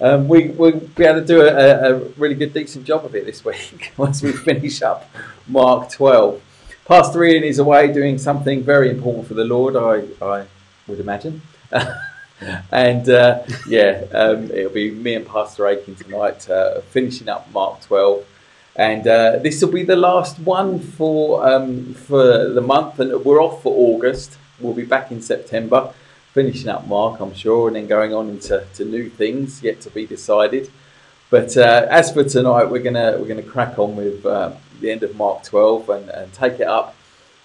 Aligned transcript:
um, 0.01 0.29
we, 0.29 0.49
we'll 0.49 0.79
be 0.79 1.05
able 1.05 1.21
to 1.21 1.27
do 1.27 1.43
a, 1.43 1.93
a, 1.93 1.99
really 2.17 2.35
good, 2.35 2.53
decent 2.53 2.85
job 2.85 3.05
of 3.05 3.15
it 3.15 3.27
this 3.27 3.45
week 3.45 3.93
once 3.97 4.23
we 4.23 4.33
finish 4.33 4.83
up 4.83 5.11
Mark 5.47 5.91
12. 5.91 6.43
Pastor 6.87 7.23
Ian 7.25 7.45
is 7.45 7.59
away 7.59 7.93
doing 7.93 8.19
something 8.19 8.63
very 8.63 8.91
important 8.91 9.29
for 9.29 9.35
the 9.35 9.45
Lord, 9.45 9.77
I, 9.77 10.25
I 10.25 10.47
would 10.87 11.01
imagine. 11.01 11.43
and 12.73 13.09
uh, 13.09 13.43
yeah, 13.67 14.05
um, 14.13 14.51
it'll 14.51 14.73
be 14.73 14.91
me 14.91 15.15
and 15.15 15.27
Pastor 15.27 15.67
Aiken 15.67 15.95
tonight 15.95 16.49
uh, 16.49 16.81
finishing 16.81 17.29
up 17.29 17.51
Mark 17.53 17.81
12. 17.83 18.27
And 18.77 19.07
uh, 19.07 19.39
this 19.39 19.61
will 19.61 19.73
be 19.73 19.83
the 19.83 19.97
last 19.97 20.39
one 20.39 20.79
for 20.79 21.47
um, 21.47 21.93
for 21.93 22.49
the 22.49 22.61
month, 22.61 22.99
and 23.01 23.25
we're 23.25 23.43
off 23.43 23.63
for 23.63 23.75
August. 23.75 24.39
We'll 24.59 24.75
be 24.75 24.85
back 24.85 25.11
in 25.11 25.21
September, 25.21 25.93
finishing 26.33 26.69
up 26.69 26.87
Mark, 26.87 27.21
I'm 27.21 27.35
sure, 27.35 27.69
and 27.69 27.77
then 27.77 27.87
going 27.87 28.15
on 28.15 28.29
into 28.29 28.65
to 28.75 28.85
new 28.85 29.09
things 29.09 29.63
yet 29.63 29.81
to 29.83 29.91
be 29.91 30.07
decided. 30.07 30.71
But 31.31 31.57
uh, 31.57 31.87
as 31.91 32.13
for 32.13 32.25
tonight, 32.25 32.65
we're 32.65 32.83
gonna 32.83 33.17
we're 33.19 33.29
gonna 33.29 33.43
crack 33.43 33.79
on 33.79 33.97
with 33.97 34.25
uh, 34.27 34.53
the 34.81 34.91
end 34.91 35.03
of 35.03 35.15
Mark 35.17 35.45
12 35.45 35.89
and, 35.91 36.09
and 36.11 36.33
take 36.33 36.55
it 36.55 36.67
up 36.67 36.97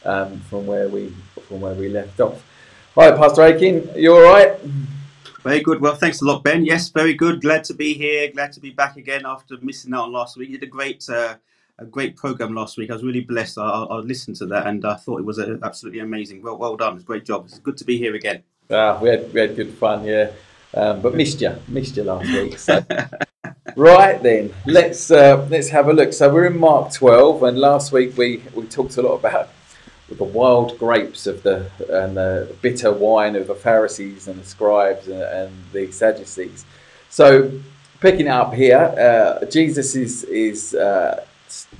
um, 0.04 0.40
from 0.42 0.66
where 0.66 0.90
we 0.90 1.14
from 1.48 1.62
where 1.62 1.74
we 1.74 1.90
left 1.90 2.20
off. 2.20 2.44
Hi, 2.96 3.12
Pastor 3.12 3.44
Aiken, 3.44 3.90
you 3.96 4.16
all 4.16 4.24
right? 4.24 4.58
Very 5.44 5.60
good. 5.60 5.80
Well, 5.80 5.96
thanks 5.96 6.22
a 6.22 6.26
lot, 6.26 6.44
Ben. 6.44 6.66
Yes, 6.66 6.90
very 6.90 7.14
good. 7.14 7.42
Glad 7.42 7.64
to 7.66 7.76
be 7.76 7.94
here. 7.94 8.32
Glad 8.32 8.52
to 8.54 8.60
be 8.60 8.72
back 8.72 8.98
again 8.98 9.24
after 9.26 9.58
missing 9.62 9.94
out 9.94 10.06
on 10.06 10.14
last 10.14 10.38
week. 10.38 10.50
You 10.50 10.58
did 10.58 10.68
a 10.68 10.72
great, 10.72 11.08
uh, 11.08 11.36
a 11.78 11.86
great 11.86 12.16
program 12.16 12.56
last 12.56 12.78
week. 12.78 12.90
I 12.90 12.94
was 12.94 13.04
really 13.04 13.22
blessed. 13.22 13.60
I, 13.60 13.70
I, 13.70 13.98
listened 13.98 14.38
to 14.38 14.48
that 14.48 14.66
and 14.66 14.84
I 14.86 14.96
thought 14.96 15.20
it 15.20 15.26
was 15.26 15.38
absolutely 15.38 16.00
amazing. 16.00 16.42
Well, 16.42 16.58
well 16.58 16.76
done. 16.76 16.96
It's 16.96 17.04
a 17.04 17.06
great 17.06 17.26
job. 17.26 17.46
It's 17.46 17.60
good 17.60 17.78
to 17.78 17.84
be 17.84 17.98
here 17.98 18.16
again. 18.16 18.42
Ah, 18.70 19.00
we 19.00 19.10
had 19.10 19.34
we 19.34 19.40
had 19.40 19.56
good 19.56 19.74
fun, 19.74 20.06
yeah. 20.06 20.32
Um, 20.74 21.02
but 21.02 21.16
missed 21.16 21.42
you, 21.42 21.56
missed 21.68 21.96
you 21.98 22.04
last 22.04 22.32
week. 22.32 22.58
So. 22.60 22.84
right 23.76 24.22
then, 24.22 24.54
let's 24.66 25.12
uh, 25.12 25.48
let's 25.50 25.70
have 25.70 25.88
a 25.88 25.94
look. 25.94 26.14
So 26.14 26.34
we're 26.34 26.48
in 26.48 26.60
Mark 26.60 26.92
12, 26.94 27.44
and 27.44 27.60
last 27.60 27.92
week 27.92 28.18
we 28.18 28.42
we 28.54 28.66
talked 28.66 28.98
a 28.98 29.02
lot 29.02 29.16
about 29.16 29.50
the 30.10 30.24
wild 30.24 30.78
grapes 30.78 31.28
of 31.28 31.44
the 31.44 31.70
and 31.90 32.18
the 32.18 32.56
bitter 32.62 32.92
wine 32.92 33.36
of 33.36 33.48
the 33.48 33.56
Pharisees 33.56 34.28
and 34.28 34.42
the 34.42 34.46
scribes 34.46 35.08
and, 35.08 35.22
and 35.22 35.52
the 35.72 35.92
Sadducees. 35.92 36.66
So 37.10 37.52
picking 38.00 38.28
it 38.28 38.30
up 38.30 38.54
here, 38.54 38.78
uh, 38.78 39.46
Jesus 39.46 39.96
is 39.96 40.24
is 40.26 40.74
uh, 40.74 41.26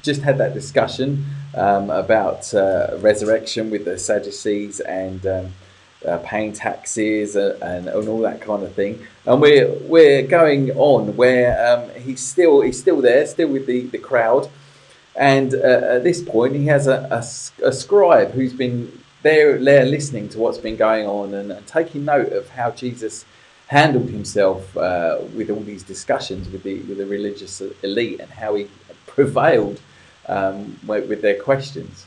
just 0.02 0.22
had 0.22 0.38
that 0.38 0.54
discussion 0.54 1.26
um, 1.56 1.90
about 1.90 2.54
uh, 2.54 2.98
resurrection 3.00 3.70
with 3.70 3.86
the 3.86 3.98
Sadducees 3.98 4.80
and 4.82 5.26
um, 5.26 5.54
uh, 6.06 6.18
paying 6.20 6.54
taxes 6.54 7.36
and, 7.36 7.62
and, 7.62 7.88
and, 7.88 8.08
all 8.08 8.20
that 8.20 8.42
kind 8.42 8.64
of 8.64 8.74
thing. 8.74 9.06
And 9.26 9.42
we're 9.42 9.74
we're 9.82 10.24
going 10.24 10.72
on 10.72 11.16
where 11.16 11.52
um, 11.68 11.90
he's 12.02 12.26
still 12.26 12.62
he's 12.62 12.80
still 12.80 13.02
there, 13.02 13.26
still 13.26 13.50
with 13.50 13.66
the 13.66 13.82
the 13.88 13.98
crowd. 13.98 14.50
And 15.16 15.54
uh, 15.54 15.96
at 15.96 16.04
this 16.04 16.22
point, 16.22 16.56
he 16.56 16.66
has 16.66 16.88
a, 16.88 17.08
a, 17.10 17.68
a, 17.68 17.72
scribe 17.72 18.32
who's 18.32 18.52
been 18.52 19.02
there, 19.22 19.58
there 19.58 19.86
listening 19.86 20.28
to 20.30 20.40
what's 20.40 20.58
been 20.58 20.76
going 20.76 21.08
on 21.08 21.34
and, 21.34 21.54
and 21.54 21.66
taking 21.66 22.04
note 22.04 22.34
of 22.34 22.50
how 22.50 22.72
Jesus 22.72 23.24
handled 23.68 24.10
himself 24.10 24.76
uh, 24.78 25.20
with 25.34 25.50
all 25.50 25.62
these 25.62 25.84
discussions 25.84 26.50
with 26.50 26.64
the, 26.64 26.82
with 26.82 26.98
the 26.98 27.06
religious 27.06 27.62
elite 27.82 28.20
and 28.20 28.30
how 28.30 28.56
he 28.56 28.68
prevailed 29.08 29.80
um, 30.28 30.80
with, 30.86 31.22
their 31.22 31.42
questions. 31.42 32.06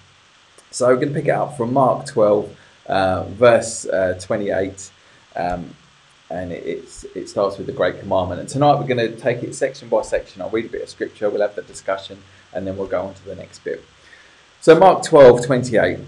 So 0.70 0.86
we're 0.88 0.96
going 0.96 1.08
to 1.08 1.14
pick 1.14 1.26
it 1.26 1.30
up 1.30 1.56
from 1.56 1.72
Mark 1.72 2.06
12, 2.06 2.56
uh, 2.88 3.24
verse 3.24 3.86
uh, 3.86 4.18
28. 4.20 4.90
Um, 5.36 5.74
and 6.30 6.52
it, 6.52 7.06
it 7.14 7.28
starts 7.28 7.56
with 7.56 7.66
the 7.66 7.72
Great 7.72 8.00
Commandment. 8.00 8.40
And 8.40 8.48
tonight 8.48 8.74
we're 8.74 8.86
going 8.86 8.98
to 8.98 9.16
take 9.16 9.42
it 9.42 9.54
section 9.54 9.88
by 9.88 10.02
section. 10.02 10.42
I'll 10.42 10.50
read 10.50 10.66
a 10.66 10.68
bit 10.68 10.82
of 10.82 10.88
scripture, 10.88 11.30
we'll 11.30 11.40
have 11.40 11.54
the 11.54 11.62
discussion, 11.62 12.22
and 12.52 12.66
then 12.66 12.76
we'll 12.76 12.86
go 12.86 13.02
on 13.02 13.14
to 13.14 13.24
the 13.24 13.34
next 13.34 13.60
bit. 13.64 13.84
So, 14.60 14.78
Mark 14.78 15.04
12 15.04 15.46
28. 15.46 16.00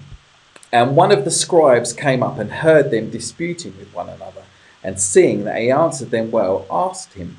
And 0.72 0.94
one 0.94 1.10
of 1.10 1.24
the 1.24 1.30
scribes 1.30 1.92
came 1.92 2.22
up 2.22 2.38
and 2.38 2.52
heard 2.52 2.90
them 2.90 3.10
disputing 3.10 3.76
with 3.78 3.92
one 3.92 4.08
another, 4.08 4.42
and 4.84 5.00
seeing 5.00 5.44
that 5.44 5.60
he 5.60 5.70
answered 5.70 6.10
them 6.10 6.30
well, 6.30 6.66
asked 6.70 7.14
him, 7.14 7.38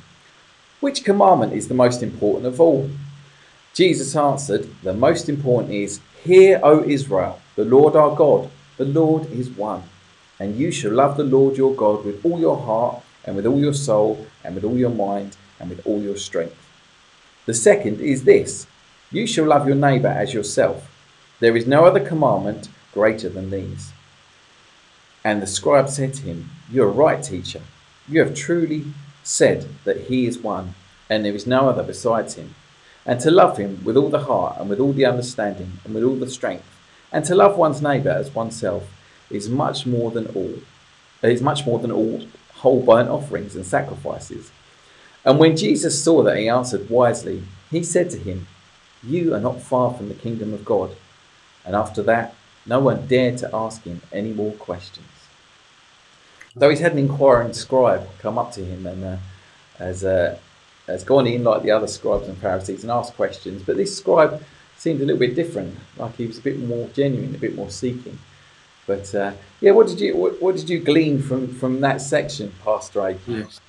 Which 0.79 1.03
commandment 1.03 1.53
is 1.53 1.67
the 1.67 1.73
most 1.73 2.03
important 2.03 2.45
of 2.45 2.59
all? 2.59 2.89
Jesus 3.73 4.15
answered, 4.15 4.69
The 4.83 4.93
most 4.93 5.29
important 5.29 5.73
is, 5.73 6.01
Hear, 6.23 6.59
O 6.61 6.83
Israel, 6.83 7.39
the 7.55 7.63
Lord 7.63 7.95
our 7.95 8.15
God, 8.15 8.49
the 8.81 8.99
Lord 8.99 9.31
is 9.31 9.47
one. 9.51 9.83
And 10.39 10.57
you 10.57 10.71
shall 10.71 10.91
love 10.91 11.15
the 11.15 11.23
Lord 11.23 11.55
your 11.55 11.75
God 11.75 12.03
with 12.03 12.25
all 12.25 12.39
your 12.39 12.57
heart, 12.57 13.03
and 13.23 13.35
with 13.35 13.45
all 13.45 13.59
your 13.59 13.75
soul, 13.75 14.25
and 14.43 14.55
with 14.55 14.63
all 14.63 14.75
your 14.75 14.89
mind, 14.89 15.37
and 15.59 15.69
with 15.69 15.85
all 15.85 16.01
your 16.01 16.17
strength. 16.17 16.57
The 17.45 17.53
second 17.53 18.01
is 18.01 18.23
this 18.23 18.65
you 19.11 19.27
shall 19.27 19.45
love 19.45 19.67
your 19.67 19.75
neighbour 19.75 20.07
as 20.07 20.33
yourself. 20.33 20.89
There 21.41 21.55
is 21.55 21.67
no 21.67 21.85
other 21.85 21.99
commandment 21.99 22.69
greater 22.91 23.29
than 23.29 23.51
these. 23.51 23.93
And 25.23 25.43
the 25.43 25.47
scribe 25.47 25.89
said 25.89 26.15
to 26.15 26.23
him, 26.23 26.49
You 26.71 26.81
are 26.85 26.89
right, 27.05 27.21
teacher. 27.21 27.61
You 28.07 28.21
have 28.21 28.33
truly 28.33 28.85
said 29.21 29.67
that 29.83 30.07
he 30.07 30.25
is 30.25 30.39
one, 30.39 30.73
and 31.07 31.23
there 31.23 31.35
is 31.35 31.45
no 31.45 31.69
other 31.69 31.83
besides 31.83 32.33
him. 32.33 32.55
And 33.05 33.19
to 33.19 33.29
love 33.29 33.57
him 33.57 33.83
with 33.83 33.95
all 33.95 34.09
the 34.09 34.25
heart, 34.31 34.55
and 34.59 34.71
with 34.71 34.79
all 34.79 34.93
the 34.93 35.05
understanding, 35.05 35.73
and 35.85 35.93
with 35.93 36.03
all 36.03 36.15
the 36.15 36.29
strength, 36.29 36.70
and 37.11 37.25
to 37.25 37.35
love 37.35 37.57
one's 37.57 37.81
neighbour 37.81 38.09
as 38.09 38.33
oneself 38.33 38.91
is 39.29 39.49
much 39.49 39.85
more 39.85 40.11
than 40.11 40.27
all. 40.27 40.55
Is 41.21 41.41
much 41.41 41.65
more 41.67 41.77
than 41.77 41.91
all 41.91 42.25
whole 42.61 42.83
burnt 42.83 43.09
offerings 43.09 43.55
and 43.55 43.65
sacrifices. 43.65 44.51
And 45.25 45.39
when 45.39 45.57
Jesus 45.57 46.03
saw 46.03 46.23
that 46.23 46.37
he 46.37 46.47
answered 46.47 46.89
wisely, 46.89 47.43
he 47.69 47.83
said 47.83 48.09
to 48.11 48.17
him, 48.17 48.47
you 49.03 49.33
are 49.33 49.39
not 49.39 49.61
far 49.61 49.93
from 49.93 50.09
the 50.09 50.15
kingdom 50.15 50.53
of 50.53 50.63
God. 50.63 50.95
And 51.65 51.75
after 51.75 52.03
that, 52.03 52.35
no 52.65 52.79
one 52.79 53.07
dared 53.07 53.37
to 53.39 53.49
ask 53.53 53.83
him 53.83 54.01
any 54.11 54.31
more 54.31 54.53
questions. 54.53 55.07
Though 56.55 56.69
he's 56.69 56.79
had 56.79 56.91
an 56.91 56.99
inquiring 56.99 57.53
scribe 57.53 58.07
come 58.19 58.37
up 58.37 58.51
to 58.53 58.65
him 58.65 58.85
and 58.85 59.03
uh, 59.03 59.17
has, 59.77 60.03
uh, 60.03 60.37
has 60.85 61.03
gone 61.03 61.25
in 61.25 61.43
like 61.43 61.63
the 61.63 61.71
other 61.71 61.87
scribes 61.87 62.27
and 62.27 62.37
Pharisees 62.37 62.83
and 62.83 62.91
asked 62.91 63.15
questions, 63.15 63.63
but 63.63 63.77
this 63.77 63.97
scribe 63.97 64.43
seemed 64.81 64.99
a 64.99 65.05
little 65.05 65.19
bit 65.19 65.35
different, 65.35 65.77
like 65.97 66.15
he 66.15 66.25
was 66.25 66.39
a 66.39 66.41
bit 66.41 66.57
more 66.59 66.87
genuine, 66.89 67.35
a 67.35 67.37
bit 67.37 67.55
more 67.55 67.69
seeking. 67.69 68.17
But 68.87 69.13
uh, 69.13 69.33
yeah, 69.59 69.71
what 69.71 69.87
did 69.87 69.99
you 70.01 70.17
what, 70.17 70.41
what, 70.41 70.55
did 70.55 70.69
you 70.69 70.79
glean 70.79 71.21
from 71.21 71.53
from 71.53 71.81
that 71.81 72.01
section, 72.01 72.51
Pastor 72.63 72.99
A? 73.07 73.17
Yes. 73.27 73.61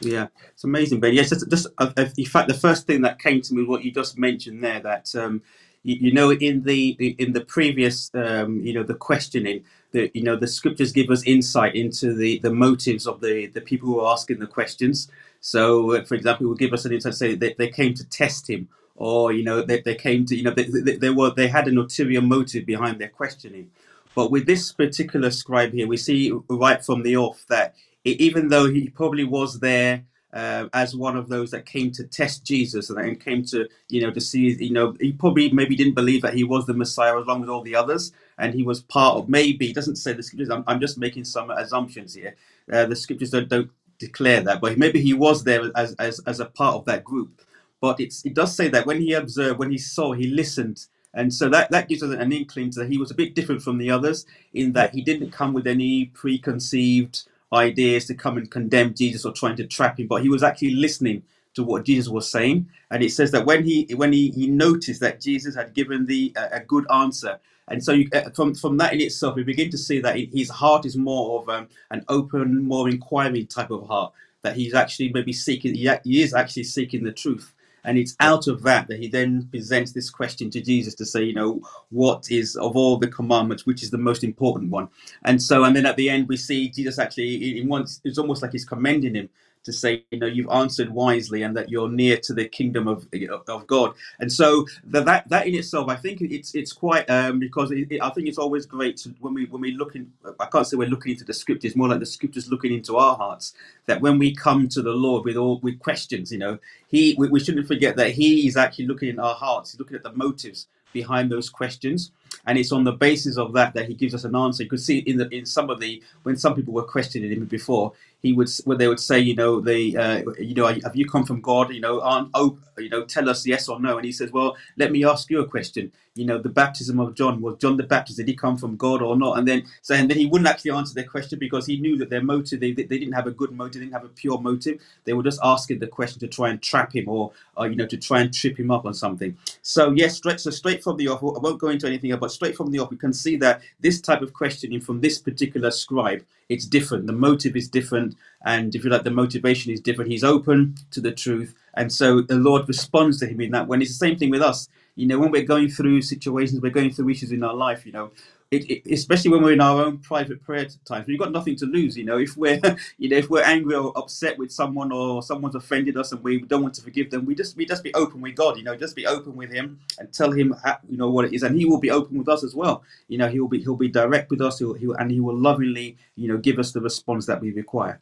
Yeah, 0.00 0.28
it's 0.52 0.64
amazing, 0.64 1.00
Ben. 1.00 1.12
Yes, 1.12 1.28
just, 1.28 1.50
just 1.50 1.66
uh, 1.76 1.90
uh, 1.96 2.06
in 2.16 2.24
fact, 2.24 2.48
the 2.48 2.54
first 2.54 2.86
thing 2.86 3.02
that 3.02 3.18
came 3.18 3.42
to 3.42 3.54
me, 3.54 3.64
what 3.64 3.84
you 3.84 3.90
just 3.90 4.16
mentioned 4.16 4.64
there, 4.64 4.80
that 4.80 5.14
um, 5.14 5.42
you, 5.82 5.96
you, 5.96 6.12
know, 6.12 6.30
in 6.30 6.62
the 6.62 6.90
in 7.18 7.32
the 7.32 7.42
previous, 7.42 8.10
um, 8.14 8.60
you 8.60 8.72
know, 8.72 8.84
the 8.84 8.94
questioning, 8.94 9.64
the 9.90 10.10
you 10.14 10.22
know, 10.22 10.36
the 10.36 10.46
scriptures 10.46 10.92
give 10.92 11.10
us 11.10 11.24
insight 11.24 11.74
into 11.74 12.14
the 12.14 12.38
the 12.38 12.54
motives 12.66 13.06
of 13.08 13.20
the 13.20 13.48
the 13.48 13.60
people 13.60 13.88
who 13.88 14.00
are 14.00 14.12
asking 14.12 14.38
the 14.38 14.46
questions. 14.46 15.08
So, 15.40 15.96
uh, 15.96 16.04
for 16.04 16.14
example, 16.14 16.46
it 16.46 16.48
will 16.48 16.62
give 16.64 16.72
us 16.72 16.84
an 16.84 16.92
insight. 16.92 17.14
Say 17.14 17.34
that 17.34 17.58
they 17.58 17.68
came 17.68 17.92
to 17.94 18.08
test 18.08 18.48
him, 18.48 18.68
or 19.00 19.32
you 19.32 19.42
know, 19.42 19.62
they, 19.62 19.80
they 19.80 19.94
came 19.94 20.26
to, 20.26 20.36
you 20.36 20.44
know, 20.44 20.52
they, 20.52 20.64
they, 20.64 20.96
they 20.96 21.10
were 21.10 21.30
they 21.30 21.48
had 21.48 21.66
an 21.66 21.78
ulterior 21.78 22.20
motive 22.20 22.66
behind 22.66 23.00
their 23.00 23.08
questioning. 23.08 23.70
But 24.14 24.30
with 24.30 24.46
this 24.46 24.72
particular 24.72 25.30
scribe 25.30 25.72
here, 25.72 25.88
we 25.88 25.96
see 25.96 26.32
right 26.50 26.84
from 26.84 27.02
the 27.02 27.16
off 27.16 27.44
that 27.48 27.74
even 28.04 28.48
though 28.48 28.70
he 28.70 28.90
probably 28.90 29.24
was 29.24 29.60
there 29.60 30.04
uh, 30.34 30.68
as 30.74 30.94
one 30.94 31.16
of 31.16 31.28
those 31.30 31.50
that 31.52 31.64
came 31.64 31.90
to 31.92 32.04
test 32.04 32.44
Jesus 32.44 32.90
and 32.90 33.20
came 33.20 33.42
to, 33.46 33.68
you 33.88 34.02
know, 34.02 34.10
to 34.10 34.20
see, 34.20 34.54
you 34.62 34.72
know, 34.72 34.94
he 35.00 35.12
probably 35.12 35.50
maybe 35.50 35.76
didn't 35.76 35.94
believe 35.94 36.22
that 36.22 36.34
he 36.34 36.44
was 36.44 36.66
the 36.66 36.74
Messiah 36.74 37.16
along 37.16 37.40
with 37.40 37.50
all 37.50 37.62
the 37.62 37.74
others, 37.76 38.12
and 38.38 38.54
he 38.54 38.62
was 38.62 38.82
part 38.82 39.16
of. 39.16 39.28
Maybe 39.30 39.68
he 39.68 39.72
doesn't 39.72 39.96
say 39.96 40.12
the 40.12 40.22
scriptures. 40.22 40.50
I'm, 40.50 40.64
I'm 40.66 40.80
just 40.80 40.98
making 40.98 41.24
some 41.24 41.50
assumptions 41.50 42.14
here. 42.14 42.36
Uh, 42.70 42.84
the 42.84 42.96
scriptures 42.96 43.30
don't, 43.30 43.48
don't 43.48 43.70
declare 43.98 44.42
that, 44.42 44.60
but 44.60 44.76
maybe 44.78 45.00
he 45.00 45.14
was 45.14 45.44
there 45.44 45.70
as 45.74 45.94
as, 45.94 46.20
as 46.26 46.40
a 46.40 46.46
part 46.46 46.74
of 46.76 46.84
that 46.84 47.02
group. 47.04 47.42
But 47.80 48.00
it's 48.00 48.24
it 48.26 48.34
does 48.34 48.56
say 48.56 48.68
that 48.68 48.86
when 48.86 49.00
he 49.00 49.14
observed, 49.14 49.58
when 49.60 49.70
he 49.72 49.78
saw, 49.78 50.12
he 50.14 50.28
listened. 50.28 50.86
And 51.14 51.34
so 51.34 51.48
that, 51.50 51.70
that 51.72 51.88
gives 51.88 52.02
us 52.02 52.14
an 52.14 52.32
inkling 52.32 52.70
that 52.76 52.90
he 52.90 52.98
was 52.98 53.10
a 53.10 53.14
bit 53.14 53.34
different 53.34 53.62
from 53.62 53.78
the 53.78 53.90
others 53.90 54.26
in 54.54 54.74
that 54.74 54.94
he 54.94 55.02
didn't 55.02 55.32
come 55.32 55.52
with 55.54 55.66
any 55.66 56.06
preconceived 56.06 57.24
ideas 57.52 58.06
to 58.06 58.14
come 58.14 58.38
and 58.38 58.50
condemn 58.50 58.94
Jesus 58.94 59.24
or 59.26 59.32
trying 59.32 59.56
to 59.56 59.66
trap 59.66 60.00
him, 60.00 60.08
but 60.08 60.22
he 60.22 60.30
was 60.30 60.42
actually 60.44 60.72
listening 60.74 61.22
to 61.54 61.64
what 61.64 61.84
Jesus 61.86 62.08
was 62.10 62.30
saying. 62.30 62.68
And 62.90 63.02
it 63.02 63.12
says 63.12 63.32
that 63.32 63.46
when 63.46 63.64
he 63.64 63.88
when 63.96 64.12
he, 64.12 64.30
he 64.32 64.48
noticed 64.48 65.00
that 65.02 65.20
Jesus 65.20 65.56
had 65.56 65.74
given 65.74 66.06
the 66.06 66.32
uh, 66.36 66.48
a 66.52 66.60
good 66.60 66.86
answer, 66.92 67.40
and 67.68 67.84
so 67.84 67.92
you, 67.92 68.08
uh, 68.14 68.30
from 68.30 68.54
from 68.54 68.78
that 68.78 68.94
in 68.94 69.02
itself, 69.02 69.36
we 69.36 69.44
begin 69.44 69.70
to 69.70 69.78
see 69.78 70.00
that 70.00 70.16
his 70.18 70.50
heart 70.50 70.86
is 70.86 70.96
more 70.96 71.42
of 71.42 71.50
um, 71.50 71.68
an 71.90 72.04
open, 72.08 72.64
more 72.64 72.88
inquiring 72.88 73.48
type 73.48 73.70
of 73.72 73.86
heart. 73.88 74.12
That 74.42 74.56
he's 74.56 74.74
actually 74.74 75.10
maybe 75.12 75.34
seeking, 75.34 75.74
he, 75.74 75.90
he 76.04 76.22
is 76.22 76.34
actually 76.34 76.64
seeking 76.64 77.04
the 77.04 77.12
truth. 77.12 77.54
And 77.84 77.98
it's 77.98 78.16
out 78.20 78.46
of 78.46 78.62
that 78.62 78.88
that 78.88 78.98
he 78.98 79.08
then 79.08 79.48
presents 79.50 79.92
this 79.92 80.10
question 80.10 80.50
to 80.50 80.60
Jesus 80.60 80.94
to 80.96 81.06
say, 81.06 81.24
you 81.24 81.34
know, 81.34 81.60
what 81.90 82.30
is 82.30 82.56
of 82.56 82.76
all 82.76 82.96
the 82.96 83.08
commandments, 83.08 83.66
which 83.66 83.82
is 83.82 83.90
the 83.90 83.98
most 83.98 84.24
important 84.24 84.70
one? 84.70 84.88
And 85.24 85.42
so, 85.42 85.64
and 85.64 85.74
then 85.74 85.86
at 85.86 85.96
the 85.96 86.10
end, 86.10 86.28
we 86.28 86.36
see 86.36 86.68
Jesus 86.68 86.98
actually, 86.98 87.58
in 87.58 87.68
once, 87.68 88.00
it's 88.04 88.18
almost 88.18 88.42
like 88.42 88.52
he's 88.52 88.64
commending 88.64 89.14
him 89.14 89.28
to 89.64 89.72
say, 89.72 90.04
you 90.10 90.18
know, 90.18 90.26
you've 90.26 90.50
answered 90.50 90.90
wisely 90.90 91.42
and 91.42 91.56
that 91.56 91.68
you're 91.68 91.88
near 91.88 92.16
to 92.18 92.32
the 92.34 92.48
kingdom 92.48 92.88
of 92.88 93.06
of 93.48 93.66
God. 93.66 93.94
And 94.18 94.32
so 94.32 94.66
the, 94.84 95.02
that 95.02 95.28
that 95.28 95.46
in 95.46 95.54
itself, 95.54 95.88
I 95.88 95.96
think 95.96 96.20
it's 96.20 96.54
it's 96.54 96.72
quite 96.72 97.08
um, 97.10 97.38
because 97.38 97.70
it, 97.70 97.90
it, 97.90 98.02
I 98.02 98.10
think 98.10 98.28
it's 98.28 98.38
always 98.38 98.66
great 98.66 98.96
to, 98.98 99.10
when 99.20 99.34
we 99.34 99.46
when 99.46 99.60
we 99.60 99.72
look 99.72 99.94
in. 99.94 100.10
I 100.38 100.46
can't 100.46 100.66
say 100.66 100.76
we're 100.76 100.88
looking 100.88 101.12
into 101.12 101.24
the 101.24 101.34
scriptures, 101.34 101.76
more 101.76 101.88
like 101.88 102.00
the 102.00 102.06
scriptures 102.06 102.50
looking 102.50 102.72
into 102.72 102.96
our 102.96 103.16
hearts. 103.16 103.54
That 103.86 104.00
when 104.00 104.18
we 104.18 104.34
come 104.34 104.68
to 104.68 104.82
the 104.82 104.92
Lord 104.92 105.24
with 105.24 105.36
all 105.36 105.58
with 105.60 105.78
questions, 105.78 106.32
you 106.32 106.38
know, 106.38 106.58
He 106.88 107.14
we, 107.18 107.28
we 107.28 107.40
shouldn't 107.40 107.66
forget 107.66 107.96
that 107.96 108.12
He 108.12 108.46
is 108.46 108.56
actually 108.56 108.86
looking 108.86 109.10
in 109.10 109.18
our 109.18 109.34
hearts. 109.34 109.72
He's 109.72 109.78
looking 109.78 109.96
at 109.96 110.02
the 110.02 110.12
motives 110.12 110.68
behind 110.92 111.30
those 111.30 111.48
questions 111.48 112.10
and 112.46 112.58
it's 112.58 112.72
on 112.72 112.84
the 112.84 112.92
basis 112.92 113.36
of 113.36 113.52
that 113.52 113.74
that 113.74 113.86
he 113.86 113.94
gives 113.94 114.14
us 114.14 114.24
an 114.24 114.34
answer 114.34 114.62
you 114.62 114.68
could 114.68 114.80
see 114.80 114.98
in 114.98 115.16
the 115.16 115.28
in 115.34 115.46
some 115.46 115.70
of 115.70 115.80
the 115.80 116.02
when 116.22 116.36
some 116.36 116.54
people 116.54 116.72
were 116.72 116.82
questioning 116.82 117.30
him 117.30 117.44
before 117.44 117.92
he 118.22 118.32
would 118.32 118.48
when 118.64 118.78
they 118.78 118.88
would 118.88 119.00
say, 119.00 119.18
you 119.18 119.34
know, 119.34 119.60
they, 119.60 119.94
uh, 119.96 120.22
you 120.38 120.54
know, 120.54 120.66
have 120.66 120.94
you 120.96 121.06
come 121.06 121.24
from 121.24 121.40
God? 121.40 121.72
You 121.72 121.80
know, 121.80 122.00
aren't 122.00 122.30
oh, 122.34 122.58
you 122.78 122.88
know, 122.88 123.04
tell 123.04 123.28
us 123.28 123.46
yes 123.46 123.68
or 123.68 123.80
no. 123.80 123.96
And 123.96 124.04
he 124.04 124.12
says, 124.12 124.30
well, 124.32 124.56
let 124.76 124.92
me 124.92 125.04
ask 125.04 125.30
you 125.30 125.40
a 125.40 125.46
question. 125.46 125.92
You 126.14 126.26
know, 126.26 126.38
the 126.38 126.48
baptism 126.48 127.00
of 127.00 127.14
John 127.14 127.40
was 127.40 127.56
John 127.58 127.76
the 127.76 127.84
Baptist. 127.84 128.18
Did 128.18 128.28
he 128.28 128.34
come 128.34 128.58
from 128.58 128.76
God 128.76 129.00
or 129.00 129.16
not? 129.16 129.38
And 129.38 129.48
then 129.48 129.64
so 129.80 129.94
and 129.94 130.10
then 130.10 130.18
he 130.18 130.26
wouldn't 130.26 130.48
actually 130.48 130.72
answer 130.72 130.94
their 130.94 131.04
question 131.04 131.38
because 131.38 131.66
he 131.66 131.78
knew 131.78 131.96
that 131.98 132.10
their 132.10 132.22
motive 132.22 132.60
they, 132.60 132.72
they 132.72 132.84
didn't 132.84 133.12
have 133.12 133.26
a 133.26 133.30
good 133.30 133.52
motive, 133.52 133.74
they 133.74 133.86
didn't 133.86 133.94
have 133.94 134.04
a 134.04 134.08
pure 134.08 134.38
motive. 134.40 134.80
They 135.04 135.12
were 135.14 135.22
just 135.22 135.40
asking 135.42 135.78
the 135.78 135.86
question 135.86 136.20
to 136.20 136.28
try 136.28 136.50
and 136.50 136.60
trap 136.60 136.94
him 136.94 137.08
or, 137.08 137.32
or 137.56 137.68
you 137.68 137.76
know 137.76 137.86
to 137.86 137.96
try 137.96 138.20
and 138.20 138.34
trip 138.34 138.58
him 138.58 138.70
up 138.70 138.84
on 138.84 138.92
something. 138.92 139.36
So 139.62 139.92
yes, 139.92 140.16
straight 140.16 140.40
so 140.40 140.50
straight 140.50 140.82
from 140.82 140.96
the 140.96 141.08
off. 141.08 141.22
I 141.22 141.38
won't 141.38 141.60
go 141.60 141.68
into 141.68 141.86
anything, 141.86 142.14
but 142.16 142.32
straight 142.32 142.56
from 142.56 142.70
the 142.70 142.80
off, 142.80 142.90
we 142.90 142.96
can 142.96 143.12
see 143.12 143.36
that 143.36 143.62
this 143.80 144.00
type 144.00 144.20
of 144.20 144.34
questioning 144.34 144.80
from 144.80 145.00
this 145.00 145.18
particular 145.18 145.70
scribe 145.70 146.24
it's 146.50 146.66
different. 146.66 147.06
The 147.06 147.14
motive 147.14 147.56
is 147.56 147.68
different, 147.68 148.16
and 148.44 148.74
if 148.74 148.84
you 148.84 148.90
like, 148.90 149.04
the 149.04 149.10
motivation 149.10 149.72
is 149.72 149.80
different. 149.80 150.10
He's 150.10 150.24
open 150.24 150.74
to 150.90 151.00
the 151.00 151.12
truth, 151.12 151.54
and 151.74 151.90
so 151.92 152.20
the 152.20 152.34
Lord 152.34 152.68
responds 152.68 153.18
to 153.20 153.26
him 153.26 153.40
in 153.40 153.52
that. 153.52 153.68
When 153.68 153.80
it's 153.80 153.92
the 153.92 154.06
same 154.06 154.18
thing 154.18 154.30
with 154.30 154.42
us, 154.42 154.68
you 154.96 155.06
know, 155.06 155.18
when 155.18 155.30
we're 155.30 155.44
going 155.44 155.70
through 155.70 156.02
situations, 156.02 156.60
we're 156.60 156.70
going 156.70 156.90
through 156.92 157.08
issues 157.08 157.32
in 157.32 157.44
our 157.44 157.54
life. 157.54 157.86
You 157.86 157.92
know, 157.92 158.10
it, 158.50 158.68
it, 158.68 158.92
especially 158.92 159.30
when 159.30 159.42
we're 159.42 159.52
in 159.52 159.60
our 159.60 159.84
own 159.84 159.98
private 159.98 160.42
prayer 160.42 160.66
times, 160.84 161.06
we've 161.06 161.18
got 161.18 161.30
nothing 161.30 161.54
to 161.56 161.66
lose. 161.66 161.96
You 161.96 162.04
know, 162.04 162.18
if 162.18 162.36
we're 162.36 162.60
you 162.98 163.08
know 163.08 163.16
if 163.16 163.30
we're 163.30 163.44
angry 163.44 163.76
or 163.76 163.96
upset 163.96 164.38
with 164.38 164.50
someone 164.50 164.90
or 164.90 165.22
someone's 165.22 165.54
offended 165.54 165.96
us 165.96 166.10
and 166.10 166.22
we 166.22 166.40
don't 166.40 166.62
want 166.62 166.74
to 166.74 166.82
forgive 166.82 167.10
them, 167.10 167.24
we 167.26 167.34
just 167.34 167.56
we 167.56 167.64
just 167.64 167.84
be 167.84 167.94
open 167.94 168.20
with 168.20 168.34
God. 168.34 168.56
You 168.56 168.64
know, 168.64 168.76
just 168.76 168.96
be 168.96 169.06
open 169.06 169.36
with 169.36 169.52
Him 169.52 169.78
and 169.98 170.12
tell 170.12 170.32
Him 170.32 170.54
you 170.88 170.96
know 170.96 171.10
what 171.10 171.26
it 171.26 171.32
is, 171.32 171.44
and 171.44 171.56
He 171.56 171.64
will 171.64 171.78
be 171.78 171.90
open 171.90 172.18
with 172.18 172.28
us 172.28 172.42
as 172.42 172.54
well. 172.54 172.82
You 173.08 173.18
know, 173.18 173.28
He 173.28 173.38
will 173.38 173.48
be 173.48 173.60
He'll 173.60 173.76
be 173.76 173.88
direct 173.88 174.30
with 174.30 174.40
us. 174.40 174.58
He'll, 174.58 174.74
he'll 174.74 174.94
and 174.94 175.10
He 175.12 175.20
will 175.20 175.36
lovingly 175.36 175.96
you 176.16 176.28
know 176.28 176.36
give 176.36 176.58
us 176.58 176.72
the 176.72 176.80
response 176.80 177.26
that 177.26 177.40
we 177.40 177.52
require. 177.52 178.00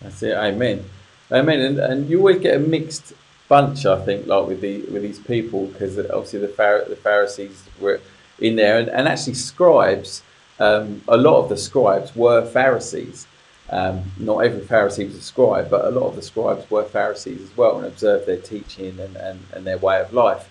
That's 0.00 0.22
it. 0.22 0.36
Amen. 0.36 0.84
Amen. 1.32 1.60
And 1.60 1.78
and 1.78 2.10
you 2.10 2.18
always 2.18 2.40
get 2.40 2.56
a 2.56 2.60
mixed 2.60 3.14
bunch, 3.48 3.86
I 3.86 4.04
think, 4.04 4.26
like 4.26 4.46
with 4.46 4.60
the 4.60 4.82
with 4.82 5.02
these 5.02 5.18
people, 5.18 5.66
because 5.68 5.98
obviously 5.98 6.40
the 6.40 6.48
Phar- 6.48 6.84
the 6.84 6.96
Pharisees 6.96 7.64
were 7.80 8.02
in 8.40 8.56
there, 8.56 8.78
and, 8.78 8.88
and 8.88 9.08
actually 9.08 9.34
scribes. 9.34 10.22
Um, 10.60 11.02
a 11.06 11.16
lot 11.16 11.42
of 11.42 11.48
the 11.48 11.56
scribes 11.56 12.14
were 12.16 12.44
Pharisees. 12.44 13.26
Um, 13.70 14.02
not 14.18 14.38
every 14.38 14.60
Pharisee 14.60 15.06
was 15.06 15.14
a 15.14 15.20
scribe, 15.20 15.68
but 15.70 15.84
a 15.84 15.90
lot 15.90 16.08
of 16.08 16.16
the 16.16 16.22
scribes 16.22 16.68
were 16.70 16.84
Pharisees 16.84 17.42
as 17.42 17.56
well 17.56 17.76
and 17.76 17.86
observed 17.86 18.26
their 18.26 18.38
teaching 18.38 18.98
and, 18.98 19.14
and, 19.16 19.40
and 19.52 19.66
their 19.66 19.78
way 19.78 20.00
of 20.00 20.12
life. 20.12 20.48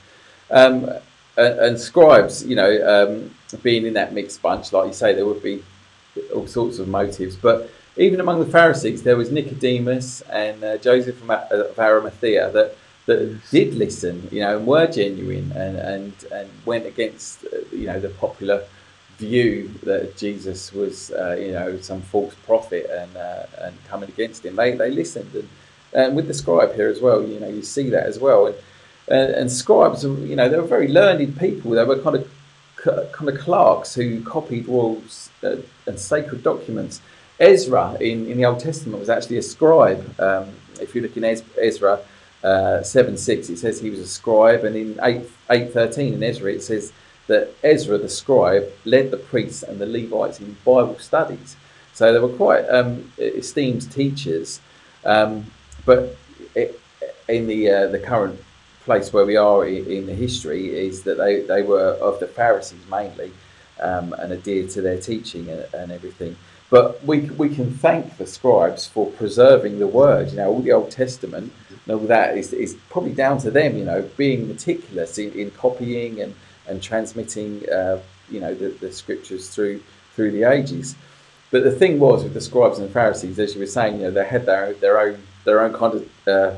Um, 0.51 0.89
and, 1.35 1.59
and, 1.59 1.79
scribes, 1.79 2.45
you 2.45 2.55
know, 2.55 2.71
um, 2.87 3.35
being 3.63 3.85
in 3.85 3.93
that 3.93 4.13
mixed 4.13 4.41
bunch, 4.41 4.71
like 4.71 4.87
you 4.87 4.93
say, 4.93 5.13
there 5.13 5.25
would 5.25 5.43
be 5.43 5.63
all 6.33 6.47
sorts 6.47 6.79
of 6.79 6.87
motives. 6.87 7.35
But 7.35 7.69
even 7.97 8.19
among 8.19 8.39
the 8.39 8.45
Pharisees, 8.45 9.03
there 9.03 9.17
was 9.17 9.31
Nicodemus 9.31 10.21
and 10.21 10.63
uh, 10.63 10.77
Joseph 10.77 11.27
of 11.29 11.79
Arimathea 11.79 12.51
that 12.51 12.75
that 13.07 13.39
did 13.51 13.73
listen, 13.73 14.27
you 14.31 14.41
know, 14.41 14.57
and 14.57 14.67
were 14.67 14.85
genuine 14.85 15.51
and, 15.53 15.77
and, 15.77 16.13
and 16.31 16.49
went 16.65 16.85
against, 16.85 17.45
uh, 17.45 17.57
you 17.71 17.87
know, 17.87 17.99
the 17.99 18.09
popular 18.09 18.63
view 19.17 19.73
that 19.83 20.15
Jesus 20.15 20.71
was, 20.73 21.11
uh, 21.11 21.35
you 21.39 21.53
know, 21.53 21.79
some 21.79 22.01
false 22.01 22.35
prophet 22.45 22.85
and 22.91 23.17
uh, 23.17 23.45
and 23.63 23.75
coming 23.87 24.09
against 24.09 24.45
him. 24.45 24.55
They 24.55 24.75
they 24.75 24.91
listened, 24.91 25.33
and, 25.33 25.49
and 25.93 26.15
with 26.15 26.27
the 26.27 26.33
scribe 26.33 26.75
here 26.75 26.89
as 26.89 27.01
well, 27.01 27.23
you 27.23 27.39
know, 27.39 27.49
you 27.49 27.63
see 27.63 27.89
that 27.89 28.05
as 28.05 28.19
well. 28.19 28.47
And, 28.47 28.55
and, 29.09 29.31
and 29.31 29.51
scribes, 29.51 30.03
you 30.03 30.35
know, 30.35 30.49
they 30.49 30.57
were 30.57 30.67
very 30.67 30.89
learned 30.89 31.39
people. 31.39 31.71
They 31.71 31.83
were 31.83 31.99
kind 31.99 32.17
of 32.17 32.29
kind 33.11 33.29
of 33.29 33.39
clerks 33.39 33.95
who 33.95 34.21
copied 34.23 34.67
rules 34.67 35.29
uh, 35.43 35.57
and 35.87 35.99
sacred 35.99 36.43
documents. 36.43 37.01
Ezra 37.39 37.95
in, 38.01 38.27
in 38.27 38.37
the 38.37 38.45
Old 38.45 38.59
Testament 38.59 38.99
was 38.99 39.09
actually 39.09 39.37
a 39.37 39.41
scribe. 39.41 40.19
Um, 40.19 40.49
if 40.81 40.93
you 40.93 41.01
look 41.01 41.15
in 41.17 41.23
Ezra 41.23 41.99
uh, 42.43 42.83
7 42.83 43.17
6, 43.17 43.49
it 43.49 43.57
says 43.57 43.79
he 43.79 43.89
was 43.89 43.99
a 43.99 44.07
scribe, 44.07 44.63
and 44.63 44.75
in 44.75 44.99
8, 45.01 45.21
8 45.49 45.73
13 45.73 46.13
in 46.13 46.23
Ezra, 46.23 46.51
it 46.51 46.63
says 46.63 46.93
that 47.27 47.53
Ezra 47.63 47.97
the 47.97 48.09
scribe 48.09 48.71
led 48.85 49.11
the 49.11 49.17
priests 49.17 49.63
and 49.63 49.79
the 49.79 49.85
Levites 49.85 50.39
in 50.39 50.55
Bible 50.65 50.97
studies. 50.99 51.55
So 51.93 52.13
they 52.13 52.19
were 52.19 52.29
quite 52.29 52.63
um, 52.69 53.11
esteemed 53.17 53.91
teachers. 53.91 54.61
Um, 55.03 55.47
but 55.85 56.15
it, 56.55 56.79
in 57.27 57.47
the 57.47 57.69
uh, 57.69 57.87
the 57.87 57.99
current 57.99 58.39
place 58.85 59.11
where 59.11 59.25
we 59.25 59.35
are 59.35 59.65
in, 59.65 59.85
in, 59.91 60.05
the 60.05 60.13
history 60.13 60.73
is 60.87 61.03
that 61.03 61.17
they, 61.17 61.41
they 61.41 61.61
were 61.61 61.91
of 61.99 62.19
the 62.19 62.27
Pharisees 62.27 62.79
mainly 62.89 63.31
um, 63.81 64.13
and 64.13 64.31
adhered 64.31 64.69
to 64.69 64.81
their 64.81 64.99
teaching 64.99 65.49
and, 65.49 65.65
and 65.73 65.91
everything. 65.91 66.35
But 66.69 67.03
we, 67.05 67.21
we 67.21 67.53
can 67.55 67.71
thank 67.71 68.17
the 68.17 68.27
scribes 68.27 68.85
for 68.85 69.07
preserving 69.11 69.79
the 69.79 69.87
word. 69.87 70.31
You 70.31 70.37
know, 70.37 70.49
all 70.49 70.61
the 70.61 70.73
Old 70.73 70.91
Testament, 70.91 71.53
you 71.69 71.77
know, 71.87 72.05
that 72.07 72.37
is, 72.37 72.51
is 72.51 72.75
probably 72.89 73.13
down 73.13 73.37
to 73.39 73.51
them, 73.51 73.77
you 73.77 73.85
know, 73.85 74.09
being 74.17 74.47
meticulous 74.47 75.17
in, 75.17 75.31
in 75.31 75.51
copying 75.51 76.19
and, 76.19 76.35
and 76.67 76.83
transmitting, 76.83 77.67
uh, 77.69 78.01
you 78.29 78.41
know, 78.41 78.53
the, 78.53 78.69
the 78.69 78.91
scriptures 78.91 79.49
through 79.49 79.81
through 80.13 80.31
the 80.31 80.43
ages. 80.43 80.95
But 81.51 81.63
the 81.63 81.71
thing 81.71 81.99
was 81.99 82.23
with 82.23 82.33
the 82.33 82.41
scribes 82.41 82.79
and 82.79 82.89
the 82.89 82.91
Pharisees, 82.91 83.39
as 83.39 83.53
you 83.53 83.61
were 83.61 83.67
saying, 83.67 83.97
you 83.97 84.03
know, 84.03 84.11
they 84.11 84.25
had 84.25 84.45
their, 84.45 84.73
their 84.73 84.99
own 84.99 85.21
their 85.45 85.61
own 85.61 85.73
kind 85.73 85.93
of 85.93 86.27
uh, 86.27 86.55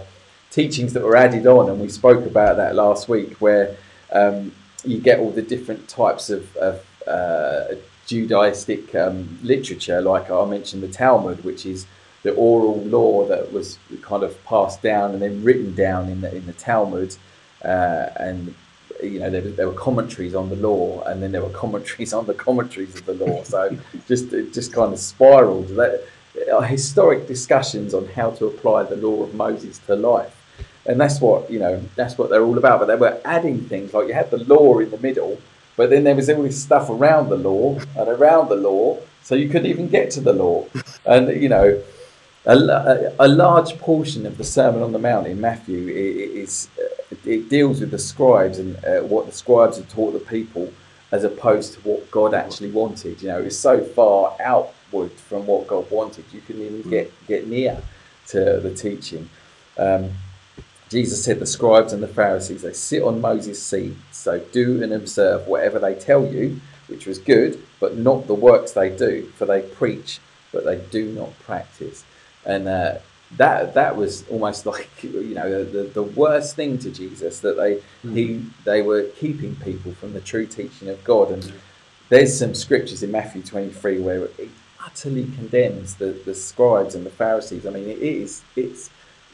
teachings 0.50 0.94
that 0.94 1.04
were 1.04 1.16
added 1.16 1.46
on, 1.46 1.70
and 1.70 1.80
we 1.80 1.89
spoke 1.89 2.25
about 2.25 2.58
that 2.58 2.74
last 2.74 3.08
week, 3.08 3.34
where 3.34 3.75
um, 4.12 4.51
you 4.84 4.98
get 5.00 5.20
all 5.20 5.30
the 5.30 5.44
different 5.44 5.88
types 5.88 6.32
of, 6.32 6.56
of 6.56 6.84
uh, 7.08 7.75
Judaistic 8.10 8.96
um, 8.96 9.38
literature, 9.44 10.01
like 10.01 10.32
I 10.32 10.44
mentioned 10.46 10.82
the 10.82 10.88
Talmud, 10.88 11.44
which 11.44 11.66
is 11.66 11.86
the 12.24 12.34
oral 12.34 12.82
law 12.86 13.25
that 13.28 13.54
was 13.54 13.78
kind 14.01 14.24
of 14.24 14.44
passed 14.46 14.82
down 14.82 15.12
and 15.12 15.22
then 15.22 15.44
written 15.44 15.75
down 15.75 16.10
in 16.10 16.22
the 16.22 16.36
in 16.36 16.46
the 16.48 16.54
Talmud, 16.54 17.16
uh, 17.63 18.08
and 18.16 18.56
you 19.04 19.20
know 19.20 19.30
there, 19.30 19.42
there, 19.42 19.68
were 19.68 19.74
commentaries 19.74 20.34
on 20.34 20.50
the 20.50 20.56
law, 20.56 21.04
and 21.04 21.22
then 21.22 21.32
there 21.32 21.44
were 21.44 21.51
commentaries 21.51 22.12
on 22.20 22.25
the 22.25 22.34
commentaries 22.34 22.96
of 22.96 23.06
the 23.06 23.13
law. 23.13 23.44
So 23.44 23.78
just 24.08 24.34
it 24.34 24.54
just 24.54 24.74
kind 24.74 24.92
of 24.92 25.00
spiraled. 25.00 25.68
That, 25.70 26.04
uh, 26.51 26.62
historic 26.62 27.28
discussions 27.28 27.94
on 27.94 28.08
how 28.08 28.32
to 28.32 28.46
apply 28.46 28.84
the 28.84 28.96
law 28.96 29.24
of 29.24 29.36
Moses 29.36 29.78
to 29.80 29.96
life, 29.96 30.36
and 30.88 31.00
that's 31.00 31.22
what 31.22 31.50
you 31.51 31.60
know 31.60 31.84
that's 31.96 32.18
what 32.18 32.32
they're 32.32 32.44
all 32.44 32.58
about. 32.58 32.80
But 32.80 32.88
they 32.88 32.96
were 32.96 33.22
adding 33.24 33.62
things 33.62 33.94
like 33.94 34.08
you 34.08 34.16
had 34.16 34.32
the 34.32 34.44
law 34.46 34.80
in 34.80 34.89
the 34.89 34.98
middle 34.98 35.39
but 35.79 35.89
then 35.89 36.03
there 36.03 36.13
was 36.13 36.29
all 36.29 36.43
this 36.43 36.62
stuff 36.62 36.89
around 36.89 37.29
the 37.29 37.38
law 37.38 37.79
and 37.95 38.09
around 38.09 38.50
the 38.50 38.55
law, 38.57 38.98
so 39.24 39.33
you 39.33 39.48
couldn't 39.48 39.71
even 39.71 39.88
get 39.88 40.12
to 40.12 40.19
the 40.19 40.33
law. 40.33 40.65
And 41.05 41.41
you 41.41 41.48
know, 41.48 41.81
a, 42.45 43.13
a 43.17 43.29
large 43.29 43.77
portion 43.77 44.25
of 44.25 44.38
the 44.38 44.43
Sermon 44.43 44.83
on 44.83 44.91
the 44.91 45.00
Mount 45.00 45.25
in 45.27 45.39
Matthew 45.39 45.88
is 45.88 46.67
it 47.24 47.48
deals 47.48 47.79
with 47.79 47.91
the 47.91 47.98
scribes 47.98 48.59
and 48.59 48.75
uh, 48.83 49.00
what 49.03 49.25
the 49.25 49.31
scribes 49.31 49.77
had 49.77 49.89
taught 49.89 50.12
the 50.12 50.19
people, 50.19 50.74
as 51.13 51.24
opposed 51.24 51.75
to 51.75 51.79
what 51.88 52.12
God 52.12 52.33
actually 52.33 52.71
wanted. 52.71 53.21
You 53.21 53.29
know, 53.29 53.39
it's 53.39 53.57
so 53.57 53.81
far 53.81 54.36
outward 54.41 55.13
from 55.13 55.48
what 55.48 55.65
God 55.65 55.89
wanted, 55.89 56.25
you 56.33 56.41
couldn't 56.41 56.63
even 56.63 56.89
get 56.89 57.09
get 57.25 57.48
near 57.48 57.81
to 58.27 58.59
the 58.59 58.75
teaching. 58.75 59.29
Um, 59.77 60.12
Jesus 60.89 61.24
said 61.24 61.39
the 61.39 61.46
scribes 61.46 61.93
and 61.93 62.01
the 62.01 62.08
Pharisees, 62.08 62.63
they 62.63 62.74
sit 62.74 63.03
on 63.03 63.22
Moses' 63.22 63.62
seat, 63.62 63.96
so 64.12 64.39
do 64.51 64.81
and 64.81 64.91
observe 64.91 65.48
whatever 65.48 65.77
they 65.77 65.93
tell 65.93 66.25
you, 66.25 66.60
which 66.88 67.05
was 67.05 67.19
good, 67.19 67.62
but 67.79 67.96
not 67.96 68.25
the 68.25 68.34
works 68.34 68.72
they 68.72 68.89
do, 68.89 69.31
for 69.36 69.46
they 69.46 69.62
preach, 69.62 70.19
but 70.51 70.65
they 70.65 70.77
do 70.89 71.12
not 71.12 71.38
practice. 71.39 72.03
And 72.43 72.67
uh, 72.67 72.98
that 73.38 73.74
that 73.75 73.96
was 73.96 74.27
almost 74.29 74.65
like 74.74 74.89
you 75.03 75.36
know 75.36 75.63
the, 75.63 75.84
the 75.84 76.03
worst 76.03 76.55
thing 76.55 76.77
to 76.79 76.91
Jesus 76.91 77.39
that 77.41 77.58
they 77.58 77.81
mm. 78.08 78.15
he 78.15 78.46
they 78.65 78.81
were 78.81 79.03
keeping 79.17 79.55
people 79.58 79.93
from 79.93 80.13
the 80.13 80.22
true 80.22 80.46
teaching 80.46 80.89
of 80.89 81.03
God 81.03 81.31
and 81.31 81.53
there's 82.10 82.38
some 82.38 82.55
scriptures 82.55 83.03
in 83.03 83.12
Matthew 83.12 83.43
23 83.43 84.00
where 84.00 84.25
it 84.25 84.50
utterly 84.84 85.25
condemns 85.25 85.96
the, 85.96 86.19
the 86.25 86.34
scribes 86.34 86.96
and 86.96 87.05
the 87.05 87.12
Pharisees 87.12 87.65
I 87.65 87.69
mean 87.69 87.88
it 87.88 88.00
is 88.00 88.41
it's 88.55 88.89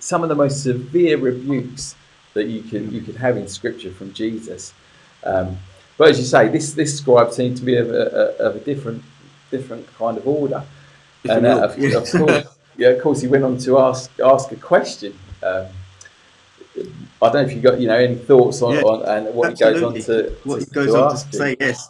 some 0.05 0.23
of 0.23 0.29
the 0.29 0.35
most 0.35 0.63
severe 0.63 1.17
rebukes 1.17 1.95
that 2.33 2.47
you 2.47 2.61
can 2.61 2.91
you 2.91 3.01
could 3.01 3.15
have 3.15 3.37
in 3.37 3.47
scripture 3.47 3.91
from 3.91 4.13
Jesus 4.13 4.73
um, 5.23 5.57
but 5.97 6.09
as 6.09 6.19
you 6.19 6.25
say 6.25 6.47
this 6.49 6.73
this 6.73 6.97
scribe 6.97 7.31
seemed 7.31 7.57
to 7.57 7.63
be 7.63 7.75
of 7.75 7.89
a, 7.89 8.37
of 8.37 8.55
a 8.55 8.59
different 8.59 9.03
different 9.51 9.85
kind 9.97 10.17
of 10.17 10.27
order 10.27 10.63
different 11.23 11.45
and 11.45 11.59
uh, 11.59 11.67
of, 11.67 12.03
of 12.03 12.11
course 12.11 12.45
yeah, 12.77 12.89
of 12.89 13.01
course, 13.01 13.21
he 13.21 13.27
went 13.27 13.43
on 13.43 13.57
to 13.59 13.79
ask 13.79 14.11
ask 14.19 14.51
a 14.51 14.55
question. 14.55 15.17
Um, 15.43 15.67
I 17.21 17.29
don't 17.29 17.33
know 17.33 17.39
if 17.41 17.53
you 17.53 17.61
got 17.61 17.79
you 17.79 17.87
know 17.87 17.97
any 17.97 18.15
thoughts 18.15 18.61
on, 18.61 18.75
yeah, 18.75 18.81
on 18.81 19.25
and 19.25 19.35
what 19.35 19.51
absolutely. 19.51 20.01
he 20.01 20.05
goes 20.05 20.09
on 20.09 20.23
to 20.25 20.35
what 20.43 20.59
to, 20.59 20.65
he 20.65 20.71
goes 20.71 20.93
to 20.93 21.03
on 21.03 21.11
to 21.11 21.37
say. 21.37 21.55
Yes, 21.59 21.89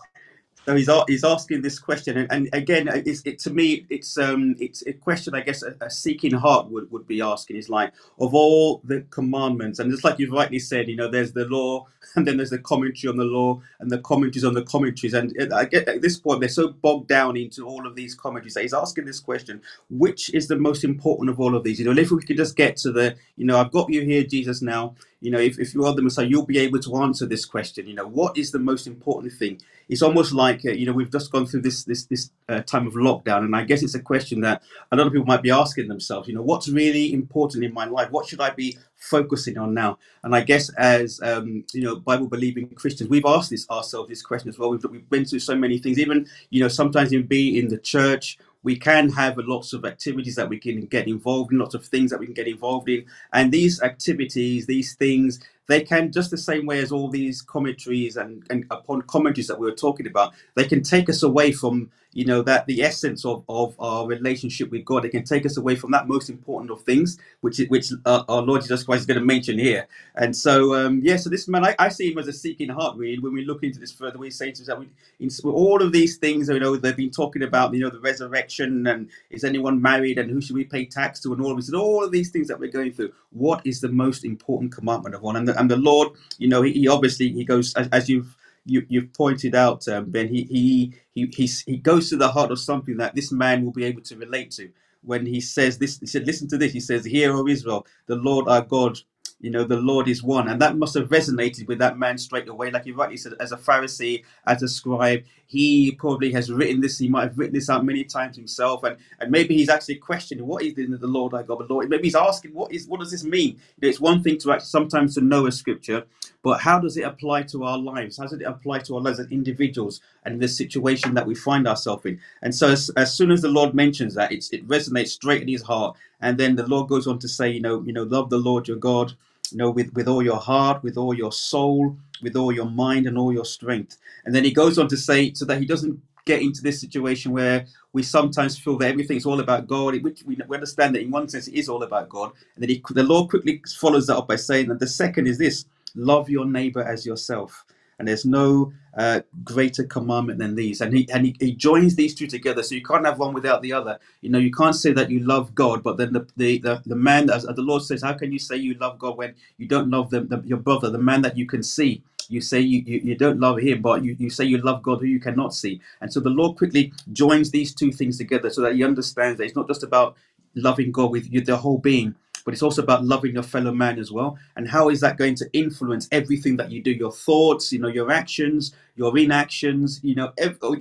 so 0.65 0.75
he's 0.75 0.89
he's 1.07 1.24
asking 1.24 1.62
this 1.62 1.77
question, 1.77 2.17
and, 2.17 2.31
and 2.31 2.50
again, 2.53 2.89
it, 2.91 3.39
to 3.39 3.50
me, 3.51 3.86
it's 3.91 4.17
um, 4.17 4.55
it's 4.60 4.86
a 4.88 4.93
question 4.93 5.36
I 5.36 5.41
guess 5.41 5.62
a, 5.62 5.75
a, 5.79 5.91
seeking 5.91 6.34
heart 6.34 6.72
would, 6.72 6.91
would 6.91 7.07
be 7.07 7.22
asking. 7.22 7.57
Is 7.57 7.69
like 7.69 7.93
of 8.19 8.34
all 8.34 8.81
the 8.84 9.01
commandments, 9.12 9.77
and 9.77 9.91
just 9.91 10.03
like 10.03 10.17
you've 10.17 10.31
rightly 10.31 10.57
said, 10.57 10.88
you 10.88 10.95
know, 10.95 11.07
there's 11.07 11.34
the 11.34 11.45
law, 11.45 11.86
and 12.15 12.27
then 12.27 12.38
there's 12.38 12.50
the 12.50 12.57
commentary 12.57 13.12
on 13.12 13.17
the 13.17 13.25
law, 13.25 13.62
and 13.79 13.91
the 13.91 14.00
commentaries 14.00 14.43
on 14.43 14.55
the 14.55 14.63
commentaries, 14.63 15.13
and 15.13 15.31
I 15.53 15.65
get 15.65 15.88
at 15.88 16.01
this 16.01 16.17
point 16.17 16.39
they're 16.39 16.50
so 16.50 16.69
bogged 16.69 17.10
down 17.10 17.38
into 17.38 17.67
all 17.67 17.86
of 17.86 17.95
these 17.95 18.15
commentaries 18.15 18.55
that 18.55 18.63
he's 18.63 18.74
asking 18.74 19.05
this 19.05 19.19
question: 19.19 19.62
which 19.91 20.34
is 20.34 20.48
the 20.48 20.57
most 20.57 20.84
important 20.84 21.29
of 21.29 21.39
all 21.39 21.55
of 21.55 21.63
these? 21.63 21.79
You 21.79 21.86
know, 21.86 22.01
if 22.01 22.10
we 22.10 22.24
could 22.24 22.38
just 22.38 22.55
get 22.55 22.75
to 22.77 22.91
the, 22.91 23.15
you 23.38 23.45
know, 23.45 23.60
I've 23.60 23.72
got 23.72 23.91
you 23.91 24.01
here, 24.01 24.24
Jesus. 24.24 24.63
Now, 24.63 24.95
you 25.22 25.31
know, 25.31 25.39
if, 25.39 25.60
if 25.60 25.74
you 25.74 25.86
are 25.86 25.93
the 25.93 26.01
Messiah, 26.01 26.25
you'll 26.25 26.45
be 26.45 26.60
able 26.60 26.79
to 26.79 26.98
answer 26.98 27.25
this 27.25 27.45
question. 27.45 27.88
You 27.88 27.95
know, 27.95 28.07
what 28.07 28.38
is 28.38 28.51
the 28.51 28.60
most 28.60 28.88
important 28.88 29.34
thing? 29.34 29.62
It's 29.89 30.01
almost 30.01 30.34
like 30.34 30.65
uh, 30.65 30.72
you 30.72 30.86
know 30.86 30.94
we've 30.94 31.12
just 31.12 31.32
gone 31.32 31.46
through 31.46 31.62
this 31.62 31.84
this 31.84 32.06
this 32.06 32.32
uh, 32.50 32.62
time 32.62 32.88
of 32.88 32.94
lockdown, 32.94 33.39
and 33.39 33.56
I 33.56 33.63
guess 33.63 33.84
it's 33.84 33.96
a 33.96 34.01
question 34.01 34.42
that 34.42 34.63
a 34.92 34.96
lot 34.96 35.08
of 35.08 35.13
people 35.13 35.25
might 35.25 35.42
be 35.44 35.51
asking 35.51 35.88
themselves. 35.88 36.27
You 36.27 36.36
know, 36.36 36.42
what's 36.42 36.70
really 36.70 37.13
important 37.13 37.63
in 37.63 37.74
my 37.74 37.86
life? 37.86 38.12
What 38.12 38.27
should 38.27 38.42
I 38.42 38.51
be 38.51 38.77
focusing 38.98 39.58
on 39.58 39.74
now? 39.74 39.98
And 40.24 40.36
I 40.36 40.42
guess 40.42 40.70
as 40.75 41.20
um, 41.22 41.65
you 41.74 41.82
know, 41.82 41.98
Bible 41.98 42.27
believing 42.27 42.70
Christians, 42.70 43.10
we've 43.10 43.25
asked 43.25 43.50
this 43.50 43.70
ourselves 43.70 44.10
this 44.10 44.22
question 44.22 44.50
as 44.50 44.60
well. 44.60 44.70
We've 44.70 44.84
we've 44.89 45.10
been 45.10 45.25
through 45.25 45.39
so 45.39 45.56
many 45.56 45.77
things, 45.77 46.00
even 46.00 46.27
you 46.50 46.62
know, 46.62 46.70
sometimes 46.70 47.12
in 47.12 47.27
be 47.27 47.60
in 47.60 47.68
the 47.68 47.77
church 47.77 48.38
we 48.65 48.75
can 48.75 49.10
have 49.10 49.38
lots 49.38 49.74
of 49.74 49.86
activities 49.86 50.36
that 50.36 50.50
we 50.50 50.58
can 50.58 50.88
get 50.88 51.08
involved 51.08 51.51
in, 51.51 51.60
lots 51.60 51.75
of 51.75 51.86
things 51.86 52.10
that 52.10 52.20
we 52.20 52.25
can 52.25 52.34
get 52.34 52.48
involved 52.48 52.89
in. 52.89 53.06
And 53.32 53.51
these 53.51 53.80
activities, 53.84 54.65
these 54.65 54.96
things, 54.96 55.39
they 55.67 55.81
can 55.81 56.12
just 56.12 56.31
the 56.31 56.38
same 56.38 56.65
way 56.65 56.79
as 56.79 56.91
all 56.91 57.10
these 57.10 57.41
commentaries 57.41 58.17
and, 58.17 58.43
and 58.50 58.65
upon 58.72 59.01
commentaries 59.03 59.48
that 59.48 59.60
we 59.60 59.65
were 59.65 59.75
talking 59.75 60.07
about, 60.07 60.34
they 60.55 60.65
can 60.65 60.84
take 60.84 61.10
us 61.10 61.24
away 61.24 61.51
from 61.51 61.89
you 62.15 62.24
know 62.25 62.41
that 62.41 62.65
the 62.65 62.81
essence 62.81 63.25
of, 63.25 63.43
of 63.50 63.75
our 63.77 64.07
relationship 64.07 64.72
with 64.72 64.84
God. 64.86 65.05
It 65.05 65.10
can 65.10 65.24
take 65.24 65.45
us 65.45 65.57
away 65.57 65.75
from 65.75 65.91
that 65.91 66.07
most 66.07 66.29
important 66.29 66.72
of 66.72 66.81
things, 66.81 67.19
which 67.41 67.60
which 67.67 67.91
uh, 68.05 68.24
our 68.27 68.41
Lord 68.41 68.62
Jesus 68.62 68.84
Christ 68.84 69.01
is 69.01 69.05
going 69.05 69.19
to 69.19 69.25
mention 69.25 69.60
here. 69.60 69.86
And 70.15 70.36
so, 70.36 70.74
um, 70.74 71.01
yeah, 71.03 71.17
so 71.17 71.29
this 71.29 71.48
man, 71.48 71.65
I, 71.65 71.75
I, 71.77 71.89
see 71.89 72.12
him 72.12 72.17
as 72.17 72.29
a 72.29 72.34
seeking 72.34 72.69
heart. 72.69 72.98
Really, 72.98 73.19
when 73.19 73.34
we 73.34 73.43
look 73.43 73.63
into 73.63 73.79
this 73.79 73.91
further, 73.91 74.17
we 74.17 74.31
say 74.31 74.51
to 74.53 74.63
that 74.63 74.79
we, 74.79 74.88
in, 75.19 75.29
all 75.43 75.81
of 75.81 75.91
these 75.91 76.15
things, 76.15 76.48
you 76.48 76.57
know, 76.57 76.77
they've 76.77 76.95
been 76.95 77.12
talking 77.12 77.43
about, 77.43 77.74
you 77.74 77.81
know, 77.81 77.89
the 77.89 78.00
resurrection 78.00 78.88
and 78.88 79.10
is 79.29 79.43
anyone 79.43 79.81
married 79.81 80.17
and 80.17 80.31
who 80.31 80.39
should 80.39 80.55
we 80.55 80.63
pay 80.63 80.86
tax 80.86 81.19
to 81.19 81.34
and 81.34 81.41
all 81.41 81.51
of 81.51 81.57
this, 81.57 81.67
and 81.67 81.75
all 81.75 82.03
of 82.03 82.13
these 82.13 82.31
things 82.31 82.48
that 82.48 82.57
we're 82.57 82.72
going 82.72 82.93
through. 82.93 83.12
What 83.31 83.62
is 83.65 83.81
the 83.81 83.89
most 83.89 84.24
important 84.24 84.72
commandment 84.72 85.15
of 85.15 85.22
one? 85.22 85.36
And 85.36 85.50
the, 85.50 85.54
and 85.55 85.71
the 85.71 85.77
Lord, 85.77 86.09
you 86.39 86.47
know, 86.50 86.62
he, 86.63 86.74
he 86.74 86.88
obviously 86.89 87.31
he 87.31 87.45
goes 87.45 87.74
as, 87.75 87.89
as 87.91 88.09
you've 88.09 88.38
you, 88.65 88.85
you've 88.89 89.13
pointed 89.13 89.55
out, 89.55 89.88
um, 89.89 90.05
Ben, 90.12 90.27
he, 90.29 90.43
he, 90.45 90.93
he, 91.13 91.27
he, 91.27 91.47
he 91.65 91.77
goes 91.77 92.09
to 92.09 92.17
the 92.17 92.29
heart 92.29 92.51
of 92.51 92.59
something 92.59 92.97
that 92.97 93.15
this 93.15 93.31
man 93.31 93.65
will 93.65 93.71
be 93.74 93.85
able 93.85 94.01
to 94.03 94.17
relate 94.17 94.51
to. 94.51 94.69
When 95.03 95.25
he 95.25 95.41
says 95.41 95.77
this, 95.79 96.00
he 96.00 96.07
said, 96.07 96.27
listen 96.27 96.47
to 96.50 96.57
this. 96.57 96.74
He 96.74 96.79
says, 96.81 97.05
Hear, 97.05 97.33
O 97.33 97.47
Israel, 97.47 97.88
the 98.07 98.15
Lord 98.17 98.47
our 98.47 98.62
God, 98.62 99.00
you 99.39 99.51
know, 99.51 99.63
the 99.63 99.77
Lord 99.77 100.08
is 100.08 100.24
one. 100.24 100.48
And 100.48 100.62
that 100.62 100.77
must 100.77 100.94
have 100.96 101.10
resonated 101.10 101.68
with 101.68 101.80
that 101.80 101.98
man 101.98 102.18
straight 102.18 102.48
away. 102.48 102.72
Like 102.72 102.86
you 102.86 102.96
rightly 102.96 103.18
said, 103.18 103.34
as 103.39 103.51
a 103.51 103.58
Pharisee, 103.58 104.24
as 104.48 104.63
a 104.63 104.68
scribe, 104.68 105.24
he 105.46 105.92
probably 105.92 106.32
has 106.32 106.51
written 106.51 106.82
this. 106.82 106.98
He 106.98 107.10
might 107.10 107.24
have 107.24 107.38
written 107.38 107.54
this 107.54 107.70
out 107.70 107.86
many 107.86 108.04
times 108.04 108.38
himself. 108.38 108.84
And, 108.84 108.98
and 109.20 109.32
maybe 109.32 109.56
he's 109.56 109.70
actually 109.70 109.96
questioning, 109.96 110.48
what 110.48 110.63
is 110.63 110.74
the 110.75 110.86
Lord 111.01 111.34
our 111.34 111.44
God, 111.44 111.60
the 111.60 111.65
Lord? 111.65 111.89
Maybe 111.89 112.04
he's 112.04 112.15
asking, 112.15 112.54
what 112.54 112.72
is 112.72 112.88
what 112.88 113.00
does 113.00 113.12
this 113.12 113.24
mean? 113.24 113.50
You 113.50 113.84
know, 113.84 113.89
it's 113.89 114.00
one 114.00 114.24
thing 114.24 114.38
to 114.39 114.51
actually 114.54 114.68
sometimes 114.68 115.15
to 115.15 115.22
know 115.22 115.46
a 115.46 115.51
scripture, 115.51 116.06
but 116.42 116.62
how 116.62 116.80
does 116.80 116.98
it 116.98 117.04
apply 117.04 117.44
to 117.44 117.63
our 117.65 117.77
lives? 117.77 118.18
How 118.18 118.24
does 118.24 118.34
it 118.34 118.42
apply 118.44 118.80
to 118.80 118.96
our 118.96 119.01
lives 119.01 119.20
as 119.20 119.32
individuals 119.32 120.00
and 120.25 120.41
the 120.41 120.48
situation 120.48 121.13
that 121.13 121.25
we 121.25 121.36
find 121.36 121.67
ourselves 121.67 122.05
in? 122.05 122.20
And 122.41 122.53
so, 122.53 122.70
as, 122.70 122.89
as 122.98 123.13
soon 123.13 123.32
as 123.32 123.41
the 123.41 123.50
Lord 123.50 123.74
mentions 123.74 124.15
that, 124.15 124.32
it 124.32 124.67
resonates 124.67 125.10
straight 125.10 125.41
in 125.41 125.48
his 125.48 125.62
heart. 125.62 125.96
And 126.22 126.38
then 126.38 126.55
the 126.55 126.67
Lord 126.67 126.89
goes 126.89 127.08
on 127.08 127.20
to 127.20 127.27
say, 127.27 127.50
you 127.50 127.62
know, 127.62 127.82
you 127.84 127.94
know, 127.94 128.03
love 128.03 128.29
the 128.29 128.38
Lord 128.38 128.67
your 128.67 128.77
God, 128.77 129.13
you 129.51 129.58
know, 129.58 129.70
with, 129.70 129.94
with 129.94 130.08
all 130.08 130.24
your 130.24 130.39
heart, 130.39 130.84
with 130.84 130.98
all 130.98 131.13
your 131.13 131.32
soul, 131.32 131.98
with 132.22 132.36
all 132.36 132.51
your 132.51 132.70
mind, 132.70 133.08
and 133.08 133.17
all 133.17 133.34
your 133.34 133.46
strength. 133.46 133.98
And 134.25 134.34
then 134.34 134.44
he 134.44 134.51
goes 134.51 134.77
on 134.79 134.88
to 134.89 134.98
say, 134.98 135.34
so 135.34 135.46
that 135.46 135.60
he 135.60 135.65
doesn't 135.65 136.01
get 136.25 136.41
into 136.41 136.62
this 136.62 136.82
situation 136.82 137.32
where 137.32 137.65
we 137.94 138.03
sometimes 138.03 138.58
feel 138.58 138.77
that 138.79 138.89
everything's 138.89 139.25
all 139.25 139.39
about 139.39 139.67
God, 139.67 140.01
which 140.03 140.24
we, 140.25 140.38
understand 140.51 140.96
that 140.96 141.01
in 141.01 141.12
one 141.12 141.29
sense 141.29 141.48
it 141.48 141.53
is 141.53 141.70
all 141.70 141.84
about 141.84 142.10
God. 142.10 142.32
And 142.55 142.63
then 142.63 142.70
he, 142.70 142.84
the 142.89 143.03
Lord 143.03 143.29
quickly 143.29 143.62
follows 143.77 144.08
that 144.08 144.17
up 144.17 144.27
by 144.27 144.36
saying 144.36 144.67
that 144.70 144.79
the 144.79 144.88
second 144.88 145.27
is 145.27 145.38
this 145.38 145.65
love 145.96 146.29
your 146.29 146.46
neighbor 146.46 146.84
as 146.84 147.05
yourself. 147.05 147.63
And 147.98 148.08
there's 148.08 148.25
no 148.25 148.74
uh, 148.98 149.22
greater 149.44 149.84
commandment 149.84 150.40
than 150.40 150.56
these. 150.56 150.82
And 150.82 150.96
he 150.96 151.10
and 151.12 151.25
he, 151.25 151.36
he, 151.40 151.52
joins 151.54 151.96
these 151.96 152.16
two 152.16 152.28
together. 152.28 152.64
So 152.64 152.75
you 152.75 152.84
can't 152.84 153.06
have 153.06 153.20
one 153.20 153.34
without 153.34 153.62
the 153.62 153.74
other. 153.74 154.00
You 154.22 154.30
know, 154.30 154.40
you 154.40 154.52
can't 154.52 154.75
say 154.75 154.92
that 154.94 155.10
you 155.10 155.20
love 155.20 155.56
God, 155.56 155.84
but 155.84 155.98
then 155.98 156.14
the 156.14 156.28
the, 156.38 156.60
the, 156.60 156.82
the 156.86 156.96
man, 156.96 157.30
as 157.30 157.44
the 157.44 157.62
Lord 157.62 157.84
says, 157.84 158.04
how 158.04 158.14
can 158.14 158.32
you 158.32 158.40
say 158.40 158.56
you 158.58 158.75
love 158.75 159.00
God 159.00 159.18
when 159.18 159.36
you 159.58 159.68
don't 159.68 159.90
love 159.90 160.10
the, 160.10 160.22
the, 160.22 160.42
your 160.46 160.60
brother, 160.60 160.90
the 160.90 160.98
man 160.98 161.22
that 161.24 161.38
you 161.38 161.46
can 161.46 161.64
see? 161.64 162.04
You 162.30 162.42
say 162.42 162.60
you, 162.60 162.82
you, 162.86 163.02
you 163.04 163.16
don't 163.16 163.40
love 163.40 163.60
him, 163.60 163.82
but 163.82 164.04
you, 164.04 164.16
you 164.20 164.30
say 164.30 164.46
you 164.46 164.58
love 164.58 164.82
God 164.82 165.00
who 165.00 165.06
you 165.06 165.20
cannot 165.20 165.54
see. 165.54 165.82
And 166.02 166.12
so 166.12 166.20
the 166.20 166.30
Lord 166.30 166.58
quickly 166.58 166.92
joins 167.14 167.52
these 167.52 167.74
two 167.74 167.92
things 167.92 168.18
together 168.18 168.50
so 168.50 168.62
that 168.62 168.75
he 168.75 168.84
understands 168.84 169.38
that 169.38 169.46
it's 169.46 169.56
not 169.56 169.68
just 169.68 169.84
about 169.84 170.16
loving 170.56 170.92
God 170.92 171.12
with 171.12 171.28
your, 171.28 171.44
the 171.44 171.58
whole 171.58 171.78
being, 171.78 172.16
but 172.46 172.54
it's 172.54 172.64
also 172.64 172.82
about 172.82 173.04
loving 173.04 173.34
your 173.34 173.44
fellow 173.44 173.74
man 173.74 174.00
as 174.00 174.12
well. 174.12 174.38
And 174.56 174.70
how 174.70 174.90
is 174.90 175.02
that 175.02 175.18
going 175.18 175.36
to 175.36 175.50
influence 175.52 176.08
everything 176.12 176.56
that 176.58 176.72
you 176.72 176.82
do? 176.82 176.92
Your 176.92 177.12
thoughts, 177.12 177.74
you 177.74 177.80
know, 177.80 177.88
your 177.88 178.12
actions, 178.12 178.74
your 178.96 179.18
inactions, 179.18 180.00
you 180.04 180.16
know, 180.16 180.32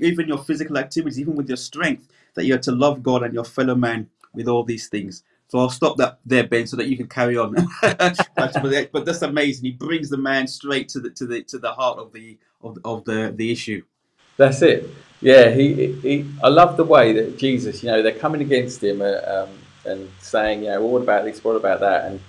even 0.01 0.29
your 0.29 0.39
physical 0.39 0.77
activities, 0.79 1.19
even 1.19 1.35
with 1.35 1.49
your 1.49 1.57
strength, 1.57 2.07
that 2.35 2.45
you're 2.45 2.59
to 2.59 2.73
love 2.73 3.03
God 3.03 3.23
and 3.23 3.33
your 3.33 3.45
fellow 3.45 3.75
man 3.75 4.09
with 4.35 4.47
all 4.47 4.63
these 4.63 4.89
things. 4.89 5.25
So 5.49 5.59
I'll 5.59 5.71
stop 5.71 5.97
that 5.99 6.19
there, 6.27 6.47
Ben, 6.47 6.67
so 6.67 6.77
that 6.77 6.89
you 6.89 6.97
can 6.97 7.07
carry 7.07 7.37
on. 7.37 7.55
but 7.83 9.05
that's 9.05 9.23
amazing. 9.23 9.65
He 9.65 9.73
brings 9.73 10.11
the 10.11 10.17
man 10.17 10.47
straight 10.47 10.89
to 10.91 11.01
the 11.01 11.11
to 11.11 11.27
the 11.27 11.43
to 11.45 11.59
the 11.59 11.73
heart 11.73 11.99
of 11.99 12.13
the 12.13 12.39
of, 12.63 12.79
of 12.85 13.05
the 13.05 13.33
the 13.35 13.53
issue. 13.53 13.83
That's 14.37 14.63
it. 14.63 14.91
Yeah, 15.21 15.51
he, 15.51 15.93
he. 16.03 16.27
I 16.43 16.49
love 16.49 16.77
the 16.77 16.85
way 16.85 17.13
that 17.13 17.39
Jesus. 17.39 17.83
You 17.83 17.91
know, 17.91 18.03
they're 18.03 18.13
coming 18.13 18.41
against 18.41 18.83
him. 18.83 19.01
Uh, 19.01 19.21
um, 19.27 19.51
and 19.85 20.11
saying, 20.21 20.65
you 20.65 20.71
know, 20.71 20.81
well, 20.81 20.91
what 20.91 21.03
about 21.03 21.25
this? 21.25 21.43
What 21.43 21.57
about 21.57 21.81
that? 21.81 22.05
And 22.07 22.21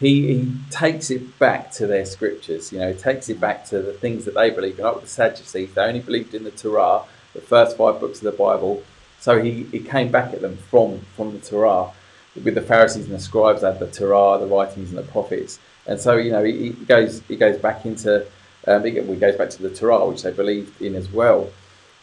he, 0.00 0.34
he 0.34 0.52
takes 0.70 1.10
it 1.10 1.38
back 1.38 1.70
to 1.72 1.86
their 1.86 2.04
scriptures. 2.04 2.72
You 2.72 2.80
know, 2.80 2.92
takes 2.92 3.28
it 3.28 3.40
back 3.40 3.64
to 3.66 3.80
the 3.80 3.92
things 3.92 4.24
that 4.24 4.34
they 4.34 4.50
believe. 4.50 4.78
Like 4.78 5.00
the 5.00 5.06
Sadducees, 5.06 5.74
they 5.74 5.82
only 5.82 6.00
believed 6.00 6.34
in 6.34 6.44
the 6.44 6.50
Torah, 6.50 7.02
the 7.32 7.40
first 7.40 7.76
five 7.76 8.00
books 8.00 8.18
of 8.18 8.24
the 8.24 8.32
Bible. 8.32 8.82
So 9.20 9.40
he, 9.42 9.64
he 9.64 9.80
came 9.80 10.10
back 10.10 10.34
at 10.34 10.42
them 10.42 10.56
from 10.56 11.00
from 11.16 11.32
the 11.32 11.38
Torah. 11.38 11.90
With 12.34 12.56
the 12.56 12.62
Pharisees 12.62 13.04
and 13.04 13.14
the 13.14 13.20
scribes, 13.20 13.62
had 13.62 13.78
the 13.78 13.86
Torah, 13.86 14.38
the 14.40 14.46
writings, 14.46 14.90
and 14.90 14.98
the 14.98 15.04
prophets. 15.04 15.60
And 15.86 16.00
so 16.00 16.16
you 16.16 16.32
know 16.32 16.42
he, 16.42 16.72
he 16.72 16.84
goes 16.84 17.22
he 17.28 17.36
goes 17.36 17.56
back 17.58 17.86
into 17.86 18.26
um, 18.66 18.84
he 18.84 18.90
goes 18.90 19.36
back 19.36 19.50
to 19.50 19.62
the 19.62 19.74
Torah, 19.74 20.04
which 20.06 20.22
they 20.22 20.32
believed 20.32 20.82
in 20.82 20.94
as 20.94 21.10
well. 21.10 21.50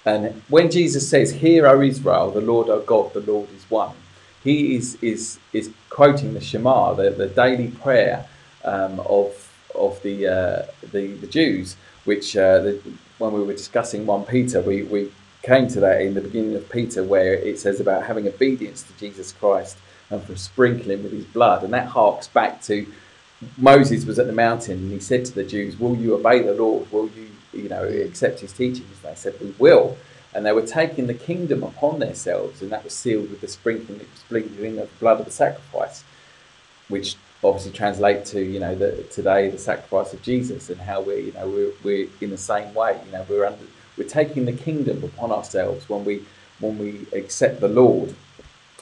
And 0.05 0.41
when 0.47 0.71
Jesus 0.71 1.07
says, 1.07 1.31
"Hear, 1.31 1.67
O 1.67 1.81
Israel, 1.81 2.31
the 2.31 2.41
Lord 2.41 2.69
our 2.69 2.79
God, 2.79 3.13
the 3.13 3.19
Lord 3.19 3.49
is 3.55 3.69
one," 3.69 3.95
he 4.43 4.75
is 4.75 4.97
is 5.01 5.39
is 5.53 5.71
quoting 5.89 6.33
the 6.33 6.41
Shema, 6.41 6.93
the, 6.93 7.11
the 7.11 7.27
daily 7.27 7.69
prayer 7.69 8.25
um, 8.63 8.99
of 9.01 9.47
of 9.75 10.01
the, 10.03 10.27
uh, 10.27 10.65
the 10.91 11.13
the 11.13 11.27
Jews, 11.27 11.75
which 12.05 12.35
uh, 12.35 12.59
the, 12.59 12.81
when 13.17 13.33
we 13.33 13.43
were 13.43 13.53
discussing 13.53 14.05
one 14.05 14.25
Peter, 14.25 14.61
we, 14.61 14.83
we 14.83 15.11
came 15.43 15.67
to 15.69 15.79
that 15.79 16.01
in 16.01 16.13
the 16.13 16.21
beginning 16.21 16.55
of 16.55 16.69
Peter, 16.69 17.03
where 17.03 17.33
it 17.33 17.59
says 17.59 17.79
about 17.79 18.05
having 18.05 18.27
obedience 18.27 18.83
to 18.83 18.93
Jesus 18.97 19.31
Christ 19.31 19.77
and 20.09 20.21
for 20.23 20.35
sprinkling 20.35 21.03
with 21.03 21.11
His 21.11 21.25
blood, 21.25 21.63
and 21.63 21.73
that 21.73 21.87
harks 21.87 22.27
back 22.27 22.61
to 22.63 22.85
Moses 23.57 24.05
was 24.05 24.19
at 24.19 24.27
the 24.27 24.33
mountain 24.33 24.77
and 24.77 24.91
he 24.91 24.99
said 24.99 25.25
to 25.25 25.33
the 25.33 25.43
Jews, 25.43 25.79
"Will 25.79 25.95
you 25.95 26.15
obey 26.15 26.41
the 26.41 26.53
Lord? 26.53 26.91
Will 26.91 27.09
you 27.09 27.27
you 27.53 27.69
know 27.69 27.83
accept 27.83 28.39
His 28.39 28.53
teachings?" 28.53 28.97
And 29.03 29.11
they 29.11 29.15
said, 29.15 29.35
"We 29.41 29.53
will." 29.57 29.97
And 30.33 30.45
they 30.45 30.51
were 30.51 30.65
taking 30.65 31.07
the 31.07 31.13
kingdom 31.13 31.63
upon 31.63 31.99
themselves, 31.99 32.61
and 32.61 32.71
that 32.71 32.83
was 32.83 32.93
sealed 32.93 33.29
with 33.29 33.41
the 33.41 33.47
sprinkling, 33.47 34.01
sprinkling 34.15 34.79
of 34.79 34.89
the 34.89 34.95
blood 34.99 35.19
of 35.19 35.25
the 35.25 35.31
sacrifice. 35.31 36.03
which 36.89 37.15
obviously 37.43 37.71
translate 37.71 38.23
to 38.25 38.41
you 38.41 38.59
know 38.59 38.75
the, 38.75 39.03
today 39.11 39.49
the 39.49 39.57
sacrifice 39.57 40.13
of 40.13 40.21
Jesus 40.21 40.69
and 40.69 40.79
how 40.79 41.01
we're 41.01 41.19
you 41.19 41.31
know 41.33 41.47
we're, 41.47 41.71
we're 41.83 42.07
in 42.21 42.29
the 42.29 42.37
same 42.37 42.71
way 42.73 42.99
you 43.05 43.11
know 43.11 43.25
we're 43.27 43.45
under 43.45 43.65
we're 43.97 44.07
taking 44.07 44.45
the 44.45 44.53
kingdom 44.53 45.03
upon 45.03 45.31
ourselves 45.31 45.89
when 45.89 46.05
we 46.05 46.23
when 46.59 46.77
we 46.77 47.07
accept 47.13 47.59
the 47.59 47.67
Lord 47.67 48.13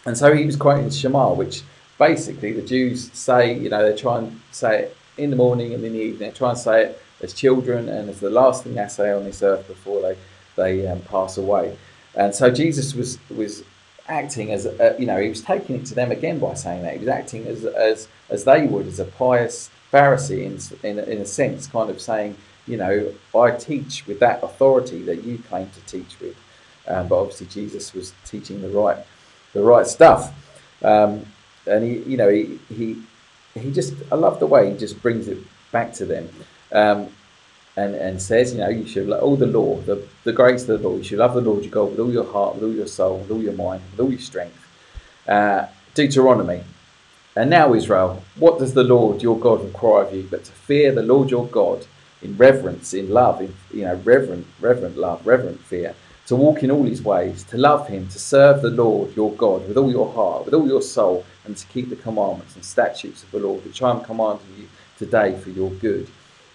and 0.05 0.17
so 0.17 0.33
he 0.33 0.45
was 0.45 0.55
quoting 0.57 0.89
Shema 0.89 1.33
which 1.33 1.61
basically 1.97 2.51
the 2.51 2.61
Jews 2.61 3.09
say 3.13 3.53
you 3.57 3.69
know 3.69 3.89
they 3.89 3.97
try 3.97 4.17
and 4.19 4.41
say 4.51 4.79
it 4.83 4.97
in 5.17 5.29
the 5.29 5.35
morning 5.37 5.73
and 5.73 5.83
in 5.83 5.93
the 5.93 5.99
evening 5.99 6.29
they 6.29 6.35
try 6.35 6.49
and 6.49 6.57
say 6.59 6.85
it 6.85 7.01
as 7.21 7.33
children 7.33 7.87
and 7.87 8.09
as 8.09 8.19
the 8.19 8.29
last 8.29 8.63
thing 8.63 8.75
they 8.75 8.87
say 8.87 9.11
on 9.11 9.23
this 9.23 9.41
earth 9.41 9.67
before 9.67 10.01
they 10.01 10.17
they 10.59 10.85
um, 10.87 11.01
pass 11.01 11.37
away. 11.37 11.77
And 12.15 12.33
so 12.35 12.51
Jesus 12.51 12.93
was 12.93 13.17
was 13.29 13.63
acting 14.07 14.51
as 14.51 14.65
a, 14.65 14.95
you 14.99 15.05
know 15.05 15.19
he 15.21 15.29
was 15.29 15.41
taking 15.41 15.75
it 15.75 15.85
to 15.85 15.95
them 15.95 16.11
again 16.11 16.39
by 16.39 16.53
saying 16.53 16.83
that. 16.83 16.93
He 16.93 16.99
was 16.99 17.07
acting 17.07 17.47
as 17.47 17.65
as 17.65 18.07
as 18.29 18.43
they 18.43 18.65
would 18.65 18.87
as 18.87 18.99
a 18.99 19.05
pious 19.05 19.69
Pharisee 19.91 20.43
in 20.83 20.89
in, 20.89 20.99
in 20.99 21.21
a 21.21 21.25
sense, 21.25 21.67
kind 21.67 21.89
of 21.89 22.01
saying 22.01 22.35
you 22.67 22.77
know 22.77 23.13
I 23.35 23.51
teach 23.51 24.05
with 24.07 24.19
that 24.19 24.43
authority 24.43 25.01
that 25.03 25.23
you 25.23 25.37
claim 25.49 25.69
to 25.69 25.81
teach 25.81 26.19
with, 26.19 26.35
um, 26.87 27.07
but 27.07 27.19
obviously 27.21 27.47
Jesus 27.47 27.93
was 27.93 28.13
teaching 28.25 28.61
the 28.61 28.69
right 28.69 28.97
the 29.53 29.61
right 29.61 29.87
stuff, 29.87 30.33
um, 30.83 31.25
and 31.65 31.83
he 31.83 31.99
you 31.99 32.17
know 32.17 32.29
he 32.29 32.59
he 32.69 33.01
he 33.55 33.71
just 33.71 33.93
I 34.11 34.15
love 34.15 34.39
the 34.39 34.47
way 34.47 34.71
he 34.71 34.77
just 34.77 35.01
brings 35.01 35.27
it 35.27 35.39
back 35.71 35.93
to 35.93 36.05
them. 36.05 36.29
Um, 36.71 37.07
and, 37.75 37.95
and 37.95 38.21
says, 38.21 38.53
you 38.53 38.59
know, 38.59 38.69
you 38.69 38.85
should 38.85 39.09
all 39.11 39.35
the 39.35 39.45
law, 39.45 39.79
the, 39.81 40.05
the 40.23 40.33
grace 40.33 40.67
of 40.67 40.81
the 40.81 40.87
law, 40.87 40.97
you 40.97 41.03
should 41.03 41.19
love 41.19 41.33
the 41.33 41.41
Lord 41.41 41.63
your 41.63 41.71
God 41.71 41.91
with 41.91 41.99
all 41.99 42.11
your 42.11 42.31
heart, 42.31 42.55
with 42.55 42.63
all 42.63 42.73
your 42.73 42.87
soul, 42.87 43.19
with 43.19 43.31
all 43.31 43.41
your 43.41 43.53
mind, 43.53 43.81
with 43.91 43.99
all 43.99 44.09
your 44.09 44.19
strength. 44.19 44.67
Uh, 45.27 45.67
Deuteronomy. 45.93 46.63
And 47.35 47.49
now, 47.49 47.73
Israel, 47.73 48.23
what 48.35 48.59
does 48.59 48.73
the 48.73 48.83
Lord 48.83 49.21
your 49.21 49.39
God 49.39 49.63
require 49.63 50.03
of 50.03 50.13
you 50.13 50.27
but 50.29 50.43
to 50.45 50.51
fear 50.51 50.91
the 50.91 51.03
Lord 51.03 51.29
your 51.29 51.47
God 51.47 51.85
in 52.21 52.35
reverence, 52.35 52.93
in 52.93 53.09
love, 53.09 53.41
in 53.41 53.53
you 53.71 53.83
know, 53.85 53.95
reverent, 53.95 54.45
reverent 54.59 54.97
love, 54.97 55.25
reverent 55.25 55.61
fear, 55.61 55.95
to 56.27 56.35
walk 56.35 56.63
in 56.63 56.69
all 56.69 56.83
his 56.83 57.01
ways, 57.01 57.43
to 57.45 57.57
love 57.57 57.87
him, 57.87 58.07
to 58.09 58.19
serve 58.19 58.61
the 58.61 58.69
Lord 58.69 59.15
your 59.15 59.31
God 59.33 59.67
with 59.67 59.77
all 59.77 59.89
your 59.89 60.11
heart, 60.11 60.45
with 60.45 60.53
all 60.53 60.67
your 60.67 60.81
soul, 60.81 61.25
and 61.45 61.55
to 61.55 61.65
keep 61.67 61.89
the 61.89 61.95
commandments 61.95 62.55
and 62.55 62.65
statutes 62.65 63.23
of 63.23 63.31
the 63.31 63.39
Lord, 63.39 63.63
which 63.63 63.81
I 63.81 63.91
am 63.91 64.01
commanding 64.01 64.47
you 64.57 64.67
today 64.97 65.39
for 65.39 65.49
your 65.49 65.69
good 65.71 66.09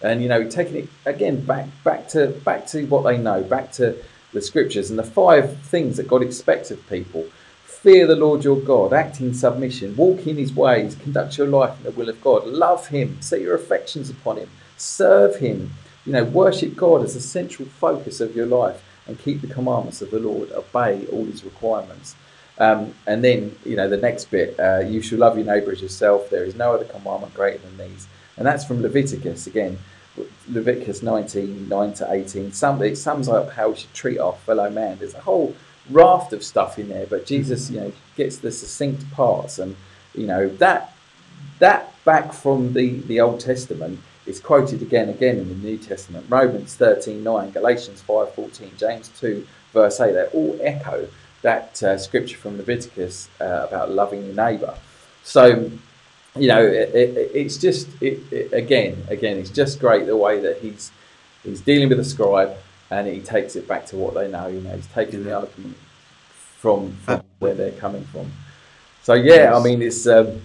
and 0.05 0.23
you 0.23 0.29
know 0.29 0.49
taking 0.49 0.77
it 0.77 0.89
again 1.07 1.45
back 1.45 1.67
back 1.83 2.07
to 2.09 2.29
back 2.45 2.67
to 2.67 2.85
what 2.87 3.03
they 3.03 3.17
know 3.17 3.43
back 3.43 3.73
to 3.73 3.97
the 4.33 4.41
scriptures 4.41 4.91
and 4.91 4.99
the 4.99 5.05
five 5.05 5.59
things 5.63 5.97
that 5.97 6.07
god 6.07 6.23
expects 6.23 6.71
of 6.71 6.89
people. 6.89 7.27
Fear 7.65 8.07
the 8.07 8.17
lord 8.17 8.45
your 8.45 8.61
god 8.61 8.93
act 8.93 9.21
in 9.21 9.35
submission 9.35 9.97
walk 9.97 10.27
in 10.27 10.37
his 10.37 10.53
ways 10.55 10.95
conduct 10.95 11.39
your 11.39 11.47
life 11.47 11.77
in 11.79 11.85
the 11.85 11.91
will 11.93 12.09
of 12.09 12.21
god 12.21 12.47
love 12.47 12.89
him 12.89 13.21
set 13.21 13.41
your 13.41 13.55
affections 13.55 14.11
upon 14.11 14.37
him 14.37 14.51
serve 14.77 15.37
him. 15.37 15.73
You 16.05 16.13
know 16.13 16.25
worship 16.25 16.77
god 16.77 17.03
as 17.03 17.15
the 17.15 17.21
central 17.21 17.67
focus 17.69 18.21
of 18.21 18.37
your 18.37 18.47
life 18.47 18.85
and 19.07 19.19
keep 19.19 19.41
the 19.41 19.47
commandments 19.47 20.03
of 20.03 20.11
the 20.11 20.19
lord 20.19 20.53
obey 20.53 21.07
all 21.07 21.25
his 21.25 21.45
requirements. 21.45 22.15
Um, 22.57 22.95
and 23.07 23.25
then 23.25 23.57
you 23.65 23.75
know 23.75 23.89
the 23.89 23.97
next 23.97 24.27
bit 24.27 24.59
uh, 24.61 24.81
you 24.81 25.01
shall 25.01 25.19
love 25.19 25.37
your 25.39 25.47
neighbor 25.47 25.73
as 25.73 25.81
yourself. 25.81 26.29
There 26.29 26.45
is 26.45 26.55
no 26.55 26.75
other 26.75 26.85
commandment 26.85 27.33
greater 27.33 27.59
than 27.59 27.79
these. 27.79 28.07
And 28.37 28.45
that's 28.45 28.65
from 28.65 28.83
leviticus 28.83 29.47
again 29.47 29.79
Leviticus 30.49 31.03
19, 31.03 31.69
9 31.69 31.95
to 31.95 32.13
18, 32.13 32.53
some, 32.53 32.83
it 32.83 32.97
sums 32.97 33.29
up 33.29 33.51
how 33.53 33.71
we 33.71 33.77
should 33.77 33.93
treat 33.95 34.19
our 34.19 34.33
fellow 34.33 34.71
man. 34.71 34.99
There's 34.99 35.15
a 35.15 35.21
whole 35.21 35.55
raft 35.91 36.33
of 36.33 36.45
stuff 36.45 36.79
in 36.79 36.89
there, 36.89 37.07
but 37.07 37.27
Jesus, 37.27 37.71
you 37.71 37.81
know, 37.81 37.93
gets 38.17 38.39
the 38.39 38.51
succinct 38.51 39.11
parts. 39.13 39.59
And, 39.59 39.77
you 40.15 40.27
know, 40.27 40.49
that 40.49 40.95
that 41.59 41.93
back 42.05 42.33
from 42.33 42.73
the, 42.73 43.01
the 43.01 43.21
Old 43.21 43.41
Testament 43.41 44.01
is 44.27 44.41
quoted 44.41 44.83
again 44.83 45.09
and 45.09 45.17
again 45.17 45.39
in 45.39 45.49
the 45.49 45.55
New 45.55 45.79
Testament. 45.79 46.27
Romans 46.29 46.75
13, 46.75 47.23
9, 47.23 47.51
Galatians 47.51 48.01
5, 48.03 48.35
14, 48.35 48.71
James 48.77 49.09
2, 49.21 49.47
verse 49.73 50.01
8, 50.01 50.13
they 50.13 50.27
all 50.27 50.59
echo 50.63 51.09
that 51.43 51.83
uh, 51.83 51.99
scripture 51.99 52.37
from 52.37 52.57
Leviticus 52.57 53.29
uh, 53.41 53.67
about 53.69 53.91
loving 53.91 54.25
your 54.25 54.35
neighbour. 54.35 54.75
So 55.23 55.71
you 56.37 56.49
know, 56.49 56.65
it, 56.65 56.95
it, 56.95 57.31
it's 57.35 57.57
just 57.57 57.89
it, 58.01 58.53
again, 58.53 59.05
again, 59.09 59.39
it's 59.39 59.51
just 59.51 59.79
great 59.79 60.07
the 60.07 60.17
way 60.17 60.41
that 60.41 60.59
he's 60.59 60.91
he's 61.43 61.61
dealing 61.61 61.89
with 61.89 61.99
the 61.99 62.05
scribe 62.05 62.57
and 62.91 63.07
he 63.07 63.21
takes 63.21 63.57
it 63.57 63.67
back 63.67 63.87
to 63.87 63.97
what 63.97 64.15
they 64.15 64.29
know. 64.29 64.47
You 64.47 64.61
know, 64.61 64.75
he's 64.75 64.87
taking 64.89 65.25
the 65.25 65.35
argument 65.35 65.77
from, 66.59 66.93
from 67.05 67.23
where 67.39 67.55
they're 67.55 67.73
coming 67.73 68.05
from. 68.05 68.33
So 69.03 69.15
yeah, 69.15 69.55
I 69.55 69.63
mean, 69.63 69.83
it's 69.83 70.07
um, 70.07 70.41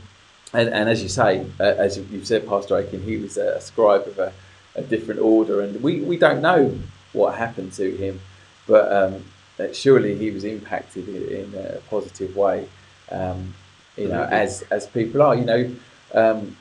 and, 0.54 0.70
and 0.70 0.90
as 0.90 1.02
you 1.02 1.10
say, 1.10 1.46
uh, 1.60 1.64
as 1.64 1.98
you've 1.98 2.28
said, 2.28 2.48
Pastor 2.48 2.78
Aiken, 2.78 3.04
he 3.04 3.18
was 3.18 3.38
a 3.38 3.62
scribe 3.62 4.08
of 4.08 4.20
a, 4.20 4.34
a, 4.76 4.82
different 4.82 5.20
order, 5.22 5.62
and 5.62 5.82
we, 5.82 6.02
we 6.02 6.18
don't 6.18 6.42
know 6.42 6.78
what 7.14 7.38
happened 7.38 7.72
to 7.74 7.96
him, 7.96 8.20
but 8.68 8.92
um, 8.92 9.26
surely 9.74 10.18
he 10.18 10.32
was 10.32 10.44
impacted 10.44 11.08
in, 11.08 11.54
in 11.54 11.56
a 11.56 11.80
positive 11.90 12.36
way. 12.36 12.68
Um, 13.12 13.54
you 14.00 14.08
know, 14.08 14.24
as 14.24 14.64
as 14.72 14.88
people 14.88 15.22
are. 15.22 15.36
You 15.36 15.46
know, 15.46 15.76
um, 16.14 16.58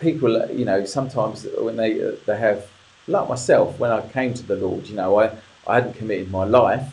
people, 0.00 0.48
you 0.50 0.64
know, 0.64 0.84
sometimes 0.84 1.46
when 1.58 1.76
they 1.76 1.94
they 2.26 2.36
have, 2.36 2.66
like 3.06 3.28
myself, 3.28 3.78
when 3.78 3.90
I 3.90 4.06
came 4.08 4.34
to 4.34 4.42
the 4.42 4.56
Lord, 4.56 4.86
you 4.88 4.96
know, 4.96 5.20
I 5.20 5.32
I 5.66 5.76
hadn't 5.76 5.94
committed 5.94 6.30
my 6.30 6.44
life, 6.44 6.92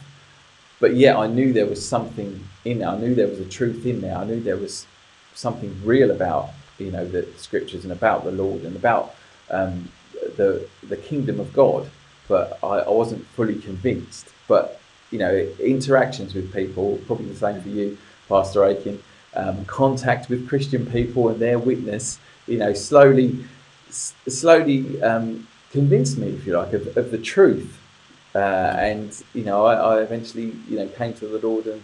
but 0.79 0.95
yet 0.95 1.15
I 1.15 1.27
knew 1.27 1.53
there 1.53 1.65
was 1.65 1.87
something 1.87 2.47
in 2.65 2.79
there. 2.79 2.89
I 2.89 2.97
knew 2.97 3.15
there 3.15 3.27
was 3.27 3.39
a 3.39 3.45
truth 3.45 3.85
in 3.85 4.01
there. 4.01 4.17
I 4.17 4.25
knew 4.25 4.39
there 4.41 4.57
was 4.57 4.85
something 5.33 5.75
real 5.83 6.11
about 6.11 6.51
you 6.77 6.91
know 6.91 7.05
the 7.07 7.27
scriptures 7.37 7.83
and 7.83 7.91
about 7.91 8.23
the 8.23 8.31
Lord 8.31 8.63
and 8.63 8.75
about 8.75 9.15
um, 9.49 9.89
the 10.37 10.67
the 10.83 10.97
kingdom 10.97 11.39
of 11.39 11.53
God. 11.53 11.89
But 12.27 12.57
I, 12.63 12.79
I 12.79 12.89
wasn't 12.89 13.25
fully 13.27 13.55
convinced. 13.55 14.29
But 14.47 14.79
you 15.11 15.19
know, 15.19 15.33
interactions 15.59 16.33
with 16.33 16.53
people, 16.53 16.99
probably 17.05 17.27
the 17.27 17.35
same 17.35 17.61
for 17.61 17.69
you, 17.69 17.97
Pastor 18.27 18.65
Aiken 18.65 19.03
um, 19.35 19.65
contact 19.65 20.29
with 20.29 20.47
Christian 20.47 20.85
people 20.85 21.29
and 21.29 21.39
their 21.39 21.59
witness, 21.59 22.19
you 22.47 22.57
know, 22.57 22.73
slowly, 22.73 23.45
s- 23.89 24.13
slowly 24.27 25.01
um, 25.01 25.47
convinced 25.71 26.17
me, 26.17 26.29
if 26.29 26.45
you 26.45 26.57
like, 26.57 26.73
of, 26.73 26.95
of 26.97 27.11
the 27.11 27.17
truth. 27.17 27.79
Uh, 28.35 28.39
and 28.77 29.23
you 29.33 29.43
know, 29.43 29.65
I, 29.65 29.75
I, 29.75 30.01
eventually, 30.01 30.55
you 30.67 30.77
know, 30.77 30.87
came 30.87 31.13
to 31.15 31.27
the 31.27 31.45
Lord 31.45 31.67
and 31.67 31.83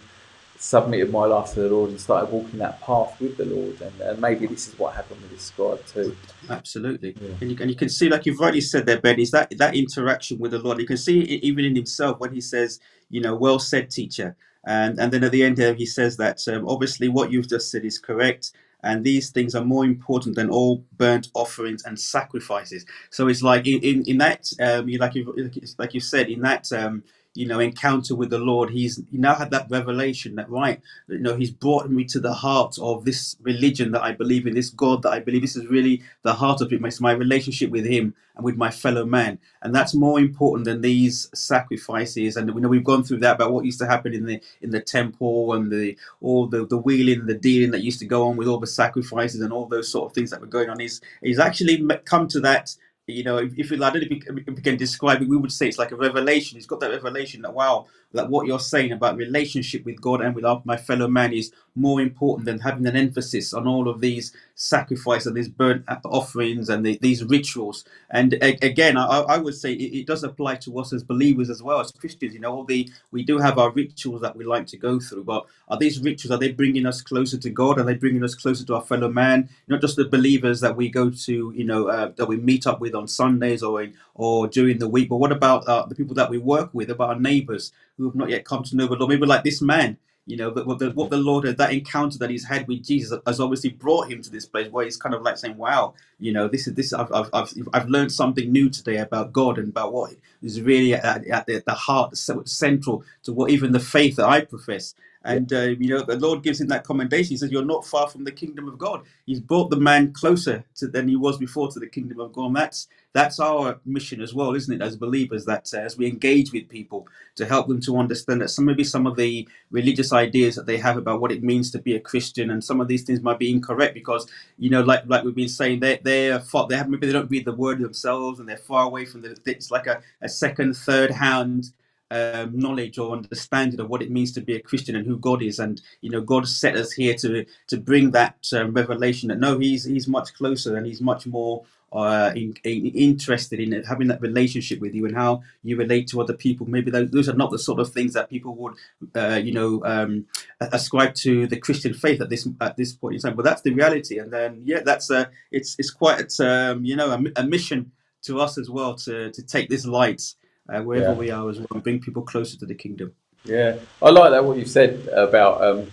submitted 0.58 1.10
my 1.10 1.24
life 1.24 1.54
to 1.54 1.60
the 1.60 1.68
Lord 1.70 1.90
and 1.90 2.00
started 2.00 2.30
walking 2.30 2.58
that 2.58 2.80
path 2.82 3.18
with 3.20 3.36
the 3.36 3.46
Lord. 3.46 3.80
And, 3.80 4.00
and 4.00 4.20
maybe 4.20 4.46
this 4.46 4.68
is 4.68 4.78
what 4.78 4.94
happened 4.94 5.22
with 5.22 5.30
this 5.30 5.42
scribe 5.42 5.84
too. 5.86 6.16
Absolutely, 6.50 7.16
yeah. 7.20 7.34
and, 7.40 7.50
you, 7.50 7.56
and 7.60 7.70
you 7.70 7.76
can 7.76 7.88
see, 7.88 8.08
like 8.08 8.26
you've 8.26 8.40
rightly 8.40 8.60
said 8.60 8.84
there, 8.84 9.00
Ben, 9.00 9.18
is 9.18 9.30
that 9.30 9.56
that 9.56 9.74
interaction 9.74 10.38
with 10.38 10.50
the 10.50 10.58
Lord. 10.58 10.78
You 10.80 10.86
can 10.86 10.96
see 10.96 11.20
it 11.20 11.42
even 11.44 11.64
in 11.64 11.76
himself 11.76 12.18
when 12.20 12.34
he 12.34 12.40
says, 12.40 12.80
you 13.08 13.20
know, 13.20 13.34
well 13.34 13.58
said, 13.58 13.90
teacher. 13.90 14.36
And, 14.64 14.98
and 15.00 15.12
then 15.12 15.24
at 15.24 15.32
the 15.32 15.42
end 15.42 15.58
here, 15.58 15.74
he 15.74 15.86
says 15.86 16.16
that 16.18 16.46
um, 16.48 16.68
obviously 16.68 17.08
what 17.08 17.30
you've 17.32 17.48
just 17.48 17.70
said 17.70 17.84
is 17.84 17.98
correct. 17.98 18.52
And 18.82 19.04
these 19.04 19.30
things 19.30 19.54
are 19.54 19.64
more 19.64 19.84
important 19.84 20.36
than 20.36 20.48
all 20.48 20.84
burnt 20.96 21.28
offerings 21.34 21.84
and 21.84 21.98
sacrifices. 22.00 22.86
So 23.10 23.28
it's 23.28 23.42
like 23.42 23.66
in, 23.66 23.80
in, 23.82 24.04
in 24.06 24.18
that, 24.18 24.50
um, 24.60 24.88
you, 24.88 24.98
like, 24.98 25.14
you 25.14 25.50
like 25.78 25.92
you 25.92 26.00
said, 26.00 26.28
in 26.28 26.40
that 26.40 26.72
um, 26.72 27.02
you 27.34 27.46
know 27.46 27.60
encounter 27.60 28.14
with 28.14 28.30
the 28.30 28.38
lord 28.38 28.70
he's 28.70 29.00
he 29.10 29.16
now 29.16 29.34
had 29.34 29.50
that 29.50 29.70
revelation 29.70 30.34
that 30.34 30.50
right 30.50 30.80
you 31.08 31.18
know 31.18 31.36
he's 31.36 31.50
brought 31.50 31.88
me 31.90 32.04
to 32.04 32.18
the 32.18 32.32
heart 32.32 32.76
of 32.80 33.04
this 33.04 33.36
religion 33.42 33.92
that 33.92 34.02
i 34.02 34.10
believe 34.12 34.46
in 34.46 34.54
this 34.54 34.70
god 34.70 35.02
that 35.02 35.12
i 35.12 35.20
believe 35.20 35.42
this 35.42 35.56
is 35.56 35.66
really 35.66 36.02
the 36.22 36.34
heart 36.34 36.60
of 36.60 36.72
it 36.72 36.84
it's 36.84 37.00
my 37.00 37.12
relationship 37.12 37.70
with 37.70 37.86
him 37.86 38.14
and 38.40 38.44
with 38.44 38.56
my 38.56 38.70
fellow 38.70 39.04
man. 39.04 39.38
And 39.62 39.74
that's 39.74 39.94
more 39.94 40.18
important 40.18 40.64
than 40.64 40.80
these 40.80 41.28
sacrifices. 41.34 42.36
And 42.36 42.50
we 42.54 42.60
know 42.60 42.68
we've 42.68 42.82
gone 42.82 43.04
through 43.04 43.18
that 43.18 43.34
about 43.36 43.52
what 43.52 43.64
used 43.64 43.78
to 43.80 43.86
happen 43.86 44.14
in 44.14 44.24
the 44.24 44.40
in 44.62 44.70
the 44.70 44.80
temple 44.80 45.52
and 45.52 45.70
the 45.70 45.96
all 46.20 46.46
the 46.46 46.66
the 46.66 46.78
wheeling 46.78 47.26
the 47.26 47.34
dealing 47.34 47.70
that 47.72 47.82
used 47.82 48.00
to 48.00 48.06
go 48.06 48.26
on 48.26 48.36
with 48.36 48.48
all 48.48 48.58
the 48.58 48.66
sacrifices 48.66 49.42
and 49.42 49.52
all 49.52 49.66
those 49.66 49.90
sort 49.90 50.06
of 50.06 50.14
things 50.14 50.30
that 50.30 50.40
were 50.40 50.46
going 50.46 50.70
on 50.70 50.80
is 50.80 51.00
he's 51.22 51.38
actually 51.38 51.86
come 52.04 52.26
to 52.28 52.40
that 52.40 52.74
you 53.10 53.24
know, 53.24 53.38
if, 53.38 53.52
if, 53.58 53.72
I 53.72 53.90
don't 53.90 54.02
know 54.02 54.08
if 54.10 54.46
we 54.46 54.62
can 54.62 54.76
describe 54.76 55.22
it, 55.22 55.28
we 55.28 55.36
would 55.36 55.52
say 55.52 55.68
it's 55.68 55.78
like 55.78 55.92
a 55.92 55.96
revelation. 55.96 56.56
He's 56.56 56.66
got 56.66 56.80
that 56.80 56.90
revelation 56.90 57.42
that 57.42 57.54
wow, 57.54 57.86
that 58.12 58.28
what 58.28 58.46
you're 58.46 58.60
saying 58.60 58.92
about 58.92 59.16
relationship 59.16 59.84
with 59.84 60.00
God 60.00 60.20
and 60.20 60.34
with 60.34 60.44
our, 60.44 60.62
my 60.64 60.76
fellow 60.76 61.08
man 61.08 61.32
is 61.32 61.52
more 61.74 62.00
important 62.00 62.46
than 62.46 62.58
having 62.58 62.86
an 62.86 62.96
emphasis 62.96 63.54
on 63.54 63.66
all 63.66 63.88
of 63.88 64.00
these 64.00 64.32
sacrifices 64.54 65.26
and 65.26 65.36
these 65.36 65.48
burnt 65.48 65.84
offerings 66.04 66.68
and 66.68 66.84
the, 66.84 66.98
these 67.00 67.24
rituals. 67.24 67.84
And 68.10 68.34
again, 68.42 68.96
I, 68.96 69.20
I 69.20 69.38
would 69.38 69.54
say 69.54 69.72
it, 69.72 70.00
it, 70.00 70.06
does 70.06 70.24
apply 70.24 70.56
to 70.56 70.78
us 70.78 70.92
as 70.92 71.02
believers 71.02 71.48
as 71.48 71.62
well 71.62 71.80
as 71.80 71.92
Christians. 71.92 72.34
You 72.34 72.40
know, 72.40 72.52
all 72.52 72.64
the 72.64 72.90
we 73.10 73.22
do 73.22 73.38
have 73.38 73.58
our 73.58 73.70
rituals 73.70 74.20
that 74.22 74.36
we 74.36 74.44
like 74.44 74.66
to 74.68 74.76
go 74.76 75.00
through, 75.00 75.24
but 75.24 75.46
are 75.68 75.78
these 75.78 76.00
rituals 76.00 76.32
are 76.32 76.38
they 76.38 76.52
bringing 76.52 76.86
us 76.86 77.00
closer 77.00 77.38
to 77.38 77.50
God? 77.50 77.78
Are 77.78 77.84
they 77.84 77.94
bringing 77.94 78.24
us 78.24 78.34
closer 78.34 78.66
to 78.66 78.74
our 78.74 78.82
fellow 78.82 79.08
man? 79.08 79.48
Not 79.68 79.80
just 79.80 79.96
the 79.96 80.04
believers 80.08 80.60
that 80.60 80.76
we 80.76 80.88
go 80.88 81.10
to, 81.10 81.52
you 81.56 81.64
know, 81.64 81.88
uh, 81.88 82.12
that 82.16 82.26
we 82.26 82.36
meet 82.36 82.66
up 82.66 82.80
with 82.80 82.94
on 82.94 83.08
Sundays 83.08 83.62
or 83.62 83.82
in, 83.82 83.94
or 84.14 84.48
during 84.48 84.78
the 84.78 84.88
week, 84.88 85.08
but 85.08 85.16
what 85.16 85.32
about 85.32 85.66
uh, 85.66 85.86
the 85.86 85.94
people 85.94 86.14
that 86.16 86.30
we 86.30 86.38
work 86.38 86.70
with? 86.74 86.90
About 86.90 87.10
our 87.10 87.20
neighbours 87.20 87.72
who 87.96 88.04
have 88.04 88.14
not 88.14 88.28
yet 88.28 88.44
come 88.44 88.62
to 88.64 88.76
know 88.76 88.86
the 88.86 88.94
Lord? 88.94 89.10
Maybe 89.10 89.26
like 89.26 89.44
this 89.44 89.62
man 89.62 89.96
you 90.30 90.38
know, 90.38 90.50
but 90.52 90.66
what 90.66 90.80
the, 90.80 90.92
what 90.92 91.10
the 91.10 91.18
Lord, 91.18 91.44
had 91.46 91.58
that 91.58 91.72
encounter 91.74 92.18
that 92.20 92.30
he's 92.30 92.46
had 92.46 92.68
with 92.68 92.84
Jesus 92.84 93.18
has 93.26 93.40
obviously 93.40 93.70
brought 93.70 94.10
him 94.10 94.22
to 94.22 94.30
this 94.30 94.46
place 94.46 94.70
where 94.72 94.86
he's 94.86 94.96
kind 94.98 95.14
of 95.14 95.22
like 95.22 95.38
saying, 95.38 95.58
wow, 95.58 95.94
you 96.20 96.32
know, 96.32 96.48
this 96.48 96.68
is 96.68 96.74
this, 96.74 96.94
I've, 96.94 97.12
I've, 97.12 97.30
I've, 97.34 97.52
I've 97.74 97.88
learned 97.90 98.12
something 98.12 98.52
new 98.52 98.70
today 98.70 98.98
about 98.98 99.32
God 99.34 99.58
and 99.58 99.68
about 99.70 99.92
what 99.92 100.14
is 100.42 100.62
really 100.62 100.94
at, 100.94 101.26
at 101.28 101.46
the, 101.46 101.62
the 101.66 101.74
heart, 101.74 102.16
central 102.48 103.04
to 103.24 103.32
what 103.34 103.50
even 103.50 103.72
the 103.72 103.80
faith 103.80 104.16
that 104.16 104.28
I 104.28 104.42
profess. 104.42 104.94
And 105.24 105.52
uh, 105.52 105.62
you 105.78 105.90
know, 105.90 106.02
the 106.02 106.16
Lord 106.18 106.42
gives 106.42 106.60
him 106.60 106.68
that 106.68 106.84
commendation. 106.84 107.30
He 107.30 107.36
says, 107.38 107.52
"You're 107.52 107.64
not 107.64 107.86
far 107.86 108.08
from 108.08 108.24
the 108.24 108.32
kingdom 108.32 108.68
of 108.68 108.78
God." 108.78 109.02
He's 109.26 109.40
brought 109.40 109.70
the 109.70 109.76
man 109.76 110.12
closer 110.14 110.64
to, 110.76 110.88
than 110.88 111.08
he 111.08 111.16
was 111.16 111.38
before 111.38 111.70
to 111.72 111.80
the 111.80 111.88
kingdom 111.88 112.20
of 112.20 112.32
God. 112.32 112.46
And 112.48 112.56
that's 112.56 112.88
that's 113.12 113.40
our 113.40 113.80
mission 113.84 114.22
as 114.22 114.34
well, 114.34 114.54
isn't 114.54 114.74
it? 114.74 114.82
As 114.84 114.96
believers, 114.96 115.44
that 115.46 115.70
uh, 115.74 115.78
as 115.78 115.98
we 115.98 116.06
engage 116.08 116.52
with 116.52 116.68
people 116.70 117.06
to 117.36 117.46
help 117.46 117.68
them 117.68 117.80
to 117.82 117.98
understand 117.98 118.40
that 118.42 118.50
some 118.50 118.64
maybe 118.66 118.84
some 118.84 119.06
of 119.06 119.16
the 119.16 119.48
religious 119.70 120.12
ideas 120.12 120.56
that 120.56 120.66
they 120.66 120.78
have 120.78 120.96
about 120.96 121.20
what 121.20 121.32
it 121.32 121.42
means 121.42 121.70
to 121.72 121.80
be 121.80 121.96
a 121.96 122.00
Christian, 122.00 122.50
and 122.50 122.64
some 122.64 122.80
of 122.80 122.88
these 122.88 123.04
things 123.04 123.22
might 123.22 123.38
be 123.40 123.50
incorrect 123.52 123.94
because 123.94 124.26
you 124.58 124.70
know, 124.70 124.82
like 124.82 125.04
like 125.06 125.24
we've 125.24 125.34
been 125.34 125.48
saying, 125.48 125.80
they 125.80 126.00
they're 126.04 126.40
far, 126.40 126.66
they 126.68 126.76
have 126.76 126.88
maybe 126.88 127.06
they 127.08 127.12
don't 127.12 127.30
read 127.30 127.44
the 127.44 127.52
word 127.54 127.80
themselves, 127.80 128.40
and 128.40 128.48
they're 128.48 128.56
far 128.56 128.84
away 128.86 129.04
from 129.06 129.22
the. 129.22 129.36
It's 129.46 129.70
like 129.70 129.86
a, 129.88 130.02
a 130.22 130.28
second, 130.30 130.76
third 130.76 131.10
hand 131.12 131.72
um, 132.10 132.58
knowledge 132.58 132.98
or 132.98 133.12
understanding 133.12 133.80
of 133.80 133.88
what 133.88 134.02
it 134.02 134.10
means 134.10 134.32
to 134.32 134.40
be 134.40 134.56
a 134.56 134.60
Christian 134.60 134.96
and 134.96 135.06
who 135.06 135.18
God 135.18 135.42
is. 135.42 135.58
And 135.58 135.80
you 136.00 136.10
know, 136.10 136.20
God 136.20 136.48
set 136.48 136.76
us 136.76 136.92
here 136.92 137.14
to 137.14 137.44
to 137.68 137.76
bring 137.76 138.10
that 138.12 138.48
um, 138.54 138.72
revelation 138.72 139.28
that 139.28 139.38
no, 139.38 139.58
He's 139.58 139.84
He's 139.84 140.08
much 140.08 140.34
closer 140.34 140.76
and 140.76 140.86
He's 140.86 141.00
much 141.00 141.26
more 141.26 141.64
uh, 141.92 142.32
in, 142.36 142.54
in, 142.64 142.86
interested 142.86 143.58
in 143.58 143.82
having 143.84 144.08
that 144.08 144.20
relationship 144.20 144.80
with 144.80 144.94
you 144.94 145.06
and 145.06 145.16
how 145.16 145.42
you 145.62 145.76
relate 145.76 146.06
to 146.08 146.20
other 146.20 146.34
people. 146.34 146.68
Maybe 146.68 146.90
those, 146.90 147.10
those 147.10 147.28
are 147.28 147.34
not 147.34 147.50
the 147.50 147.58
sort 147.58 147.80
of 147.80 147.92
things 147.92 148.12
that 148.14 148.30
people 148.30 148.54
would, 148.56 148.74
uh, 149.14 149.40
you 149.42 149.52
know, 149.52 149.84
um, 149.84 150.26
ascribe 150.60 151.14
to 151.16 151.46
the 151.46 151.58
Christian 151.58 151.94
faith 151.94 152.20
at 152.20 152.30
this 152.30 152.46
at 152.60 152.76
this 152.76 152.92
point 152.92 153.16
in 153.16 153.20
time. 153.20 153.36
But 153.36 153.44
that's 153.44 153.62
the 153.62 153.74
reality. 153.74 154.18
And 154.18 154.32
then, 154.32 154.62
yeah, 154.64 154.80
that's 154.84 155.10
a 155.10 155.30
it's 155.50 155.76
it's 155.78 155.90
quite 155.90 156.38
um, 156.40 156.84
you 156.84 156.96
know 156.96 157.10
a, 157.10 157.40
a 157.40 157.44
mission 157.44 157.92
to 158.22 158.40
us 158.40 158.58
as 158.58 158.70
well 158.70 158.94
to 158.94 159.30
to 159.30 159.42
take 159.42 159.68
this 159.68 159.86
light 159.86 160.34
uh, 160.70 160.80
wherever 160.82 161.12
yeah. 161.12 161.18
we 161.18 161.30
are 161.30 161.48
as 161.48 161.58
well, 161.58 161.68
and 161.72 161.82
bring 161.82 162.00
people 162.00 162.22
closer 162.22 162.56
to 162.58 162.66
the 162.66 162.74
kingdom. 162.74 163.12
Yeah, 163.44 163.76
I 164.02 164.10
like 164.10 164.30
that 164.30 164.44
what 164.44 164.58
you 164.58 164.66
said 164.66 165.08
about 165.08 165.62
um, 165.64 165.90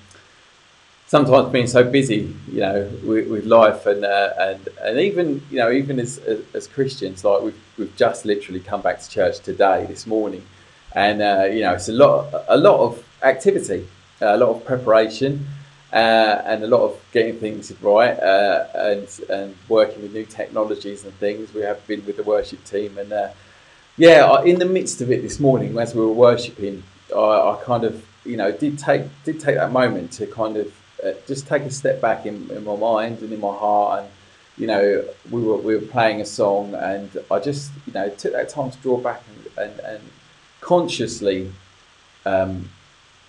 sometimes 1.07 1.49
being 1.51 1.67
so 1.67 1.83
busy, 1.83 2.35
you 2.47 2.59
know, 2.59 2.91
with, 3.03 3.29
with 3.29 3.45
life 3.45 3.85
and 3.85 4.05
uh, 4.05 4.33
and 4.39 4.69
and 4.81 4.99
even 4.99 5.41
you 5.49 5.57
know 5.57 5.71
even 5.71 5.99
as, 5.99 6.19
as, 6.19 6.41
as 6.53 6.67
Christians, 6.67 7.23
like 7.23 7.41
we've 7.41 7.59
we've 7.77 7.95
just 7.95 8.25
literally 8.25 8.59
come 8.59 8.81
back 8.81 9.01
to 9.01 9.09
church 9.09 9.39
today 9.39 9.85
this 9.87 10.05
morning, 10.05 10.43
and 10.93 11.21
uh, 11.21 11.45
you 11.49 11.61
know 11.61 11.73
it's 11.73 11.89
a 11.89 11.93
lot 11.93 12.45
a 12.47 12.57
lot 12.57 12.79
of 12.79 13.03
activity, 13.23 13.87
a 14.21 14.37
lot 14.37 14.49
of 14.49 14.65
preparation. 14.65 15.47
Uh, 15.93 16.41
and 16.43 16.65
a 16.65 16.67
lot 16.67 16.81
of 16.81 17.01
getting 17.13 17.39
things 17.39 17.71
right 17.81 18.19
uh, 18.19 18.67
and 18.75 19.07
and 19.29 19.55
working 19.69 20.01
with 20.01 20.11
new 20.13 20.25
technologies 20.25 21.05
and 21.05 21.13
things. 21.13 21.53
We 21.53 21.61
have 21.61 21.87
been 21.87 22.05
with 22.05 22.17
the 22.17 22.23
worship 22.23 22.61
team 22.65 22.97
and 22.97 23.13
uh, 23.13 23.29
yeah, 23.97 24.41
in 24.43 24.59
the 24.59 24.65
midst 24.65 25.01
of 25.01 25.11
it 25.11 25.23
this 25.23 25.39
morning, 25.39 25.77
as 25.77 25.95
we 25.95 26.01
were 26.01 26.11
worshipping, 26.11 26.83
I, 27.15 27.19
I 27.19 27.59
kind 27.63 27.83
of, 27.83 28.05
you 28.25 28.37
know, 28.37 28.51
did 28.51 28.77
take 28.77 29.03
did 29.23 29.39
take 29.39 29.55
that 29.55 29.71
moment 29.71 30.11
to 30.13 30.27
kind 30.27 30.57
of 30.57 30.73
uh, 31.03 31.13
just 31.27 31.47
take 31.47 31.63
a 31.63 31.71
step 31.71 31.99
back 31.99 32.25
in, 32.25 32.49
in 32.51 32.63
my 32.63 32.75
mind 32.75 33.21
and 33.21 33.33
in 33.33 33.39
my 33.39 33.53
heart, 33.53 34.03
and 34.03 34.11
you 34.57 34.67
know, 34.67 35.03
we 35.31 35.41
were 35.41 35.57
we 35.57 35.75
were 35.75 35.85
playing 35.85 36.21
a 36.21 36.25
song, 36.25 36.75
and 36.75 37.09
I 37.31 37.39
just, 37.39 37.71
you 37.87 37.93
know, 37.93 38.09
took 38.09 38.33
that 38.33 38.49
time 38.49 38.69
to 38.69 38.77
draw 38.79 38.97
back 38.97 39.23
and 39.29 39.69
and, 39.69 39.79
and 39.79 40.03
consciously 40.61 41.51
um, 42.25 42.69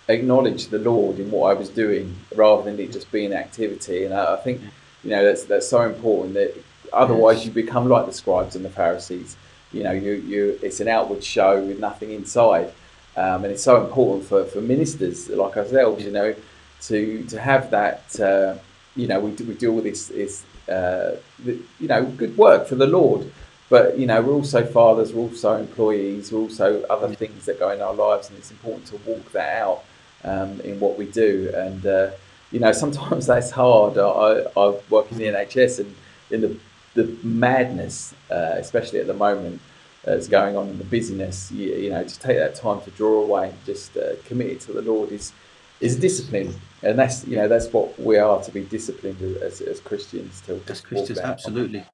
acknowledge 0.09 0.68
the 0.68 0.78
Lord 0.78 1.18
in 1.18 1.31
what 1.31 1.50
I 1.50 1.54
was 1.54 1.70
doing, 1.70 2.14
rather 2.35 2.62
than 2.62 2.78
it 2.78 2.92
just 2.92 3.11
being 3.11 3.33
activity. 3.33 4.04
And 4.04 4.12
I, 4.12 4.35
I 4.35 4.37
think, 4.37 4.61
you 5.02 5.11
know, 5.11 5.24
that's 5.24 5.44
that's 5.44 5.68
so 5.68 5.81
important 5.83 6.35
that 6.35 6.54
otherwise 6.92 7.46
you 7.46 7.52
become 7.52 7.88
like 7.88 8.07
the 8.07 8.12
scribes 8.12 8.54
and 8.57 8.64
the 8.64 8.70
Pharisees 8.70 9.37
you 9.72 9.83
know, 9.83 9.92
you, 9.92 10.12
you 10.12 10.59
it's 10.62 10.81
an 10.81 10.88
outward 10.88 11.22
show 11.22 11.62
with 11.64 11.78
nothing 11.78 12.11
inside. 12.11 12.72
Um, 13.16 13.44
and 13.44 13.46
it's 13.46 13.64
so 13.64 13.85
important 13.85 14.24
for, 14.26 14.44
for 14.44 14.61
ministers 14.61 15.28
like 15.28 15.57
ourselves, 15.57 16.04
you 16.04 16.12
know, 16.12 16.35
to 16.83 17.24
to 17.24 17.40
have 17.40 17.70
that. 17.70 18.18
Uh, 18.20 18.59
you 18.96 19.07
know, 19.07 19.20
we, 19.20 19.31
we 19.44 19.54
do 19.54 19.72
all 19.72 19.81
this, 19.81 20.09
this 20.09 20.44
uh, 20.68 21.16
you 21.44 21.62
know, 21.81 22.04
good 22.04 22.37
work 22.37 22.66
for 22.66 22.74
the 22.74 22.87
Lord. 22.87 23.31
But 23.70 23.98
you 23.98 24.07
know, 24.07 24.20
we're 24.22 24.33
also 24.33 24.64
fathers, 24.64 25.12
we're 25.12 25.22
also 25.22 25.57
employees, 25.57 26.33
we're 26.33 26.40
also 26.40 26.83
other 26.85 27.14
things 27.14 27.44
that 27.46 27.59
go 27.59 27.70
in 27.70 27.81
our 27.83 27.94
lives, 27.94 28.28
and 28.28 28.38
it's 28.38 28.50
important 28.50 28.87
to 28.87 28.96
walk 29.07 29.31
that 29.33 29.62
out 29.62 29.85
um, 30.24 30.61
in 30.62 30.81
what 30.81 30.98
we 30.98 31.07
do. 31.07 31.52
And 31.54 31.85
uh, 31.85 32.11
you 32.50 32.61
know, 32.61 32.72
sometimes 32.85 33.26
that's 33.26 33.50
hard. 33.50 33.98
I, 33.98 34.46
I 34.57 34.81
work 34.88 35.12
in 35.12 35.18
the 35.18 35.24
NHS, 35.24 35.81
and 35.81 35.94
in 36.31 36.40
the 36.40 36.57
the 36.94 37.16
madness, 37.22 38.14
uh, 38.31 38.55
especially 38.57 39.01
at 39.01 39.07
the 39.07 39.14
moment, 39.14 39.61
that's 40.05 40.29
going 40.29 40.57
on 40.57 40.69
in 40.69 40.79
the 40.79 40.85
busyness, 40.85 41.51
you, 41.51 41.75
you, 41.75 41.91
know, 41.91 42.03
to 42.03 42.19
take 42.19 42.38
that 42.38 42.55
time 42.55 42.81
to 42.83 42.91
draw 42.93 43.23
away 43.23 43.51
and 43.51 43.64
just 43.67 43.97
uh, 43.97 44.14
commit 44.25 44.47
it 44.49 44.61
to 44.61 44.73
the 44.73 44.83
Lord 44.83 45.11
is 45.11 45.33
is 45.81 45.97
discipline, 45.97 46.55
and 46.83 46.99
that's 46.99 47.27
you 47.27 47.37
know 47.37 47.47
that's 47.47 47.69
what 47.73 47.99
we 48.01 48.17
are 48.17 48.43
to 48.43 48.51
be 48.51 48.62
disciplined 48.64 49.21
as, 49.43 49.61
as 49.61 49.81
Christians. 49.81 50.41
To 50.43 50.61
as 50.69 50.81
Christians, 50.81 51.19
absolutely. 51.19 51.85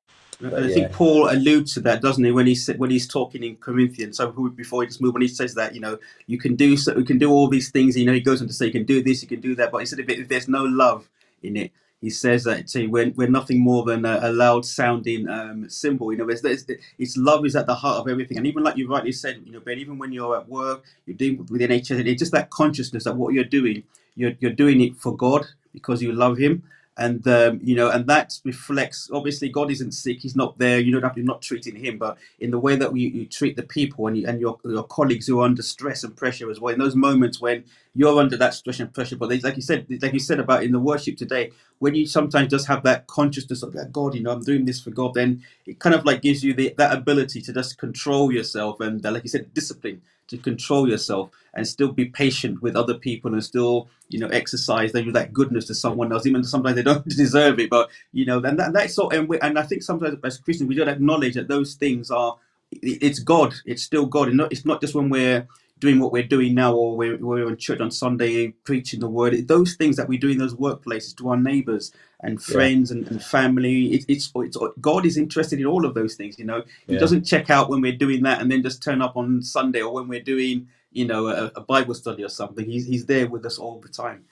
But, 0.41 0.65
I 0.65 0.73
think 0.73 0.93
Paul 0.93 1.31
alludes 1.31 1.75
to 1.75 1.81
that, 1.83 2.03
doesn't 2.03 2.25
he, 2.25 2.33
when 2.33 2.47
he's 2.47 2.67
when 2.77 2.91
he's 2.91 3.07
talking 3.07 3.43
in 3.45 3.57
Corinthians? 3.57 4.17
So 4.17 4.31
before 4.33 4.83
he 4.83 4.89
just 4.89 5.01
move, 5.01 5.15
when 5.15 5.23
he 5.23 5.29
says 5.29 5.55
that, 5.55 5.75
you 5.75 5.81
know, 5.81 5.99
you 6.27 6.39
can 6.39 6.57
do 6.57 6.77
so, 6.77 6.97
you 6.97 7.05
can 7.05 7.19
do 7.19 7.31
all 7.31 7.49
these 7.49 7.71
things. 7.71 7.97
You 7.97 8.05
know, 8.05 8.13
he 8.13 8.21
goes 8.21 8.41
on 8.41 8.49
to 8.49 8.53
say 8.53 8.67
you 8.67 8.73
can 8.73 8.85
do 8.85 9.03
this, 9.03 9.23
you 9.23 9.29
can 9.29 9.41
do 9.41 9.55
that, 9.57 9.71
but 9.71 9.79
he 9.79 9.87
said 9.87 10.01
if, 10.01 10.09
if 10.09 10.29
there's 10.29 10.49
no 10.49 10.65
love 10.65 11.09
in 11.43 11.57
it, 11.57 11.73
he 12.05 12.11
says 12.11 12.45
that 12.45 12.69
see, 12.69 12.87
we're, 12.87 13.11
we're 13.17 13.29
nothing 13.29 13.61
more 13.61 13.83
than 13.85 14.05
a, 14.05 14.21
a 14.23 14.33
loud 14.33 14.65
sounding 14.65 15.29
um, 15.29 15.69
cymbal. 15.71 16.13
You 16.13 16.19
know, 16.19 16.29
it's, 16.29 16.45
it's, 16.45 16.67
it's, 16.99 17.17
love 17.17 17.47
is 17.47 17.57
at 17.57 17.67
the 17.67 17.75
heart 17.75 17.99
of 17.99 18.09
everything. 18.09 18.37
And 18.37 18.47
even 18.47 18.63
like 18.63 18.77
you 18.77 18.89
rightly 18.89 19.13
said, 19.13 19.43
you 19.45 19.53
know, 19.53 19.61
Ben, 19.61 19.79
even 19.79 19.99
when 19.99 20.13
you're 20.13 20.37
at 20.37 20.49
work, 20.49 20.85
you're 21.07 21.17
doing 21.17 21.39
with 21.51 21.63
NHS, 21.63 22.07
it's 22.07 22.21
just 22.21 22.33
that 22.33 22.51
consciousness 22.51 23.05
that 23.05 23.17
what 23.17 23.33
you're 23.33 23.45
doing, 23.45 23.85
you're, 24.17 24.33
you're 24.41 24.53
doing 24.53 24.83
it 24.83 24.97
for 24.97 25.17
God 25.17 25.47
because 25.73 26.03
you 26.03 26.13
love 26.13 26.37
Him 26.37 26.63
and 26.97 27.27
um, 27.29 27.61
you 27.63 27.77
know, 27.77 27.91
and 27.91 28.07
that 28.09 28.39
reflects. 28.45 29.11
Obviously, 29.13 29.49
God 29.49 29.71
isn't 29.71 29.93
sick; 29.93 30.21
He's 30.21 30.37
not 30.37 30.59
there. 30.59 30.81
You 30.81 30.93
don't 30.93 31.03
have 31.03 31.15
to 31.17 31.23
not 31.23 31.43
treating 31.43 31.77
Him, 31.77 31.99
but 31.99 32.19
in 32.41 32.51
the 32.53 32.59
way 32.59 32.77
that 32.77 32.97
you, 32.97 33.09
you 33.09 33.27
treat 33.27 33.57
the 33.57 33.65
people 33.65 34.07
and 34.09 34.19
you, 34.19 34.27
and 34.29 34.41
your 34.41 34.59
your 34.65 34.85
colleagues 34.85 35.27
who 35.27 35.41
are 35.41 35.47
under 35.47 35.63
stress 35.63 36.05
and 36.05 36.17
pressure 36.17 36.51
as 36.51 36.61
well. 36.61 36.75
In 36.75 36.81
those 36.81 36.97
moments 36.97 37.41
when 37.41 37.65
you're 37.95 38.21
under 38.21 38.37
that 38.39 38.55
stress 38.55 38.81
and 38.81 38.93
pressure, 38.95 39.17
but 39.17 39.31
like 39.43 39.57
you 39.57 39.63
said, 39.63 39.87
like 40.03 40.13
you 40.13 40.21
said 40.21 40.41
about 40.41 40.65
in 40.65 40.73
the 40.73 40.81
worship 40.81 41.17
today, 41.17 41.53
when 41.81 41.95
you 41.95 42.07
sometimes 42.07 42.51
just 42.51 42.67
have 42.69 42.83
that 42.85 43.07
consciousness 43.09 43.63
of 43.63 43.73
that 43.75 43.93
God, 43.93 44.15
you 44.15 44.23
know, 44.23 44.33
I'm 44.33 44.43
doing 44.43 44.65
this 44.65 44.81
for 44.81 44.91
God, 44.91 45.15
then 45.15 45.43
it 45.67 45.81
kind 45.81 45.95
of 45.95 46.05
like 46.05 46.23
gives 46.23 46.45
you 46.45 46.55
the 46.55 46.75
that 46.79 46.97
ability 46.97 47.41
to 47.43 47.53
just 47.53 47.79
control 47.79 48.33
yourself 48.33 48.81
and, 48.81 49.05
uh, 49.05 49.13
like 49.13 49.25
you 49.25 49.31
said, 49.31 49.53
discipline 49.55 50.03
to 50.29 50.39
control 50.39 50.89
yourself 50.89 51.31
and 51.55 51.67
still 51.67 51.93
be 51.93 52.07
patient 52.07 52.63
with 52.63 52.77
other 52.77 52.95
people 52.95 53.33
and 53.33 53.45
still 53.45 53.89
you 54.09 54.19
know 54.19 54.29
exercise 54.29 54.93
that 54.93 55.33
goodness 55.33 55.67
to 55.67 55.75
someone 55.75 56.13
else 56.13 56.27
even 56.27 56.43
sometimes 56.45 56.77
they 56.77 56.83
don't 56.83 57.07
deserve 57.09 57.59
it. 57.59 57.71
But 57.71 57.91
you 58.13 58.25
know 58.27 58.43
and 58.43 58.59
that, 58.59 58.73
that's 58.73 58.95
sort 58.95 59.15
and, 59.15 59.29
we, 59.29 59.39
and 59.41 59.59
i 59.59 59.63
think 59.63 59.83
sometimes 59.83 60.19
as 60.25 60.39
christians 60.39 60.69
we 60.69 60.75
don't 60.75 60.89
acknowledge 60.89 61.35
that 61.35 61.49
those 61.49 61.75
things 61.75 62.11
are 62.11 62.37
it's 62.83 63.19
god. 63.19 63.55
It's 63.65 63.83
still 63.83 64.07
god. 64.07 64.29
And 64.29 64.39
not, 64.39 64.53
it's 64.53 64.65
not 64.65 64.81
just 64.81 64.95
when 64.95 65.09
we're 65.09 65.47
doing 65.79 66.01
what 66.01 66.13
we're 66.13 66.23
doing 66.23 66.55
now 66.55 66.75
or 66.75 66.97
we're, 66.97 67.17
we're 67.19 67.49
in 67.49 67.57
church 67.57 67.81
on 67.81 67.91
sunday 67.91 68.49
preaching 68.65 69.01
the 69.01 69.09
word. 69.09 69.49
Those 69.49 69.75
things 69.75 69.97
that 69.97 70.09
we 70.09 70.17
do 70.19 70.29
in 70.29 70.39
those 70.39 70.55
workplaces 70.55 71.17
to 71.19 71.29
our 71.31 71.37
neighbors 71.37 71.93
and 72.25 72.43
friends 72.43 72.91
yeah. 72.91 72.99
and, 72.99 73.09
and, 73.09 73.23
family 73.23 73.95
it, 73.95 74.05
it's, 74.09 74.31
it's 74.35 74.57
god 74.81 75.07
is 75.07 75.17
interested 75.17 75.61
in 75.61 75.67
all 75.67 75.85
of 75.85 75.95
those 75.95 76.15
things 76.15 76.39
you 76.39 76.45
know 76.45 76.63
he 76.87 76.95
yeah. 76.95 76.99
doesn't 76.99 77.25
check 77.25 77.51
out 77.51 77.69
when 77.69 77.81
we're 77.81 77.97
doing 77.97 78.23
that 78.23 78.41
and 78.41 78.51
then 78.51 78.63
just 78.63 78.83
turn 78.83 79.01
up 79.01 79.17
on 79.17 79.43
sunday 79.43 79.81
or 79.81 79.93
when 79.93 80.09
we're 80.09 80.23
doing 80.23 80.67
you 80.93 81.07
know 81.07 81.29
a, 81.29 81.53
a 81.57 81.61
bible 81.61 81.95
study 81.95 82.25
or 82.25 82.29
something 82.29 82.65
he's, 82.65 82.87
he's 82.87 83.07
there 83.07 83.27
with 83.27 83.45
us 83.45 83.59
all 83.59 83.81
the 83.81 83.89
time 83.89 84.25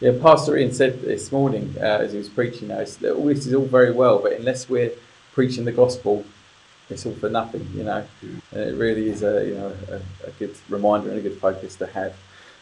yeah, 0.00 0.12
Pastor 0.22 0.56
Ian 0.56 0.72
said 0.72 1.02
this 1.02 1.32
morning 1.32 1.74
uh, 1.76 1.82
as 1.82 2.12
he 2.12 2.18
was 2.18 2.28
preaching, 2.28 2.68
that 2.68 3.14
all 3.16 3.24
this 3.24 3.48
is 3.48 3.52
all 3.52 3.64
very 3.64 3.90
well, 3.90 4.20
but 4.20 4.30
unless 4.30 4.68
we're 4.68 4.92
preaching 5.32 5.64
the 5.64 5.72
gospel 5.72 6.24
it's 6.90 7.04
all 7.04 7.14
for 7.14 7.28
nothing, 7.28 7.66
you 7.74 7.84
know. 7.84 8.04
And 8.52 8.60
it 8.60 8.76
really 8.76 9.08
is 9.08 9.22
a 9.22 9.46
you 9.46 9.54
know 9.54 9.72
a, 9.90 10.26
a, 10.26 10.30
good 10.38 10.56
reminder 10.68 11.10
and 11.10 11.18
a 11.18 11.22
good 11.22 11.38
focus 11.38 11.76
to 11.76 11.86
have. 11.86 12.14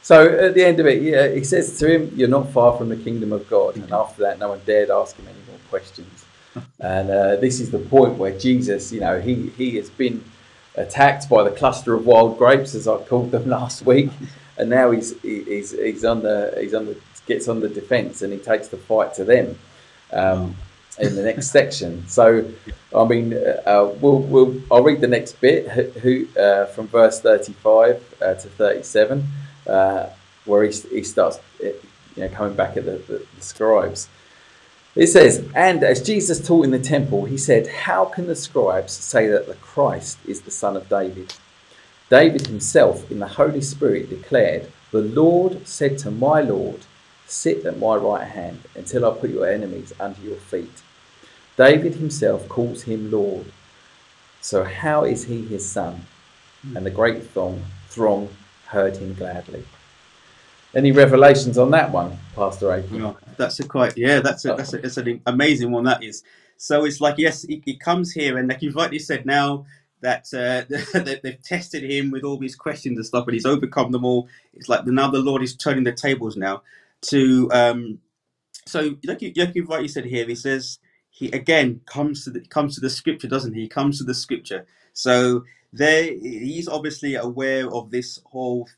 So 0.06 0.38
at 0.38 0.54
the 0.54 0.64
end 0.64 0.78
of 0.78 0.86
it, 0.86 1.02
yeah, 1.02 1.26
he 1.34 1.42
says 1.42 1.76
to 1.80 1.92
him, 1.92 2.12
"You're 2.14 2.28
not 2.28 2.50
far 2.50 2.78
from 2.78 2.90
the 2.90 2.96
kingdom 2.96 3.32
of 3.32 3.50
God." 3.50 3.74
And 3.74 3.92
after 3.92 4.22
that, 4.22 4.38
no 4.38 4.50
one 4.50 4.60
dared 4.64 4.88
ask 4.88 5.16
him 5.16 5.26
any 5.26 5.42
more 5.48 5.58
questions. 5.68 6.24
And 6.78 7.10
uh, 7.10 7.34
this 7.34 7.58
is 7.58 7.72
the 7.72 7.80
point 7.80 8.16
where 8.16 8.38
Jesus, 8.38 8.92
you 8.92 9.00
know, 9.00 9.20
he 9.20 9.48
he 9.58 9.74
has 9.78 9.90
been 9.90 10.22
attacked 10.76 11.28
by 11.28 11.42
the 11.42 11.50
cluster 11.50 11.92
of 11.92 12.06
wild 12.06 12.38
grapes, 12.38 12.76
as 12.76 12.86
I 12.86 12.98
called 12.98 13.32
them 13.32 13.48
last 13.58 13.84
week, 13.84 14.10
and 14.56 14.70
now 14.70 14.92
he's 14.92 15.20
he's 15.22 15.72
he's 15.72 16.04
on 16.04 16.22
the 16.22 16.56
he's 16.56 16.72
on 16.72 16.86
the 16.86 16.96
gets 17.26 17.48
on 17.48 17.58
the 17.58 17.68
defence 17.68 18.22
and 18.22 18.32
he 18.32 18.38
takes 18.38 18.68
the 18.68 18.76
fight 18.76 19.12
to 19.14 19.24
them. 19.24 19.58
Um, 20.12 20.54
in 20.98 21.14
the 21.14 21.22
next 21.22 21.50
section. 21.50 22.08
So, 22.08 22.50
I 22.94 23.04
mean, 23.04 23.34
uh, 23.34 23.92
we'll, 24.00 24.20
we'll, 24.20 24.62
I'll 24.70 24.82
read 24.82 25.02
the 25.02 25.06
next 25.06 25.38
bit 25.42 25.68
who, 25.98 26.26
uh, 26.40 26.64
from 26.66 26.86
verse 26.86 27.20
35 27.20 28.14
uh, 28.22 28.32
to 28.32 28.48
37. 28.48 29.28
Uh, 29.66 30.10
where 30.44 30.64
he, 30.64 30.70
he 30.88 31.02
starts 31.02 31.40
you 31.60 31.74
know, 32.16 32.28
coming 32.28 32.54
back 32.54 32.76
at 32.76 32.84
the, 32.84 32.98
the, 33.08 33.26
the 33.36 33.42
scribes. 33.42 34.08
It 34.94 35.08
says, 35.08 35.46
And 35.54 35.84
as 35.84 36.02
Jesus 36.02 36.44
taught 36.44 36.64
in 36.64 36.70
the 36.70 36.78
temple, 36.78 37.26
he 37.26 37.36
said, 37.36 37.66
How 37.66 38.06
can 38.06 38.26
the 38.26 38.36
scribes 38.36 38.92
say 38.92 39.28
that 39.28 39.46
the 39.46 39.54
Christ 39.54 40.18
is 40.26 40.40
the 40.40 40.50
son 40.50 40.76
of 40.76 40.88
David? 40.88 41.34
David 42.08 42.46
himself, 42.46 43.10
in 43.10 43.18
the 43.18 43.26
Holy 43.26 43.60
Spirit, 43.60 44.08
declared, 44.08 44.70
The 44.92 45.02
Lord 45.02 45.66
said 45.66 45.98
to 45.98 46.10
my 46.10 46.40
Lord, 46.40 46.80
Sit 47.26 47.66
at 47.66 47.78
my 47.78 47.96
right 47.96 48.26
hand 48.26 48.60
until 48.74 49.04
I 49.04 49.14
put 49.18 49.30
your 49.30 49.50
enemies 49.50 49.92
under 49.98 50.20
your 50.20 50.36
feet. 50.36 50.82
David 51.56 51.96
himself 51.96 52.48
calls 52.48 52.84
him 52.84 53.10
Lord. 53.10 53.46
So 54.40 54.62
how 54.62 55.04
is 55.04 55.24
he 55.24 55.44
his 55.44 55.68
son? 55.68 56.06
And 56.74 56.86
the 56.86 56.90
great 56.90 57.28
throng, 57.30 57.64
throng 57.88 58.28
heard 58.66 58.96
him 58.96 59.14
gladly. 59.14 59.64
Any 60.74 60.92
revelations 60.92 61.56
on 61.56 61.70
that 61.70 61.90
one, 61.90 62.18
Pastor 62.34 62.72
Aiken? 62.72 63.02
Oh, 63.02 63.16
that's 63.36 63.60
a 63.60 63.66
quite 63.66 63.96
yeah. 63.96 64.20
That's 64.20 64.44
a 64.44 64.54
that's 64.54 64.74
a, 64.74 64.84
it's 64.84 64.96
an 64.98 65.22
amazing 65.26 65.70
one. 65.70 65.84
That 65.84 66.04
is. 66.04 66.22
So 66.58 66.84
it's 66.84 67.00
like 67.00 67.16
yes, 67.18 67.42
he, 67.42 67.62
he 67.64 67.76
comes 67.76 68.12
here, 68.12 68.36
and 68.36 68.48
like 68.48 68.62
you've 68.62 68.74
rightly 68.74 68.98
said, 68.98 69.24
now 69.24 69.64
that 70.02 70.26
uh, 70.34 70.64
they've 71.22 71.42
tested 71.42 71.82
him 71.82 72.10
with 72.10 72.24
all 72.24 72.36
these 72.36 72.54
questions 72.54 72.98
and 72.98 73.06
stuff, 73.06 73.24
but 73.24 73.34
he's 73.34 73.46
overcome 73.46 73.90
them 73.92 74.04
all. 74.04 74.28
It's 74.52 74.68
like 74.68 74.86
now 74.86 75.10
the 75.10 75.18
Lord 75.18 75.42
is 75.42 75.56
turning 75.56 75.84
the 75.84 75.92
tables 75.92 76.36
now 76.36 76.62
to. 77.02 77.50
Um, 77.52 77.98
so 78.66 78.96
like 79.04 79.22
you, 79.22 79.32
like 79.36 79.54
you 79.54 79.64
rightly 79.64 79.88
said 79.88 80.04
here, 80.04 80.26
he 80.26 80.34
says 80.34 80.78
he 81.08 81.30
again 81.30 81.80
comes 81.86 82.24
to 82.24 82.30
the 82.30 82.40
comes 82.40 82.74
to 82.74 82.80
the 82.80 82.90
scripture, 82.90 83.28
doesn't 83.28 83.54
he? 83.54 83.62
He 83.62 83.68
comes 83.68 83.98
to 83.98 84.04
the 84.04 84.14
scripture. 84.14 84.66
So 84.92 85.44
there, 85.76 86.04
he's 86.04 86.68
obviously 86.68 87.14
aware 87.16 87.70
of 87.70 87.90
this 87.90 88.20
whole 88.26 88.68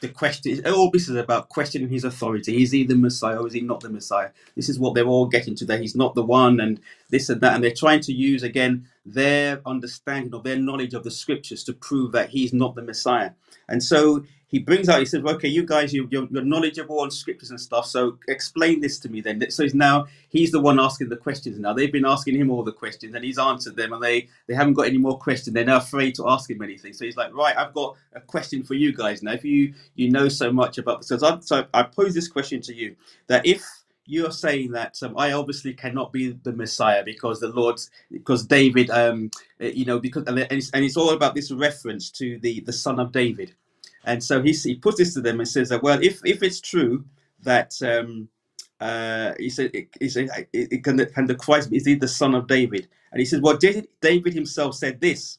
the 0.00 0.08
question 0.08 0.64
all 0.66 0.90
this 0.90 1.08
is 1.08 1.16
about 1.16 1.48
questioning 1.48 1.88
his 1.88 2.04
authority. 2.04 2.62
Is 2.62 2.72
he 2.72 2.84
the 2.84 2.94
Messiah 2.96 3.38
or 3.38 3.46
is 3.46 3.54
he 3.54 3.60
not 3.60 3.80
the 3.80 3.88
Messiah? 3.88 4.30
This 4.54 4.68
is 4.68 4.78
what 4.78 4.94
they're 4.94 5.06
all 5.06 5.26
getting 5.26 5.54
to 5.56 5.64
that 5.66 5.80
he's 5.80 5.96
not 5.96 6.14
the 6.14 6.22
one 6.22 6.60
and 6.60 6.80
this 7.10 7.28
and 7.28 7.40
that. 7.40 7.54
And 7.54 7.64
they're 7.64 7.72
trying 7.72 8.00
to 8.00 8.12
use 8.12 8.42
again 8.42 8.88
their 9.06 9.60
understanding 9.64 10.34
of 10.34 10.42
their 10.42 10.56
knowledge 10.56 10.92
of 10.92 11.04
the 11.04 11.10
scriptures 11.10 11.62
to 11.64 11.72
prove 11.72 12.12
that 12.12 12.30
he's 12.30 12.52
not 12.52 12.74
the 12.74 12.82
Messiah. 12.82 13.30
And 13.68 13.82
so 13.82 14.24
he 14.48 14.58
brings 14.58 14.88
out, 14.88 14.98
he 14.98 15.04
says, 15.04 15.24
okay, 15.24 15.48
you 15.48 15.64
guys, 15.64 15.92
you, 15.92 16.08
you're, 16.10 16.26
you're, 16.30 16.44
knowledgeable 16.44 17.00
on 17.00 17.10
scriptures 17.10 17.50
and 17.50 17.60
stuff, 17.60 17.86
so 17.86 18.18
explain 18.28 18.80
this 18.80 18.98
to 19.00 19.08
me 19.08 19.20
then. 19.20 19.50
So 19.50 19.62
he's 19.62 19.74
now, 19.74 20.06
he's 20.28 20.52
the 20.52 20.60
one 20.60 20.78
asking 20.78 21.08
the 21.08 21.16
questions 21.16 21.58
now. 21.58 21.72
They've 21.72 21.92
been 21.92 22.04
asking 22.04 22.36
him 22.36 22.50
all 22.50 22.62
the 22.62 22.72
questions 22.72 23.14
and 23.14 23.24
he's 23.24 23.38
answered 23.38 23.76
them 23.76 23.92
and 23.92 24.02
they, 24.02 24.28
they 24.46 24.54
haven't 24.54 24.74
got 24.74 24.86
any 24.86 24.98
more 24.98 25.18
questions. 25.18 25.54
They're 25.54 25.64
now 25.64 25.78
afraid 25.78 26.14
to 26.16 26.28
ask 26.28 26.50
him 26.50 26.62
anything. 26.62 26.92
So 26.92 27.04
he's 27.04 27.16
like, 27.16 27.34
right, 27.34 27.56
I've 27.56 27.74
got 27.74 27.96
a 28.12 28.20
question 28.20 28.62
for 28.62 28.74
you 28.74 28.92
guys 28.92 29.22
now. 29.22 29.32
If 29.32 29.44
you, 29.44 29.74
you 29.94 30.10
know 30.10 30.28
so 30.28 30.52
much 30.52 30.78
about 30.78 31.04
so 31.04 31.18
I, 31.22 31.38
so 31.40 31.66
I 31.74 31.82
pose 31.84 32.14
this 32.14 32.28
question 32.28 32.60
to 32.62 32.74
you, 32.74 32.96
that 33.26 33.46
if 33.46 33.64
you're 34.06 34.32
saying 34.32 34.72
that 34.72 35.02
um, 35.02 35.14
I 35.18 35.32
obviously 35.32 35.74
cannot 35.74 36.12
be 36.12 36.32
the 36.32 36.52
Messiah 36.52 37.04
because 37.04 37.40
the 37.40 37.48
Lord, 37.48 37.80
because 38.12 38.46
David, 38.46 38.90
um, 38.90 39.30
you 39.60 39.84
know, 39.86 40.00
because 40.00 40.24
and 40.26 40.38
it's, 40.38 40.70
and 40.72 40.84
it's 40.84 40.96
all 40.96 41.10
about 41.10 41.34
this 41.34 41.52
reference 41.52 42.10
to 42.12 42.38
the 42.40 42.60
the 42.60 42.72
son 42.74 43.00
of 43.00 43.12
David. 43.12 43.54
And 44.04 44.22
so 44.24 44.42
he, 44.42 44.52
he 44.52 44.76
puts 44.76 44.98
this 44.98 45.14
to 45.14 45.20
them 45.20 45.40
and 45.40 45.48
says 45.48 45.70
that, 45.70 45.82
well, 45.82 46.00
if, 46.02 46.20
if 46.24 46.42
it's 46.42 46.60
true 46.60 47.04
that 47.42 47.74
um, 47.82 48.28
uh, 48.80 49.34
he 49.38 49.50
said, 49.50 49.72
he 50.00 50.08
said 50.08 50.28
it, 50.52 50.68
it 50.72 50.84
can, 50.84 51.04
can 51.06 51.26
the 51.26 51.34
Christ 51.36 51.72
is 51.72 51.86
he 51.86 51.94
the 51.96 52.08
son 52.08 52.34
of 52.34 52.48
David? 52.48 52.88
And 53.12 53.20
he 53.20 53.26
says, 53.26 53.40
well, 53.42 53.56
David, 53.56 53.88
David 54.00 54.34
himself 54.34 54.76
said 54.76 55.00
this. 55.00 55.38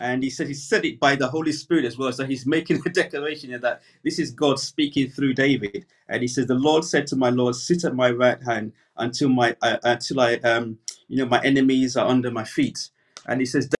And 0.00 0.24
he 0.24 0.30
said 0.30 0.48
he 0.48 0.54
said 0.54 0.86
it 0.86 1.00
by 1.00 1.16
the 1.16 1.28
Holy 1.28 1.52
Spirit 1.52 1.86
as 1.86 1.98
well. 1.98 2.12
So 2.12 2.26
he's 2.26 2.46
making 2.46 2.82
a 2.86 2.90
declaration 3.02 3.60
that 3.60 3.82
this 4.04 4.18
is 4.20 4.32
God 4.32 4.60
speaking 4.60 5.10
through 5.10 5.34
David. 5.34 5.86
And 6.08 6.22
he 6.22 6.28
says, 6.28 6.46
"The 6.46 6.56
Lord 6.56 6.84
said 6.84 7.06
to 7.08 7.16
my 7.16 7.30
Lord, 7.30 7.56
sit 7.56 7.84
at 7.84 7.96
my 7.96 8.10
right 8.10 8.42
hand 8.42 8.72
until 8.98 9.30
my 9.30 9.56
uh, 9.62 9.78
until 9.84 10.20
I 10.20 10.36
um 10.36 10.78
you 11.08 11.18
know 11.18 11.26
my 11.26 11.42
enemies 11.44 11.96
are 11.96 12.08
under 12.08 12.32
my 12.32 12.44
feet." 12.44 12.90
And 13.28 13.40
he 13.40 13.46
says, 13.46 13.70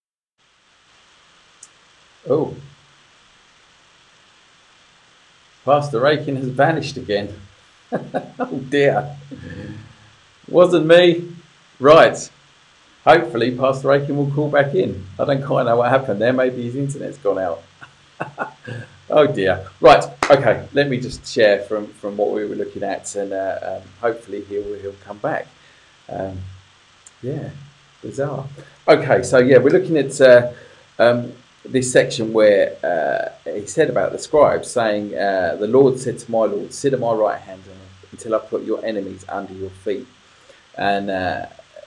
"Oh, 2.28 2.56
Pastor 5.64 6.06
Aiken 6.06 6.37
has 6.37 6.48
vanished 6.48 6.96
again. 6.98 7.35
oh 8.40 8.64
dear. 8.68 9.16
Wasn't 10.48 10.87
me. 10.87 11.33
Right. 11.80 12.30
Hopefully, 13.11 13.51
Pastor 13.57 13.90
Aiken 13.90 14.16
will 14.16 14.31
call 14.31 14.49
back 14.49 14.73
in. 14.73 15.05
I 15.18 15.25
don't 15.25 15.42
quite 15.42 15.64
know 15.64 15.79
what 15.79 15.90
happened 15.90 16.20
there. 16.20 16.33
Maybe 16.33 16.62
his 16.62 16.77
internet's 16.77 17.18
gone 17.18 17.40
out. 17.40 17.61
oh 19.11 19.27
dear. 19.27 19.66
Right. 19.81 20.05
Okay. 20.31 20.68
Let 20.75 20.88
me 20.88 21.01
just 21.01 21.27
share 21.27 21.62
from, 21.62 21.88
from 21.88 22.16
what 22.16 22.31
we 22.31 22.44
were 22.44 22.55
looking 22.55 22.85
at, 22.85 23.12
and 23.16 23.33
uh, 23.33 23.59
um, 23.62 23.88
hopefully 24.01 24.44
he'll 24.44 24.75
he'll 24.75 24.94
come 25.05 25.18
back. 25.18 25.49
Um, 26.09 26.38
yeah. 27.20 27.51
Bizarre. 28.01 28.46
Okay. 28.87 29.25
So 29.25 29.38
yeah, 29.38 29.59
we're 29.59 29.70
looking 29.70 29.96
at 29.96 30.20
uh, 30.20 30.53
um, 31.01 31.33
this 31.64 31.90
section 31.92 32.33
where 32.33 32.77
uh, 32.85 33.51
he 33.59 33.66
said 33.66 33.90
about 33.90 34.12
the 34.12 34.20
scribes, 34.20 34.70
saying, 34.70 35.16
uh, 35.16 35.57
The 35.59 35.66
Lord 35.66 35.99
said 35.99 36.20
to 36.20 36.31
my 36.31 36.44
Lord, 36.44 36.73
Sit 36.73 36.92
at 36.92 37.01
my 37.01 37.12
right 37.14 37.40
hand 37.40 37.62
until 38.12 38.37
I 38.37 38.38
put 38.38 38.62
your 38.62 38.85
enemies 38.85 39.25
under 39.29 39.53
your 39.53 39.70
feet. 39.70 40.07
And 40.77 41.11
uh, 41.11 41.46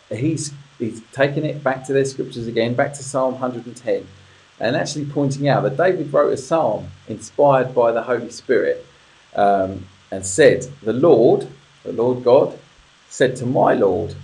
he's, 0.09 0.53
he's 0.79 1.01
taking 1.11 1.45
it 1.45 1.63
back 1.63 1.85
to 1.85 1.93
their 1.93 2.05
scriptures 2.05 2.47
again, 2.47 2.73
back 2.73 2.93
to 2.93 3.03
Psalm 3.03 3.33
110, 3.33 4.07
and 4.59 4.75
actually 4.75 5.05
pointing 5.05 5.47
out 5.47 5.63
that 5.63 5.77
David 5.77 6.13
wrote 6.13 6.33
a 6.33 6.37
psalm 6.37 6.87
inspired 7.07 7.73
by 7.73 7.91
the 7.91 8.03
Holy 8.03 8.29
Spirit 8.29 8.85
um, 9.35 9.85
and 10.11 10.25
said, 10.25 10.67
The 10.81 10.93
Lord, 10.93 11.47
the 11.83 11.93
Lord 11.93 12.23
God, 12.23 12.57
said 13.09 13.35
to 13.37 13.45
my 13.45 13.73
Lord, 13.73 14.15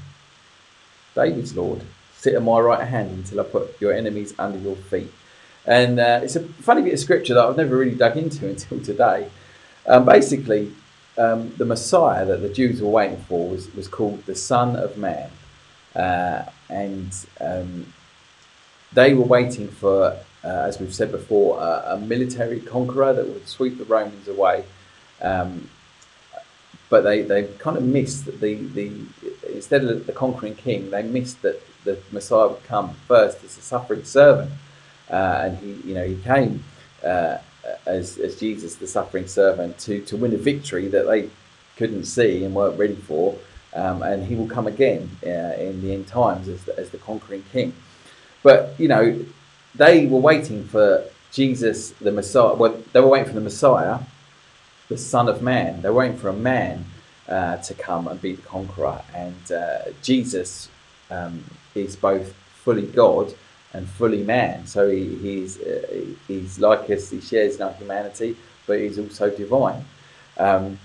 David's 1.16 1.56
Lord, 1.56 1.82
sit 2.16 2.34
at 2.34 2.44
my 2.44 2.60
right 2.60 2.88
hand 2.88 3.12
until 3.12 3.42
I 3.42 3.44
put 3.44 3.80
your 3.82 3.94
enemies 3.94 4.34
under 4.40 4.58
your 4.60 4.76
feet. 4.76 5.12
And 5.66 6.00
uh, 6.00 6.22
it's 6.24 6.36
a 6.36 6.44
funny 6.44 6.82
bit 6.82 6.94
of 6.94 7.00
scripture 7.00 7.34
that 7.36 7.46
I've 7.46 7.58
never 7.58 7.78
really 7.78 7.96
dug 7.96 8.18
into 8.18 8.48
until 8.50 8.80
today. 8.82 9.30
Um, 9.86 10.06
basically, 10.06 10.74
um, 11.18 11.54
the 11.58 11.66
Messiah 11.66 12.26
that 12.26 12.42
the 12.42 12.50
Jews 12.50 12.82
were 12.82 12.90
waiting 12.90 13.18
for 13.28 13.50
was, 13.50 13.74
was 13.74 13.88
called 13.88 14.26
the 14.26 14.36
Son 14.36 14.76
of 14.76 14.98
Man. 14.98 15.30
Uh, 16.00 16.50
and 16.70 17.12
um, 17.42 17.94
they 18.94 19.14
were 19.14 19.26
waiting 19.26 19.68
for, 19.68 20.18
uh, 20.44 20.48
as 20.48 20.80
we've 20.80 20.94
said 20.94 21.12
before, 21.12 21.60
a 21.62 21.98
military 21.98 22.60
conqueror 22.60 23.14
that 23.14 23.28
would 23.28 23.48
sweep 23.48 23.78
the 23.78 23.86
Romans 23.86 24.28
away. 24.28 24.64
Um, 25.22 25.70
but 26.90 27.02
they, 27.02 27.22
they 27.22 27.44
kind 27.60 27.78
of 27.78 27.84
missed 27.84 28.26
the, 28.26 28.56
the 28.56 28.92
instead 29.48 29.84
of 29.84 30.08
the 30.08 30.14
conquering 30.14 30.56
king, 30.56 30.90
they 30.90 31.04
missed 31.04 31.42
that 31.42 31.62
the 31.84 32.00
Messiah 32.12 32.48
would 32.48 32.64
come 32.64 32.96
first 33.08 33.44
as 33.44 33.58
a 33.58 33.62
suffering 33.62 34.04
servant 34.04 34.52
uh, 35.10 35.42
and 35.44 35.58
he, 35.58 35.90
you 35.90 35.96
know, 35.96 36.06
he 36.06 36.16
came 36.22 36.64
uh, 37.04 37.38
as, 37.86 38.18
as 38.18 38.40
Jesus, 38.40 38.76
the 38.76 38.88
suffering 38.88 39.28
servant, 39.28 39.78
to, 39.80 40.02
to 40.02 40.18
win 40.18 40.34
a 40.34 40.38
victory 40.38 40.88
that 40.88 41.08
they 41.08 41.30
couldn't 41.78 42.06
see 42.06 42.44
and 42.44 42.54
weren't 42.54 42.78
ready 42.78 42.96
for. 42.96 43.36
Um, 43.74 44.02
and 44.02 44.26
he 44.26 44.36
will 44.36 44.48
come 44.48 44.68
again 44.68 45.10
uh, 45.24 45.54
in 45.58 45.82
the 45.82 45.94
end 45.94 46.08
times 46.08 46.48
as 46.48 46.64
the, 46.64 46.78
as 46.80 46.90
the 46.90 46.98
conquering 46.98 47.44
king. 47.52 47.74
But, 48.42 48.74
you 48.80 48.88
know, 48.88 49.24
they 49.76 50.08
were 50.08 50.20
waiting 50.20 50.64
for 50.64 51.04
Jesus, 51.32 51.92
the 51.92 52.12
Messiah. 52.12 52.56
Well, 52.56 52.82
they 52.94 53.00
were 53.00 53.08
waiting 53.08 53.28
for 53.28 53.36
the 53.36 53.42
Messiah, 53.42 54.00
the 54.88 54.98
Son 54.98 55.30
of 55.30 55.42
Man. 55.42 55.82
They 55.82 55.90
were 55.90 55.96
waiting 55.96 56.18
for 56.18 56.30
a 56.30 56.34
man 56.34 56.86
uh, 57.28 57.58
to 57.58 57.74
come 57.76 58.08
and 58.08 58.20
be 58.20 58.34
the 58.34 58.42
conqueror. 58.42 59.02
And 59.14 59.52
uh, 59.52 59.80
Jesus 60.02 60.70
um, 61.12 61.44
is 61.76 61.96
both 61.96 62.34
fully 62.64 62.88
God 62.88 63.34
and 63.74 63.88
fully 63.88 64.24
man. 64.24 64.66
So 64.66 64.90
he, 64.90 65.16
he's 65.16 65.60
uh, 65.60 66.06
he's 66.28 66.60
like 66.60 66.90
us. 66.90 67.12
He 67.12 67.22
shares 67.22 67.62
our 67.62 67.74
humanity, 67.74 68.36
but 68.66 68.80
he's 68.80 68.98
also 68.98 69.30
divine. 69.30 69.86
Um, 70.38 70.80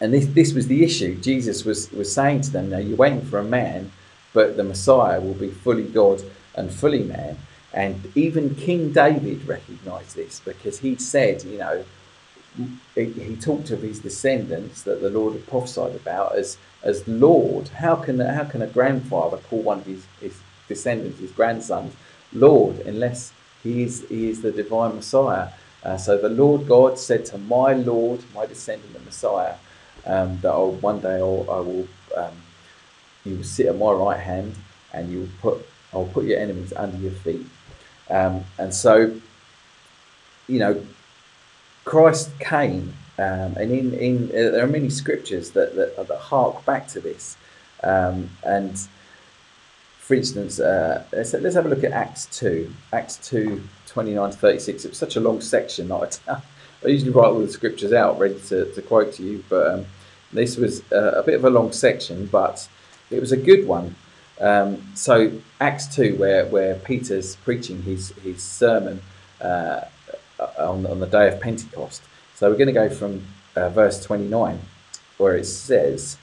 and 0.00 0.12
this 0.12 0.26
this 0.26 0.52
was 0.52 0.66
the 0.66 0.82
issue. 0.84 1.14
Jesus 1.16 1.64
was 1.64 1.90
was 1.92 2.12
saying 2.12 2.42
to 2.42 2.50
them, 2.50 2.70
"Now 2.70 2.78
you're 2.78 2.96
waiting 2.96 3.22
for 3.22 3.38
a 3.38 3.44
man, 3.44 3.92
but 4.32 4.56
the 4.56 4.64
Messiah 4.64 5.20
will 5.20 5.34
be 5.34 5.50
fully 5.50 5.84
God 5.84 6.22
and 6.54 6.72
fully 6.72 7.02
man." 7.02 7.38
And 7.72 8.10
even 8.16 8.54
King 8.56 8.92
David 8.92 9.46
recognized 9.46 10.16
this 10.16 10.40
because 10.40 10.80
he 10.80 10.96
said, 10.96 11.44
you 11.44 11.58
know, 11.58 11.84
he, 12.96 13.04
he 13.04 13.36
talked 13.36 13.70
of 13.70 13.82
his 13.82 14.00
descendants 14.00 14.82
that 14.82 15.00
the 15.00 15.10
Lord 15.10 15.34
had 15.34 15.46
prophesied 15.46 15.94
about 15.94 16.34
as 16.34 16.58
as 16.82 17.06
Lord. 17.06 17.68
How 17.68 17.94
can 17.96 18.18
how 18.20 18.44
can 18.44 18.62
a 18.62 18.66
grandfather 18.66 19.36
call 19.36 19.62
one 19.62 19.78
of 19.78 19.86
his, 19.86 20.06
his 20.20 20.40
descendants, 20.66 21.20
his 21.20 21.30
grandsons, 21.30 21.94
Lord 22.32 22.80
unless 22.80 23.32
he 23.62 23.82
is, 23.82 24.06
he 24.08 24.28
is 24.28 24.42
the 24.42 24.52
divine 24.52 24.96
Messiah. 24.96 25.48
Uh, 25.84 25.96
so 25.96 26.18
the 26.18 26.28
Lord 26.28 26.66
God 26.66 26.98
said 26.98 27.24
to 27.26 27.38
my 27.38 27.72
Lord, 27.72 28.22
my 28.34 28.46
descendant, 28.46 28.92
the 28.92 29.00
Messiah, 29.00 29.54
um, 30.06 30.40
that 30.40 30.50
I'll, 30.50 30.72
one 30.72 31.00
day 31.00 31.16
I'll, 31.16 31.46
I 31.50 31.60
will, 31.60 31.88
um, 32.16 32.34
you 33.24 33.36
will 33.36 33.44
sit 33.44 33.66
at 33.66 33.76
my 33.76 33.92
right 33.92 34.20
hand, 34.20 34.54
and 34.92 35.10
you 35.10 35.20
will 35.20 35.28
put, 35.40 35.66
I'll 35.92 36.06
put 36.06 36.24
your 36.24 36.38
enemies 36.38 36.72
under 36.74 36.96
your 36.96 37.12
feet. 37.12 37.46
Um, 38.08 38.44
and 38.58 38.74
so, 38.74 39.14
you 40.48 40.58
know, 40.58 40.84
Christ 41.84 42.30
came, 42.40 42.94
um, 43.18 43.54
and 43.56 43.70
in, 43.70 43.94
in 43.94 44.28
uh, 44.30 44.50
there 44.50 44.64
are 44.64 44.68
many 44.68 44.90
scriptures 44.90 45.50
that, 45.52 45.76
that, 45.76 46.08
that 46.08 46.18
hark 46.18 46.64
back 46.64 46.88
to 46.88 47.00
this. 47.00 47.36
Um, 47.82 48.30
and 48.42 48.76
for 50.10 50.14
instance, 50.14 50.58
uh, 50.58 51.04
let's, 51.12 51.32
let's 51.34 51.54
have 51.54 51.66
a 51.66 51.68
look 51.68 51.84
at 51.84 51.92
Acts 51.92 52.26
2, 52.32 52.72
Acts 52.92 53.16
2, 53.28 53.62
29 53.86 54.30
to 54.30 54.36
36. 54.36 54.84
It 54.84 54.88
was 54.88 54.98
such 54.98 55.16
a 55.16 55.20
long 55.20 55.40
section 55.40 55.88
that 55.88 56.20
I, 56.26 56.40
I 56.84 56.88
usually 56.88 57.10
write 57.10 57.28
all 57.28 57.40
the 57.40 57.48
scriptures 57.48 57.92
out 57.92 58.18
ready 58.18 58.40
to, 58.48 58.72
to 58.72 58.82
quote 58.82 59.12
to 59.14 59.22
you, 59.22 59.44
but 59.48 59.66
um, 59.66 59.86
this 60.32 60.56
was 60.56 60.82
a, 60.90 61.18
a, 61.18 61.22
bit 61.22 61.34
of 61.34 61.44
a 61.44 61.50
long 61.50 61.72
section, 61.72 62.26
but 62.26 62.68
it 63.10 63.20
was 63.20 63.32
a 63.32 63.36
good 63.36 63.66
one. 63.66 63.96
Um, 64.40 64.92
so 64.94 65.32
Acts 65.60 65.94
2, 65.94 66.16
where, 66.16 66.46
where 66.46 66.76
Peter's 66.76 67.36
preaching 67.36 67.82
his, 67.82 68.10
his 68.22 68.42
sermon 68.42 69.02
uh, 69.40 69.82
on, 70.58 70.86
on 70.86 71.00
the 71.00 71.06
day 71.06 71.28
of 71.28 71.40
Pentecost. 71.40 72.02
So 72.34 72.50
we're 72.50 72.56
going 72.56 72.68
to 72.68 72.72
go 72.72 72.88
from 72.88 73.26
uh, 73.54 73.68
verse 73.68 74.02
29, 74.02 74.60
where 75.18 75.36
it 75.36 75.44
says, 75.44 76.16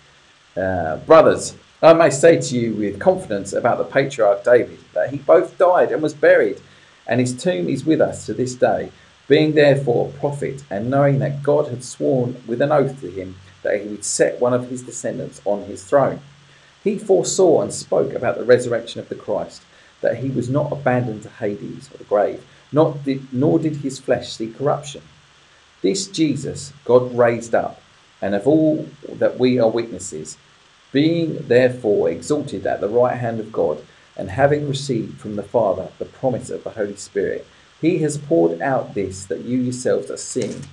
uh, 0.56 0.98
Brothers, 0.98 1.56
I 1.84 1.93
may 1.93 2.10
say 2.10 2.41
to 2.41 2.58
you 2.58 2.74
with 2.74 3.00
confidence 3.00 3.54
about 3.54 3.78
the 3.78 3.84
patriarch 3.84 4.43
David 4.43 4.80
that 4.93 5.12
he 5.12 5.17
both 5.17 5.60
died 5.60 5.91
and 5.91 6.02
was 6.02 6.15
buried, 6.15 6.60
and 7.06 7.20
his 7.20 7.38
tomb 7.38 7.70
is 7.70 7.86
with 7.86 8.02
us 8.02 8.26
to 8.26 8.34
this 8.34 8.56
day. 8.56 8.91
Being 9.28 9.56
therefore 9.56 10.08
a 10.08 10.18
prophet, 10.20 10.63
and 10.70 10.90
knowing 10.90 11.20
that 11.20 11.44
God 11.44 11.68
had 11.68 11.84
sworn 11.84 12.42
with 12.48 12.62
an 12.62 12.72
oath 12.72 13.02
to 13.02 13.12
him 13.12 13.36
that 13.62 13.82
he 13.82 13.88
would 13.88 14.06
set 14.06 14.40
one 14.40 14.54
of 14.54 14.70
his 14.70 14.84
descendants 14.84 15.42
on 15.44 15.63
his 15.63 15.84
throne, 15.84 16.22
he 16.84 16.98
foresaw 16.98 17.62
and 17.62 17.74
spoke 17.74 18.13
about 18.13 18.38
the 18.38 18.46
resurrection 18.46 19.02
of 19.02 19.10
the 19.10 19.16
Christ, 19.16 19.63
that 20.00 20.18
he 20.18 20.30
was 20.30 20.50
not 20.50 20.72
abandoned 20.72 21.24
to 21.24 21.30
Hades 21.30 21.90
or 21.94 21.98
the 21.98 22.06
grave, 22.06 22.46
not 22.72 23.04
did, 23.04 23.34
nor 23.34 23.60
did 23.60 23.78
his 23.78 24.00
flesh 24.00 24.32
see 24.32 24.52
corruption. 24.52 25.02
This 25.82 26.08
Jesus 26.08 26.72
God 26.86 27.18
raised 27.18 27.54
up, 27.54 27.82
and 28.22 28.34
of 28.34 28.48
all 28.48 28.88
that 29.10 29.38
we 29.38 29.60
are 29.60 29.70
witnesses, 29.70 30.38
being 30.94 31.48
therefore 31.48 32.10
exalted 32.10 32.66
at 32.66 32.80
the 32.80 32.88
right 32.88 33.18
hand 33.18 33.42
of 33.42 33.52
God, 33.52 33.84
and 34.16 34.30
having 34.30 34.68
received 34.70 35.20
from 35.20 35.36
the 35.36 35.44
Father 35.44 35.90
the 36.00 36.06
promise 36.06 36.50
of 36.50 36.63
the 36.63 36.72
Holy 36.72 36.96
Spirit, 36.96 37.46
he 37.82 38.00
has 38.00 38.18
poured 38.18 38.62
out 38.62 38.94
this 38.94 39.26
that 39.26 39.42
you 39.42 39.58
yourselves 39.58 40.10
are 40.10 40.18
seeing 40.18 40.63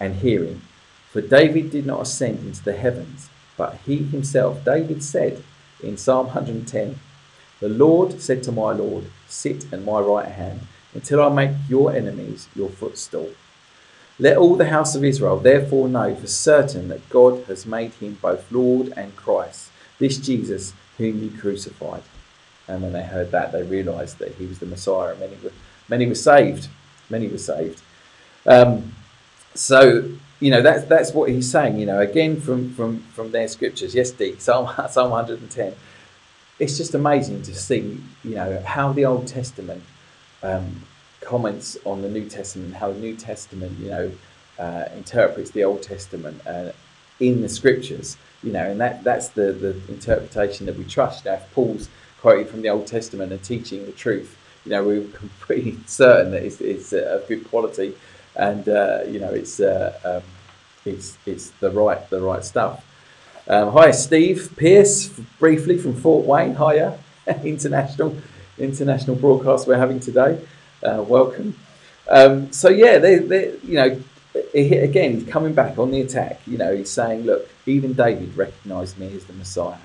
and 0.00 0.16
hearing. 0.16 0.62
For 1.10 1.20
David 1.20 1.70
did 1.70 1.86
not 1.86 2.02
ascend 2.02 2.40
into 2.40 2.64
the 2.64 2.76
heavens, 2.76 3.28
but 3.56 3.78
he 3.86 3.98
himself, 3.98 4.64
David 4.64 5.02
said 5.04 5.42
in 5.82 5.96
Psalm 5.96 6.26
110, 6.26 6.98
The 7.60 7.68
Lord 7.68 8.20
said 8.20 8.42
to 8.44 8.52
my 8.52 8.72
Lord, 8.72 9.04
Sit 9.28 9.72
at 9.72 9.84
my 9.84 10.00
right 10.00 10.28
hand 10.28 10.62
until 10.94 11.22
I 11.22 11.28
make 11.28 11.56
your 11.68 11.92
enemies 11.92 12.48
your 12.54 12.70
footstool. 12.70 13.30
Let 14.18 14.36
all 14.36 14.56
the 14.56 14.68
house 14.68 14.94
of 14.94 15.04
Israel 15.04 15.38
therefore 15.38 15.88
know 15.88 16.14
for 16.14 16.26
certain 16.26 16.88
that 16.88 17.08
God 17.08 17.44
has 17.44 17.66
made 17.66 17.94
him 17.94 18.18
both 18.20 18.50
Lord 18.52 18.92
and 18.96 19.16
Christ, 19.16 19.70
this 19.98 20.18
Jesus 20.18 20.74
whom 20.98 21.22
you 21.22 21.30
crucified. 21.30 22.02
And 22.68 22.82
when 22.82 22.92
they 22.92 23.02
heard 23.02 23.30
that, 23.32 23.52
they 23.52 23.62
realized 23.62 24.18
that 24.18 24.36
he 24.36 24.46
was 24.46 24.58
the 24.58 24.66
Messiah, 24.66 25.10
and 25.10 25.20
many 25.20 25.36
were, 25.42 25.52
many 25.92 26.06
were 26.06 26.22
saved. 26.32 26.68
Many 27.10 27.28
were 27.28 27.44
saved. 27.52 27.82
Um, 28.46 28.94
so, 29.54 30.08
you 30.40 30.50
know, 30.50 30.62
that's, 30.62 30.84
that's 30.84 31.12
what 31.12 31.28
he's 31.28 31.50
saying, 31.50 31.78
you 31.78 31.84
know, 31.84 32.00
again 32.00 32.40
from, 32.40 32.72
from, 32.72 33.00
from 33.16 33.30
their 33.30 33.46
scriptures. 33.46 33.94
Yes, 33.94 34.10
D, 34.10 34.36
Psalm, 34.38 34.70
Psalm 34.88 35.10
110. 35.10 35.74
It's 36.58 36.78
just 36.78 36.94
amazing 36.94 37.42
to 37.42 37.54
see, 37.54 38.00
you 38.24 38.34
know, 38.34 38.62
how 38.64 38.92
the 38.94 39.04
Old 39.04 39.26
Testament 39.26 39.82
um, 40.42 40.82
comments 41.20 41.76
on 41.84 42.00
the 42.00 42.08
New 42.08 42.26
Testament, 42.26 42.74
how 42.74 42.90
the 42.90 42.98
New 42.98 43.14
Testament, 43.14 43.78
you 43.78 43.90
know, 43.90 44.12
uh, 44.58 44.84
interprets 44.96 45.50
the 45.50 45.64
Old 45.64 45.82
Testament 45.82 46.40
uh, 46.46 46.72
in 47.20 47.42
the 47.42 47.48
Scriptures, 47.50 48.16
you 48.42 48.52
know, 48.52 48.64
and 48.70 48.80
that 48.80 49.02
that's 49.02 49.28
the 49.28 49.52
the 49.52 49.72
interpretation 49.88 50.66
that 50.66 50.76
we 50.76 50.84
trust. 50.84 51.24
Now, 51.24 51.34
if 51.34 51.54
Paul's 51.54 51.88
quoting 52.20 52.46
from 52.46 52.62
the 52.62 52.68
Old 52.68 52.86
Testament 52.86 53.32
and 53.32 53.42
teaching 53.42 53.86
the 53.86 53.92
truth, 53.92 54.36
you 54.64 54.70
know, 54.70 54.84
we're 54.84 55.06
pretty 55.40 55.78
certain 55.86 56.32
that 56.32 56.44
it's, 56.44 56.60
it's 56.60 56.92
of 56.92 57.26
good 57.28 57.48
quality, 57.48 57.94
and 58.36 58.68
uh, 58.68 59.00
you 59.06 59.18
know, 59.18 59.30
it's 59.30 59.60
uh, 59.60 59.98
um, 60.04 60.22
it's 60.84 61.18
it's 61.26 61.50
the 61.60 61.70
right 61.70 62.08
the 62.10 62.20
right 62.20 62.44
stuff. 62.44 62.84
Um, 63.48 63.72
hi, 63.72 63.90
Steve 63.90 64.54
Pierce, 64.56 65.08
briefly 65.38 65.76
from 65.78 65.94
Fort 65.94 66.26
Wayne. 66.26 66.54
Hiya, 66.54 66.98
international 67.44 68.16
international 68.58 69.16
broadcast 69.16 69.66
we're 69.66 69.76
having 69.76 70.00
today. 70.00 70.40
Uh, 70.82 71.04
welcome. 71.06 71.56
Um, 72.08 72.52
so 72.52 72.68
yeah, 72.68 72.98
they, 72.98 73.18
they, 73.18 73.56
you 73.62 73.74
know, 73.74 74.02
again, 74.54 75.14
he's 75.14 75.28
coming 75.28 75.54
back 75.54 75.78
on 75.78 75.90
the 75.90 76.00
attack. 76.00 76.40
You 76.46 76.58
know, 76.58 76.74
he's 76.74 76.90
saying, 76.90 77.22
look, 77.24 77.48
even 77.66 77.94
David 77.94 78.36
recognised 78.36 78.98
me 78.98 79.14
as 79.16 79.24
the 79.24 79.32
Messiah, 79.32 79.76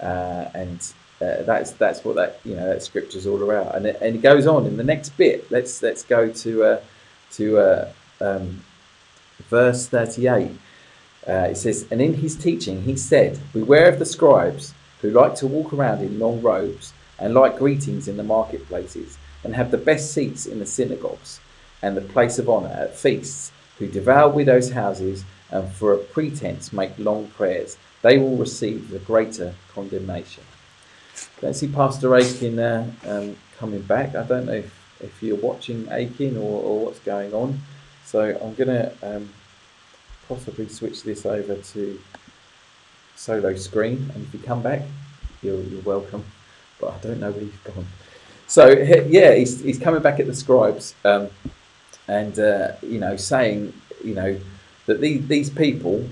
uh, 0.00 0.48
and 0.54 0.92
uh, 1.20 1.42
that's 1.42 1.72
that's 1.72 2.04
what 2.04 2.16
that 2.16 2.40
you 2.44 2.54
know 2.56 2.66
that 2.66 2.82
scripture's 2.82 3.26
all 3.26 3.42
about. 3.42 3.76
And 3.76 3.86
it, 3.86 3.98
and 4.00 4.16
it 4.16 4.22
goes 4.22 4.46
on 4.46 4.66
in 4.66 4.76
the 4.76 4.84
next 4.84 5.10
bit. 5.10 5.50
Let's 5.50 5.82
let's 5.82 6.02
go 6.02 6.30
to 6.30 6.64
uh, 6.64 6.80
to 7.32 7.58
uh, 7.58 7.92
um, 8.20 8.64
verse 9.48 9.86
thirty-eight. 9.86 10.52
Uh, 11.28 11.48
it 11.50 11.56
says, 11.56 11.86
and 11.90 12.00
in 12.00 12.14
his 12.14 12.34
teaching 12.34 12.82
he 12.82 12.96
said, 12.96 13.38
Beware 13.52 13.88
of 13.90 13.98
the 13.98 14.06
scribes 14.06 14.72
who 15.02 15.10
like 15.10 15.34
to 15.34 15.46
walk 15.46 15.72
around 15.72 16.00
in 16.00 16.18
long 16.18 16.40
robes 16.40 16.94
and 17.18 17.34
like 17.34 17.58
greetings 17.58 18.08
in 18.08 18.16
the 18.16 18.22
marketplaces, 18.22 19.18
and 19.44 19.54
have 19.54 19.70
the 19.70 19.76
best 19.76 20.12
seats 20.12 20.46
in 20.46 20.58
the 20.58 20.66
synagogues 20.66 21.40
and 21.82 21.96
the 21.96 22.00
place 22.00 22.38
of 22.38 22.48
honour 22.48 22.68
at 22.68 22.96
feasts, 22.96 23.52
who 23.78 23.86
devour 23.86 24.30
widows' 24.30 24.70
houses 24.70 25.24
and 25.50 25.70
for 25.72 25.92
a 25.92 25.98
pretense 25.98 26.72
make 26.72 26.98
long 26.98 27.26
prayers, 27.28 27.76
they 28.02 28.18
will 28.18 28.36
receive 28.36 28.90
the 28.90 28.98
greater 28.98 29.54
condemnation. 29.74 30.44
Don't 31.40 31.54
see 31.54 31.68
Pastor 31.68 32.14
Aiken 32.14 32.58
uh, 32.58 32.90
um, 33.06 33.36
coming 33.58 33.82
back. 33.82 34.14
I 34.14 34.22
don't 34.22 34.46
know 34.46 34.52
if, 34.52 35.00
if 35.00 35.22
you're 35.22 35.36
watching 35.36 35.88
Aiken 35.90 36.36
or, 36.36 36.62
or 36.62 36.84
what's 36.86 37.00
going 37.00 37.32
on. 37.32 37.60
So 38.04 38.20
I'm 38.42 38.54
going 38.54 38.68
to 38.68 38.92
um, 39.02 39.30
possibly 40.28 40.68
switch 40.68 41.02
this 41.02 41.26
over 41.26 41.56
to 41.56 42.00
solo 43.16 43.54
screen. 43.54 44.10
And 44.14 44.26
if 44.26 44.34
you 44.34 44.40
come 44.40 44.62
back, 44.62 44.82
you're, 45.42 45.60
you're 45.62 45.82
welcome 45.82 46.24
but 46.80 46.94
I 46.94 46.98
don't 46.98 47.20
know 47.20 47.30
where 47.30 47.40
he's 47.40 47.56
gone. 47.58 47.86
So 48.46 48.68
yeah, 48.70 49.34
he's, 49.34 49.60
he's 49.60 49.78
coming 49.78 50.02
back 50.02 50.18
at 50.18 50.26
the 50.26 50.34
scribes, 50.34 50.94
um, 51.04 51.28
and 52.08 52.36
uh, 52.38 52.72
you 52.82 52.98
know, 52.98 53.16
saying 53.16 53.72
you 54.02 54.14
know 54.14 54.40
that 54.86 55.00
these 55.00 55.26
these 55.28 55.50
people, 55.50 56.08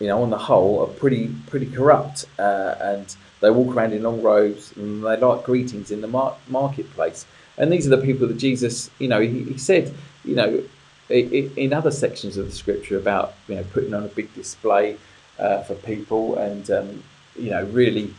you 0.00 0.08
know, 0.08 0.22
on 0.22 0.30
the 0.30 0.38
whole, 0.38 0.80
are 0.80 0.88
pretty 0.88 1.32
pretty 1.46 1.66
corrupt, 1.66 2.24
uh, 2.38 2.74
and 2.80 3.14
they 3.42 3.50
walk 3.50 3.76
around 3.76 3.92
in 3.92 4.02
long 4.02 4.22
robes 4.22 4.72
and 4.76 5.04
they 5.04 5.16
like 5.16 5.44
greetings 5.44 5.90
in 5.90 6.00
the 6.00 6.08
mar- 6.08 6.36
marketplace. 6.48 7.26
And 7.58 7.70
these 7.70 7.86
are 7.86 7.90
the 7.90 8.02
people 8.02 8.26
that 8.28 8.38
Jesus, 8.38 8.90
you 8.98 9.08
know, 9.08 9.20
he, 9.20 9.42
he 9.44 9.58
said, 9.58 9.94
you 10.24 10.34
know, 10.34 10.62
in 11.10 11.74
other 11.74 11.90
sections 11.90 12.38
of 12.38 12.46
the 12.46 12.52
scripture 12.52 12.96
about 12.96 13.34
you 13.46 13.56
know 13.56 13.64
putting 13.64 13.92
on 13.92 14.02
a 14.04 14.08
big 14.08 14.32
display 14.34 14.96
uh, 15.38 15.60
for 15.62 15.74
people 15.74 16.36
and 16.36 16.70
um, 16.70 17.02
you 17.36 17.50
know 17.50 17.64
really 17.66 18.14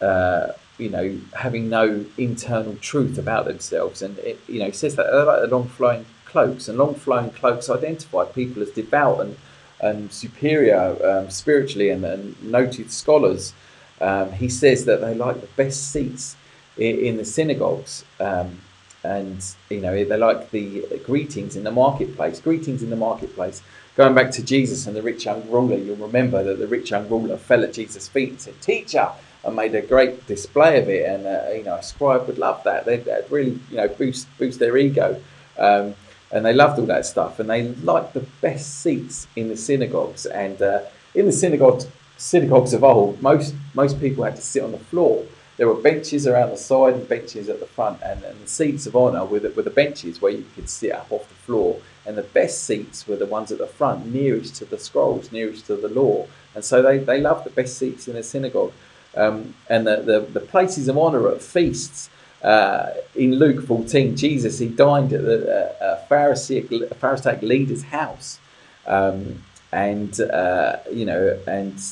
uh, 0.00 0.52
you 0.78 0.90
know, 0.90 1.18
having 1.34 1.68
no 1.68 2.04
internal 2.18 2.76
truth 2.76 3.18
about 3.18 3.46
themselves. 3.46 4.02
And 4.02 4.18
it, 4.18 4.40
you 4.46 4.58
know, 4.58 4.70
says 4.70 4.96
that 4.96 5.12
like 5.12 5.40
the 5.40 5.48
long 5.48 5.68
flowing 5.68 6.06
cloaks, 6.24 6.68
and 6.68 6.76
long 6.78 6.94
flowing 6.94 7.30
cloaks 7.30 7.70
identify 7.70 8.24
people 8.24 8.62
as 8.62 8.70
devout 8.70 9.20
and, 9.20 9.36
and 9.80 10.12
superior 10.12 10.98
um, 11.04 11.30
spiritually 11.30 11.90
and, 11.90 12.04
and, 12.04 12.42
noted 12.42 12.90
scholars. 12.90 13.52
Um, 14.00 14.32
he 14.32 14.48
says 14.48 14.84
that 14.84 15.00
they 15.00 15.14
like 15.14 15.40
the 15.40 15.48
best 15.56 15.92
seats 15.92 16.36
in, 16.76 16.98
in 16.98 17.16
the 17.16 17.24
synagogues. 17.24 18.04
Um, 18.20 18.60
and 19.02 19.44
you 19.70 19.80
know 19.80 20.04
they 20.04 20.16
like 20.16 20.50
the 20.50 21.00
greetings 21.04 21.54
in 21.54 21.64
the 21.64 21.70
marketplace. 21.70 22.40
Greetings 22.40 22.82
in 22.82 22.90
the 22.90 22.96
marketplace. 22.96 23.62
Going 23.96 24.14
back 24.14 24.30
to 24.32 24.42
Jesus 24.42 24.86
and 24.86 24.96
the 24.96 25.02
rich 25.02 25.24
young 25.24 25.48
ruler, 25.48 25.76
you'll 25.76 25.96
remember 25.96 26.42
that 26.42 26.58
the 26.58 26.66
rich 26.66 26.90
young 26.90 27.08
ruler 27.08 27.36
fell 27.36 27.62
at 27.62 27.72
Jesus' 27.72 28.08
feet 28.08 28.30
and 28.30 28.40
said, 28.40 28.60
"Teacher, 28.60 29.12
and 29.46 29.56
made 29.56 29.74
a 29.74 29.80
great 29.80 30.26
display 30.26 30.80
of 30.80 30.88
it. 30.88 31.08
And 31.08 31.26
uh, 31.26 31.52
you 31.54 31.62
know, 31.62 31.76
a 31.76 31.82
scribe 31.82 32.26
would 32.26 32.38
love 32.38 32.62
that. 32.64 32.84
They'd, 32.84 33.04
they'd 33.04 33.30
really 33.30 33.58
you 33.70 33.76
know 33.76 33.88
boost 33.88 34.26
boost 34.38 34.58
their 34.58 34.76
ego. 34.76 35.22
Um, 35.58 35.94
and 36.32 36.44
they 36.44 36.52
loved 36.52 36.78
all 36.80 36.86
that 36.86 37.06
stuff, 37.06 37.38
and 37.38 37.48
they 37.48 37.68
liked 37.68 38.12
the 38.12 38.26
best 38.40 38.80
seats 38.80 39.28
in 39.36 39.48
the 39.48 39.56
synagogues. 39.56 40.26
And 40.26 40.60
uh, 40.60 40.80
in 41.14 41.24
the 41.24 41.32
synagogues, 41.32 41.86
synagogues 42.16 42.72
of 42.72 42.82
old, 42.84 43.20
most 43.22 43.54
most 43.74 44.00
people 44.00 44.24
had 44.24 44.36
to 44.36 44.42
sit 44.42 44.62
on 44.62 44.72
the 44.72 44.78
floor. 44.78 45.24
There 45.56 45.68
were 45.68 45.74
benches 45.74 46.26
around 46.26 46.50
the 46.50 46.56
side 46.56 46.94
and 46.94 47.08
benches 47.08 47.48
at 47.48 47.60
the 47.60 47.66
front, 47.66 48.02
and, 48.02 48.22
and 48.22 48.40
the 48.42 48.48
seats 48.48 48.86
of 48.86 48.94
honour 48.94 49.24
were 49.24 49.40
the, 49.40 49.50
were 49.50 49.62
the 49.62 49.70
benches 49.70 50.20
where 50.20 50.32
you 50.32 50.44
could 50.54 50.68
sit 50.68 50.92
up 50.92 51.10
off 51.10 51.28
the 51.28 51.34
floor. 51.34 51.80
And 52.04 52.16
the 52.16 52.22
best 52.22 52.64
seats 52.64 53.08
were 53.08 53.16
the 53.16 53.26
ones 53.26 53.50
at 53.50 53.58
the 53.58 53.66
front, 53.66 54.06
nearest 54.06 54.56
to 54.56 54.64
the 54.64 54.78
scrolls, 54.78 55.32
nearest 55.32 55.66
to 55.66 55.76
the 55.76 55.88
law. 55.88 56.26
And 56.54 56.64
so 56.64 56.82
they, 56.82 56.98
they 56.98 57.20
loved 57.20 57.44
the 57.44 57.50
best 57.50 57.78
seats 57.78 58.06
in 58.06 58.16
a 58.16 58.22
synagogue. 58.22 58.72
Um, 59.16 59.54
and 59.68 59.86
the, 59.86 59.96
the, 60.02 60.20
the, 60.20 60.40
places 60.40 60.88
of 60.88 60.98
honour 60.98 61.28
at 61.30 61.40
feasts. 61.40 62.10
Uh, 62.42 62.90
in 63.14 63.36
Luke 63.36 63.66
14, 63.66 64.14
Jesus 64.14 64.58
he 64.58 64.68
dined 64.68 65.12
at 65.14 65.22
the 65.22 65.82
uh, 65.82 65.96
Pharisaic, 66.06 66.68
Pharisaic 66.96 67.40
leader's 67.40 67.84
house, 67.84 68.38
um, 68.86 69.42
and 69.72 70.20
uh, 70.20 70.76
you 70.92 71.06
know, 71.06 71.40
and 71.46 71.82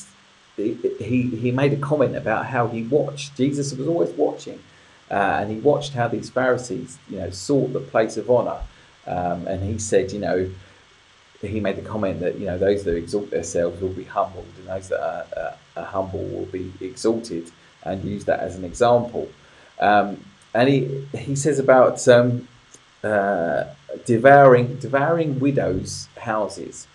he 0.55 1.21
he 1.23 1.51
made 1.51 1.73
a 1.73 1.77
comment 1.77 2.15
about 2.15 2.47
how 2.47 2.67
he 2.67 2.83
watched. 2.83 3.35
Jesus 3.35 3.73
was 3.73 3.87
always 3.87 4.11
watching, 4.11 4.59
uh, 5.11 5.39
and 5.39 5.51
he 5.51 5.57
watched 5.57 5.93
how 5.93 6.07
these 6.07 6.29
Pharisees, 6.29 6.97
you 7.09 7.17
know, 7.17 7.29
sought 7.29 7.73
the 7.73 7.79
place 7.79 8.17
of 8.17 8.29
honor, 8.29 8.59
um, 9.05 9.47
and 9.47 9.63
he 9.63 9.77
said, 9.77 10.11
you 10.11 10.19
know. 10.19 10.49
He 11.41 11.59
made 11.59 11.75
the 11.75 11.83
comment 11.83 12.21
that 12.21 12.39
you 12.39 12.47
know 12.47 12.57
those 12.57 12.85
that 12.85 12.95
exalt 12.95 13.29
themselves 13.29 13.79
will 13.79 13.89
be 13.89 14.05
humbled, 14.05 14.47
and 14.57 14.67
those 14.67 14.87
that 14.89 14.99
are, 14.99 15.55
are, 15.77 15.85
humble 15.85 16.23
will 16.23 16.45
be 16.45 16.73
exalted, 16.81 17.51
and 17.83 18.03
use 18.03 18.25
that 18.25 18.39
as 18.39 18.55
an 18.55 18.63
example. 18.63 19.29
Um, 19.79 20.25
and 20.55 20.69
he 20.69 21.05
he 21.15 21.35
says 21.35 21.59
about 21.59 22.07
um, 22.07 22.47
uh, 23.03 23.65
devouring 24.05 24.77
devouring 24.77 25.39
widows' 25.39 26.07
houses, 26.17 26.87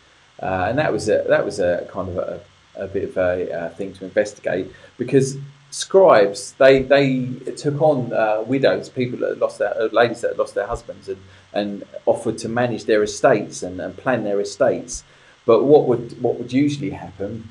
uh, 0.43 0.67
and 0.69 0.79
that 0.79 0.93
was 0.93 1.09
a 1.09 1.25
that 1.29 1.45
was 1.45 1.61
a 1.61 1.87
kind 1.93 2.09
of 2.09 2.17
a, 2.17 2.41
a 2.77 2.87
bit 2.87 3.05
of 3.05 3.17
a 3.17 3.53
uh, 3.53 3.69
thing 3.71 3.93
to 3.95 4.05
investigate 4.05 4.71
because 4.99 5.37
scribes 5.71 6.53
they 6.59 6.83
they 6.83 7.27
took 7.57 7.81
on 7.81 8.13
uh, 8.13 8.43
widows, 8.47 8.89
people 8.89 9.19
that 9.21 9.39
lost 9.39 9.59
their 9.59 9.77
uh, 9.81 9.89
ladies 9.93 10.21
that 10.21 10.39
lost 10.39 10.55
their 10.55 10.67
husbands, 10.67 11.09
and 11.09 11.19
and 11.53 11.85
offered 12.07 12.39
to 12.39 12.49
manage 12.49 12.85
their 12.85 13.03
estates 13.03 13.63
and, 13.63 13.81
and 13.81 13.97
plan 13.97 14.25
their 14.25 14.41
estates. 14.41 15.05
But 15.47 15.65
what 15.65 15.87
would 15.87 16.21
what 16.23 16.39
would 16.39 16.53
usually 16.53 16.91
happen 16.91 17.51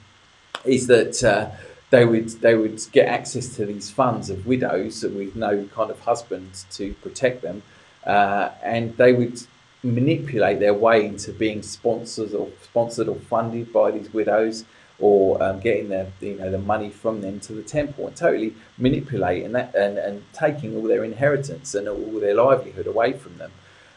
is 0.65 0.87
that 0.87 1.23
uh, 1.23 1.51
they 1.89 2.05
would 2.05 2.29
they 2.41 2.55
would 2.55 2.81
get 2.91 3.07
access 3.07 3.55
to 3.55 3.65
these 3.65 3.89
funds 3.89 4.29
of 4.29 4.45
widows 4.45 5.03
with 5.03 5.35
no 5.35 5.65
kind 5.73 5.89
of 5.89 5.99
husband 6.01 6.65
to 6.71 6.93
protect 6.95 7.41
them, 7.41 7.63
uh, 8.05 8.49
and 8.61 8.95
they 8.97 9.13
would 9.13 9.41
manipulate 9.81 10.59
their 10.59 10.73
way 10.73 11.05
into 11.05 11.31
being 11.31 11.61
sponsors 11.63 12.33
or 12.33 12.49
sponsored 12.63 13.07
or 13.07 13.15
funded 13.15 13.71
by 13.71 13.91
these 13.91 14.13
widows, 14.13 14.65
or 14.99 15.41
um, 15.41 15.59
getting 15.59 15.89
the 15.89 16.07
you 16.19 16.35
know 16.35 16.51
the 16.51 16.57
money 16.57 16.89
from 16.89 17.21
them 17.21 17.39
to 17.39 17.53
the 17.53 17.63
temple 17.63 18.07
and 18.07 18.15
totally 18.15 18.53
manipulating 18.77 19.51
that 19.53 19.73
and, 19.75 19.97
and 19.97 20.23
taking 20.33 20.75
all 20.75 20.83
their 20.83 21.03
inheritance 21.03 21.73
and 21.75 21.87
all 21.87 22.19
their 22.19 22.35
livelihood 22.35 22.87
away 22.87 23.13
from 23.13 23.37
them, 23.37 23.51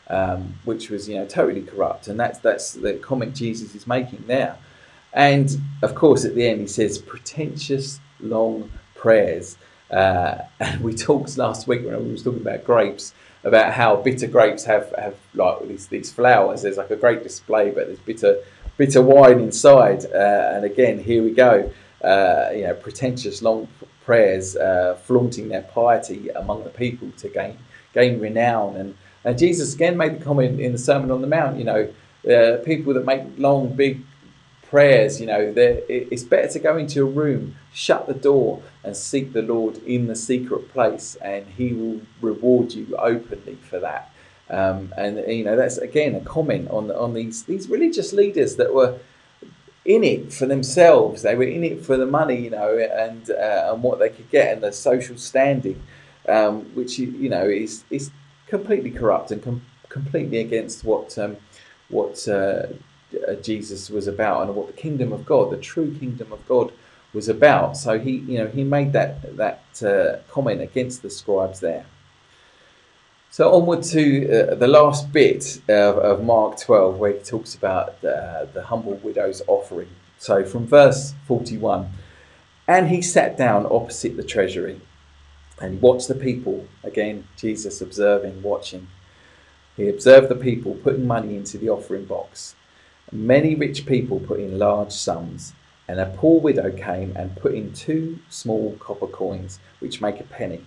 um, 0.09 0.55
which 0.65 0.91
was 0.91 1.09
you 1.09 1.17
know 1.17 1.27
totally 1.27 1.63
corrupt. 1.63 2.09
And 2.09 2.19
that's 2.19 2.39
that's 2.39 2.73
the 2.73 2.95
comment 2.95 3.35
Jesus 3.35 3.75
is 3.75 3.87
making 3.87 4.25
there. 4.27 4.57
And 5.13 5.61
of 5.83 5.95
course, 5.95 6.25
at 6.25 6.35
the 6.35 6.49
end, 6.49 6.61
he 6.61 6.67
says, 6.67 6.99
pretentious 6.99 8.01
long 8.21 8.71
prayers. 8.95 9.57
Uh, 9.91 10.39
and 10.61 10.81
we 10.83 10.95
talked 10.95 11.37
last 11.37 11.67
week 11.67 11.85
when 11.85 12.05
we 12.05 12.13
was 12.13 12.23
talking 12.23 12.41
about 12.41 12.65
grapes 12.65 13.13
about 13.45 13.73
how 13.73 13.97
bitter 13.97 14.27
grapes 14.27 14.65
have, 14.65 14.95
have 14.97 15.17
like 15.35 15.67
these, 15.67 15.89
these 15.89 16.13
flowers. 16.13 16.63
There's 16.63 16.77
like 16.77 16.91
a 16.91 16.97
great 16.97 17.23
display, 17.23 17.71
but 17.71 17.87
there's 17.87 17.99
bitter 17.99 18.39
bitter 18.77 19.03
wine 19.03 19.41
inside. 19.41 20.05
Uh, 20.07 20.53
and 20.55 20.65
again, 20.65 20.99
here 20.99 21.23
we 21.23 21.31
go. 21.31 21.71
Uh, 22.03 22.51
you 22.55 22.63
know, 22.63 22.75
pretentious 22.75 23.43
long 23.43 23.69
prayers, 24.05 24.57
uh, 24.57 24.99
flaunting 25.05 25.49
their 25.49 25.63
piety 25.63 26.29
among 26.31 26.65
the 26.65 26.71
people 26.71 27.11
to 27.19 27.29
gain 27.29 27.59
gain 27.95 28.21
renown. 28.21 28.77
And 28.77 28.97
and 29.25 29.39
Jesus 29.39 29.75
again 29.75 29.97
made 29.97 30.19
the 30.19 30.25
comment 30.25 30.61
in 30.61 30.73
the 30.73 30.79
Sermon 30.79 31.11
on 31.11 31.21
the 31.21 31.27
Mount. 31.27 31.59
You 31.59 31.65
know, 31.65 31.93
uh, 32.29 32.63
people 32.65 32.95
that 32.95 33.05
make 33.05 33.23
long, 33.39 33.75
big 33.75 34.03
prayers, 34.63 35.21
you 35.21 35.27
know, 35.27 35.53
it's 35.57 36.23
better 36.23 36.49
to 36.49 36.59
go 36.59 36.79
into 36.79 37.03
a 37.03 37.05
room, 37.05 37.57
shut 37.75 38.07
the 38.07 38.15
door, 38.15 38.63
and 38.83 38.97
seek 38.97 39.35
the 39.35 39.43
Lord 39.43 39.77
in 39.85 40.07
the 40.07 40.17
secret 40.17 40.73
place, 40.73 41.15
and 41.17 41.47
He 41.47 41.75
will 41.75 42.01
reward 42.23 42.73
you 42.73 42.97
openly 42.97 43.57
for 43.57 43.79
that. 43.81 44.12
Um, 44.51 44.93
and 44.97 45.17
you 45.29 45.45
know, 45.45 45.57
that's 45.57 45.79
again 45.79 46.15
a 46.15 46.21
comment 46.21 46.71
on 46.71 46.91
on 46.91 47.15
these 47.15 47.45
these 47.45 47.69
religious 47.69 48.13
leaders 48.13 48.57
that 48.57 48.75
were 48.75 48.99
in 49.85 50.05
it 50.05 50.33
for 50.33 50.47
themselves. 50.47 51.23
They 51.23 51.35
were 51.35 51.45
in 51.45 51.65
it 51.65 51.85
for 51.85 51.97
the 51.97 52.07
money, 52.07 52.41
you 52.41 52.51
know, 52.51 52.79
and 52.79 53.31
uh, 53.31 53.73
and 53.73 53.83
what 53.83 53.99
they 53.99 54.09
could 54.09 54.31
get 54.31 54.53
and 54.53 54.63
the 54.63 54.73
social 54.73 55.17
standing, 55.17 55.83
um, 56.29 56.63
which 56.75 56.99
you 56.99 57.29
know 57.29 57.47
is 57.47 57.85
is 57.91 58.11
completely 58.47 58.91
corrupt 58.91 59.31
and 59.31 59.43
com- 59.43 59.63
completely 59.89 60.39
against 60.39 60.85
what 60.85 61.17
um, 61.19 61.37
what 61.89 62.27
uh, 62.29 62.67
uh, 63.29 63.35
Jesus 63.43 63.91
was 63.91 64.07
about 64.07 64.43
and 64.43 64.55
what 64.55 64.67
the 64.67 64.73
kingdom 64.73 65.13
of 65.13 65.25
God, 65.27 65.51
the 65.51 65.57
true 65.57 65.97
kingdom 65.99 66.33
of 66.33 66.47
God, 66.47 66.73
was 67.13 67.29
about. 67.29 67.77
So 67.77 67.99
he, 67.99 68.13
you 68.13 68.39
know, 68.39 68.49
he 68.49 68.65
made 68.65 68.93
that 68.93 69.37
that 69.37 69.83
uh, 69.83 70.19
comment 70.33 70.61
against 70.61 71.03
the 71.03 71.11
scribes 71.11 71.61
there. 71.61 71.87
So 73.33 73.51
onward 73.55 73.83
to 73.85 74.51
uh, 74.51 74.55
the 74.57 74.69
last 74.69 75.11
bit 75.11 75.63
of, 75.67 75.97
of, 75.97 76.23
Mark 76.23 76.61
12, 76.61 76.99
where 76.99 77.15
he 77.15 77.19
talks 77.21 77.55
about 77.55 77.95
uh, 78.05 78.45
the 78.53 78.63
humble 78.67 78.97
widow's 78.97 79.41
offering. 79.47 79.89
So 80.19 80.45
from 80.45 80.67
verse 80.67 81.15
41, 81.29 81.91
and 82.69 82.89
he 82.89 83.01
sat 83.01 83.39
down 83.39 83.65
opposite 83.71 84.19
the 84.19 84.23
treasury, 84.23 84.83
and 85.63 85.81
watched 85.81 86.09
the 86.09 86.15
people. 86.15 86.69
Again, 86.85 87.27
Jesus 87.39 87.81
observing, 87.81 88.43
watching. 88.43 88.89
He 89.79 89.89
observed 89.89 90.29
the 90.29 90.37
people 90.37 90.75
putting 90.75 91.07
money 91.07 91.35
into 91.35 91.57
the 91.57 91.71
offering 91.71 92.05
box. 92.05 92.55
Many 93.11 93.55
rich 93.55 93.87
people 93.87 94.21
put 94.21 94.41
in 94.41 94.59
large 94.59 94.93
sums, 94.93 95.55
and 95.89 95.99
a 95.99 96.15
poor 96.19 96.39
widow 96.39 96.71
came 96.71 97.17
and 97.17 97.35
put 97.35 97.55
in 97.55 97.73
two 97.73 98.19
small 98.29 98.77
copper 98.79 99.07
coins, 99.07 99.59
which 99.79 100.03
make 100.03 100.21
a 100.21 100.25
penny. 100.25 100.67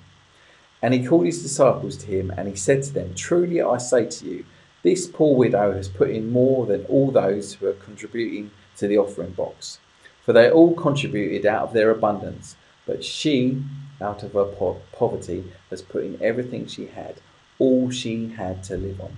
And 0.85 0.93
he 0.93 1.03
called 1.03 1.25
his 1.25 1.41
disciples 1.41 1.97
to 1.97 2.05
him, 2.05 2.31
and 2.37 2.47
he 2.47 2.55
said 2.55 2.83
to 2.83 2.93
them, 2.93 3.15
Truly 3.15 3.59
I 3.59 3.79
say 3.79 4.05
to 4.05 4.25
you, 4.27 4.45
this 4.83 5.07
poor 5.07 5.35
widow 5.35 5.73
has 5.73 5.87
put 5.87 6.11
in 6.11 6.31
more 6.31 6.67
than 6.67 6.85
all 6.85 7.09
those 7.09 7.55
who 7.55 7.65
are 7.65 7.73
contributing 7.73 8.51
to 8.77 8.87
the 8.87 8.99
offering 8.99 9.31
box. 9.31 9.79
For 10.21 10.31
they 10.31 10.47
all 10.47 10.75
contributed 10.75 11.43
out 11.47 11.63
of 11.63 11.73
their 11.73 11.89
abundance, 11.89 12.55
but 12.85 13.03
she, 13.03 13.63
out 13.99 14.21
of 14.21 14.33
her 14.33 14.45
po- 14.45 14.79
poverty, 14.91 15.51
has 15.71 15.81
put 15.81 16.03
in 16.03 16.21
everything 16.21 16.67
she 16.67 16.85
had, 16.85 17.15
all 17.57 17.89
she 17.89 18.29
had 18.29 18.63
to 18.65 18.77
live 18.77 19.01
on 19.01 19.17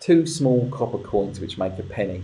two 0.00 0.26
small 0.26 0.68
copper 0.70 0.98
coins 0.98 1.40
which 1.40 1.56
make 1.56 1.78
a 1.78 1.82
penny. 1.82 2.22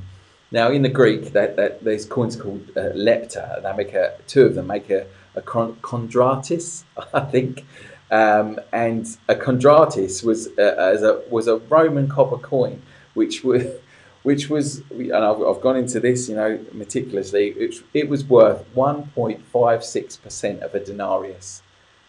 Now, 0.50 0.70
in 0.70 0.82
the 0.82 0.88
Greek, 0.88 1.32
that, 1.32 1.56
that 1.56 1.84
there's 1.84 2.04
coins 2.04 2.36
are 2.36 2.42
called 2.42 2.68
uh, 2.76 2.90
lepta. 2.94 3.62
They 3.62 3.72
make 3.76 3.94
a 3.94 4.18
two 4.26 4.42
of 4.42 4.54
them 4.54 4.66
make 4.66 4.90
a, 4.90 5.06
a 5.36 5.40
kondratis, 5.40 6.82
I 7.14 7.20
think, 7.20 7.64
um, 8.10 8.58
and 8.72 9.06
a 9.28 9.34
kondratis 9.34 10.24
was 10.24 10.46
as 10.58 11.02
a 11.02 11.22
was 11.30 11.48
a 11.48 11.56
Roman 11.56 12.08
copper 12.08 12.38
coin, 12.38 12.82
which 13.14 13.44
was 13.44 13.64
which 14.22 14.50
was 14.50 14.82
and 14.90 15.14
I've, 15.14 15.40
I've 15.40 15.60
gone 15.60 15.76
into 15.76 16.00
this, 16.00 16.28
you 16.28 16.36
know, 16.36 16.58
meticulously. 16.72 17.48
It, 17.50 17.82
it 17.94 18.08
was 18.08 18.24
worth 18.24 18.64
one 18.74 19.08
point 19.08 19.44
five 19.46 19.84
six 19.84 20.16
percent 20.16 20.62
of 20.62 20.74
a 20.74 20.84
denarius. 20.84 21.62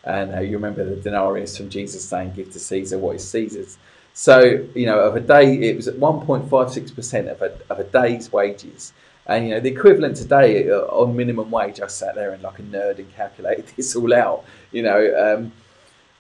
And 0.04 0.34
uh, 0.34 0.40
you 0.40 0.54
remember 0.54 0.84
the 0.84 0.96
denarius 0.96 1.56
from 1.56 1.70
Jesus 1.70 2.04
saying, 2.04 2.34
"Give 2.34 2.52
to 2.52 2.60
Caesar 2.60 2.98
what 2.98 3.16
is 3.16 3.30
Caesar's." 3.30 3.78
So, 4.14 4.68
you 4.76 4.86
know, 4.86 5.00
of 5.00 5.16
a 5.16 5.22
day, 5.22 5.54
it 5.70 5.76
was 5.76 5.88
at 5.88 5.96
1.56% 5.96 7.32
of 7.32 7.42
a, 7.42 7.58
of 7.70 7.80
a 7.80 7.84
day's 7.86 8.32
wages. 8.32 8.94
And, 9.26 9.48
you 9.48 9.54
know, 9.54 9.60
the 9.60 9.70
equivalent 9.70 10.18
today 10.18 10.70
uh, 10.70 10.80
on 10.88 11.16
minimum 11.16 11.50
wage, 11.50 11.80
I 11.80 11.88
sat 11.88 12.16
there 12.16 12.32
and 12.32 12.44
like 12.44 12.60
a 12.60 12.64
nerd 12.64 13.00
and 13.00 13.14
calculated 13.16 13.68
this 13.78 13.96
all 13.96 14.14
out, 14.14 14.44
you 14.72 14.84
know, 14.84 15.38
um, 15.38 15.52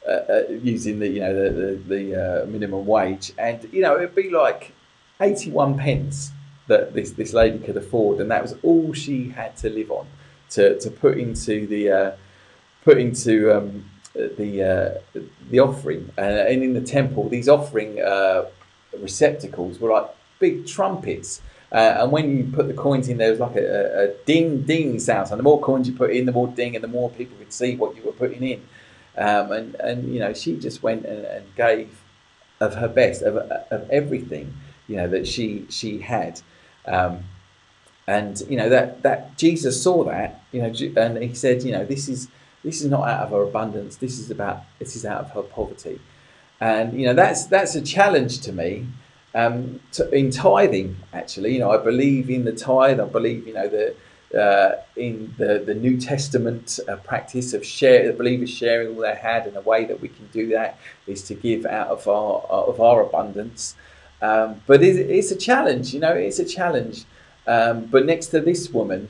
uh, 0.08 0.12
uh, 0.12 0.44
using 0.50 1.00
the, 1.00 1.08
you 1.08 1.20
know, 1.20 1.34
the, 1.34 1.50
the, 1.50 1.96
the 1.96 2.44
uh, 2.44 2.46
minimum 2.46 2.86
wage. 2.86 3.34
And, 3.38 3.68
you 3.72 3.82
know, 3.82 3.98
it'd 3.98 4.16
be 4.16 4.30
like 4.30 4.74
81 5.20 5.78
pence 5.78 6.32
that 6.68 6.94
this, 6.94 7.12
this 7.12 7.34
lady 7.34 7.60
could 7.60 7.78
afford. 7.78 8.20
And 8.20 8.32
that 8.32 8.42
was 8.42 8.56
all 8.64 8.94
she 8.94 9.30
had 9.30 9.56
to 9.58 9.70
live 9.70 9.92
on 9.92 10.08
to, 10.52 10.80
to 10.80 10.92
put 10.92 11.18
into 11.18 11.68
the, 11.68 11.92
uh, 11.92 12.12
put 12.84 12.98
into, 12.98 13.56
um, 13.56 13.86
the 14.14 15.00
uh, 15.16 15.20
the 15.50 15.60
offering, 15.60 16.12
uh, 16.18 16.22
and 16.22 16.62
in 16.62 16.74
the 16.74 16.82
temple, 16.82 17.30
these 17.30 17.48
offering 17.48 17.96
receptacles 19.00 19.80
were 19.80 19.90
like 19.90 20.10
big 20.40 20.68
trumpets. 20.68 21.42
Uh, 21.72 21.96
and 22.00 22.12
when 22.12 22.38
you 22.38 22.52
put 22.52 22.68
the 22.68 22.74
coins 22.74 23.08
in, 23.08 23.18
there 23.18 23.32
was 23.32 23.40
like 23.40 23.56
a, 23.56 24.10
a, 24.10 24.26
ding 24.26 24.64
ding 24.64 25.00
sound. 25.00 25.30
And 25.32 25.40
the 25.40 25.44
more 25.44 25.62
coins 25.62 25.88
you 25.88 25.96
put 25.96 26.12
in, 26.12 26.26
the 26.26 26.34
more 26.34 26.50
ding, 26.50 26.76
and 26.76 26.84
the 26.84 26.90
more 26.90 27.10
people 27.10 27.38
could 27.38 27.54
see 27.54 27.78
what 27.78 27.96
you 27.96 28.04
were 28.04 28.12
putting 28.12 28.44
in. 28.44 28.62
Um, 29.18 29.52
and 29.52 29.76
and 29.76 30.14
you 30.14 30.20
know, 30.20 30.34
she 30.34 30.58
just 30.58 30.82
went 30.84 31.06
and, 31.06 31.26
and 31.26 31.56
gave 31.56 32.02
of 32.60 32.76
her 32.76 32.88
best 32.88 33.22
of, 33.24 33.36
of 33.38 33.90
everything 33.90 34.54
you 34.88 34.98
know 34.98 35.08
that 35.08 35.28
she 35.28 35.66
she 35.70 36.00
had. 36.00 36.42
Um, 36.86 37.24
and 38.08 38.42
you 38.50 38.58
know 38.58 38.70
that 38.70 39.04
that 39.04 39.38
Jesus 39.38 39.82
saw 39.82 40.04
that 40.04 40.44
you 40.52 40.62
know, 40.62 41.02
and 41.02 41.18
he 41.24 41.34
said, 41.34 41.64
you 41.64 41.72
know, 41.72 41.86
this 41.86 42.10
is 42.10 42.28
this 42.64 42.82
is 42.82 42.90
not 42.90 43.08
out 43.08 43.24
of 43.26 43.30
her 43.32 43.44
abundance. 43.44 43.96
This 43.96 44.20
is 44.20 44.30
about 44.30 44.64
this 44.80 44.96
is 44.96 45.06
out 45.06 45.22
of 45.22 45.32
her 45.32 45.44
poverty, 45.44 46.00
and 46.60 47.00
you 47.00 47.06
know 47.08 47.14
that's 47.14 47.46
that's 47.46 47.76
a 47.76 47.82
challenge 47.82 48.42
to 48.42 48.52
me. 48.52 48.88
Um, 49.34 49.80
to, 49.94 50.14
in 50.14 50.30
tithing, 50.30 50.98
actually, 51.14 51.54
you 51.54 51.60
know, 51.60 51.72
I 51.72 51.78
believe 51.78 52.30
in 52.30 52.44
the 52.44 52.52
tithe. 52.52 53.00
I 53.00 53.06
believe, 53.06 53.48
you 53.48 53.54
know, 53.54 53.70
the 53.70 53.96
uh, 54.38 54.78
in 54.96 55.34
the, 55.38 55.64
the 55.66 55.74
New 55.74 56.00
Testament 56.00 56.80
uh, 56.88 56.96
practice 56.98 57.54
of 57.54 57.66
share 57.66 58.08
the 58.08 58.14
believers 58.14 58.50
sharing 58.50 58.96
all 58.96 59.02
they 59.02 59.16
had, 59.16 59.46
and 59.48 59.56
a 59.58 59.62
way 59.62 59.86
that 59.86 60.00
we 60.02 60.08
can 60.08 60.28
do 60.32 60.50
that 60.50 60.78
is 61.08 61.24
to 61.24 61.34
give 61.34 61.66
out 61.66 61.88
of 61.88 62.08
our 62.08 62.42
of 62.50 62.80
our 62.80 63.02
abundance. 63.02 63.76
Um, 64.22 64.62
but 64.68 64.84
it's, 64.84 64.98
it's 64.98 65.32
a 65.32 65.36
challenge, 65.36 65.94
you 65.94 66.00
know, 66.00 66.14
it's 66.14 66.40
a 66.40 66.46
challenge. 66.46 67.06
Um, 67.48 67.86
but 67.86 68.06
next 68.06 68.28
to 68.28 68.40
this 68.40 68.70
woman, 68.70 69.10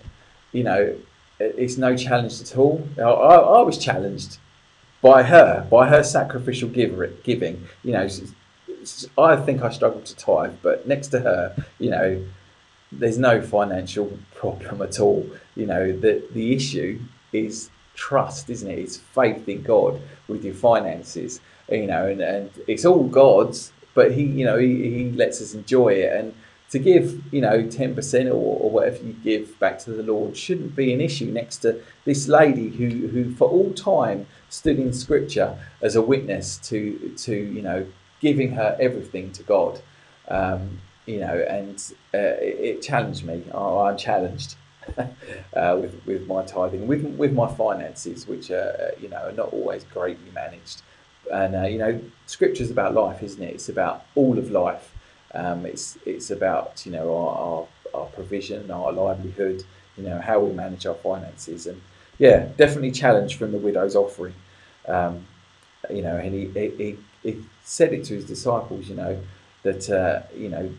you 0.53 0.63
know, 0.63 0.95
it's 1.39 1.78
no 1.78 1.97
challenge 1.97 2.39
at 2.41 2.57
all. 2.57 2.88
I, 2.97 3.01
I 3.01 3.61
was 3.61 3.78
challenged 3.78 4.38
by 5.01 5.24
her, 5.24 5.67
by 5.69 5.89
her 5.89 6.03
sacrificial 6.03 6.69
giver, 6.69 7.07
giving. 7.24 7.67
You 7.84 7.93
know, 7.93 8.07
I 9.17 9.36
think 9.36 9.61
I 9.63 9.69
struggled 9.69 10.05
to 10.05 10.15
tithe, 10.15 10.53
but 10.61 10.88
next 10.88 11.09
to 11.09 11.19
her, 11.19 11.55
you 11.80 11.89
know, 11.89 12.24
there's 12.91 13.17
no 13.17 13.41
financial 13.41 14.17
problem 14.42 14.82
at 14.82 15.00
all. 15.00 15.24
You 15.56 15.68
know, 15.68 15.84
the 16.06 16.14
the 16.34 16.48
issue 16.56 17.00
is 17.32 17.70
trust, 17.94 18.50
isn't 18.50 18.70
it? 18.70 18.80
It's 18.80 18.98
faith 18.98 19.48
in 19.48 19.62
God 19.62 20.02
with 20.28 20.44
your 20.44 20.56
finances. 20.56 21.39
You 21.70 21.88
know, 21.88 22.08
and, 22.08 22.22
and 22.22 22.50
it's 22.68 22.86
all 22.86 23.06
God's, 23.08 23.72
but 23.94 24.12
he, 24.12 24.24
you 24.24 24.46
know, 24.46 24.58
he, 24.58 24.74
he 24.98 25.12
lets 25.12 25.42
us 25.42 25.54
enjoy 25.54 25.89
it. 26.06 26.12
And 26.18 26.34
to 26.72 26.80
give, 26.80 27.22
you 27.34 27.42
know, 27.42 27.64
10% 27.64 28.26
or, 28.28 28.34
or 28.64 28.70
whatever 28.72 28.98
you 29.04 29.14
give 29.14 29.58
back 29.60 29.80
to 29.80 29.92
the 29.92 30.04
Lord 30.04 30.36
shouldn't 30.36 30.76
be 30.76 30.94
an 30.94 31.02
issue 31.02 31.30
next 31.32 31.58
to 31.58 31.82
this 32.06 32.28
lady 32.28 32.70
who, 32.70 33.08
who 33.08 33.34
for 33.36 33.48
all 33.50 33.72
time 33.74 34.26
stood 34.50 34.80
in 34.80 34.92
scripture 34.92 35.58
as 35.82 35.96
a 35.96 36.02
witness 36.02 36.58
to, 36.70 37.14
to 37.18 37.36
you 37.36 37.62
know, 37.62 37.86
giving 38.20 38.52
her 38.52 38.76
everything 38.80 39.32
to 39.34 39.44
God. 39.44 39.82
Um, 40.28 40.80
you 41.12 41.20
know, 41.20 41.45
and 41.49 41.76
uh, 42.14 42.39
it, 42.39 42.82
challenged 42.82 43.26
me. 43.26 43.43
Oh, 43.53 43.80
I'm 43.80 43.97
challenged 43.97 44.55
uh, 44.97 45.78
with 45.82 46.01
with 46.05 46.28
my 46.28 46.43
tithing, 46.43 46.88
with 46.88 47.03
with 47.03 47.34
my 47.34 47.53
finances, 47.53 48.28
which 48.28 48.49
are 48.49 48.93
you 48.99 49.09
know 49.09 49.18
are 49.18 49.32
not 49.34 49.51
always 49.51 49.84
greatly 49.84 50.32
managed. 50.34 50.82
And 51.32 51.55
uh, 51.55 51.64
you 51.64 51.78
know, 51.78 52.01
scripture's 52.26 52.72
about 52.72 52.93
life, 52.93 53.22
isn't 53.24 53.43
it? 53.43 53.53
It's 53.55 53.70
about 53.70 54.05
all 54.16 54.38
of 54.38 54.49
life. 54.51 54.93
Um, 55.34 55.66
it's 55.66 55.97
it's 56.05 56.32
about 56.32 56.86
you 56.86 56.93
know 56.93 57.16
our, 57.16 57.36
our, 57.36 57.68
our 58.01 58.07
provision, 58.07 58.72
our 58.72 58.91
livelihood. 58.93 59.64
You 59.97 60.03
know 60.05 60.20
how 60.20 60.39
we 60.39 60.53
manage 60.53 60.86
our 60.86 60.95
finances, 60.95 61.68
and 61.68 61.82
yeah, 62.18 62.47
definitely 62.55 62.91
challenged 62.91 63.38
from 63.38 63.51
the 63.51 63.57
widow's 63.57 63.95
offering. 63.95 64.36
Um, 64.88 65.28
you 65.89 66.01
know, 66.01 66.16
and 66.16 66.34
he, 66.34 66.45
he, 66.78 66.97
he 67.24 67.43
said 67.64 67.93
it 67.93 68.05
to 68.05 68.16
his 68.16 68.26
disciples, 68.26 68.88
you 68.88 68.95
know, 68.95 69.20
that, 69.64 69.89
uh, 69.89 70.22
you 70.36 70.49
know, 70.49 70.72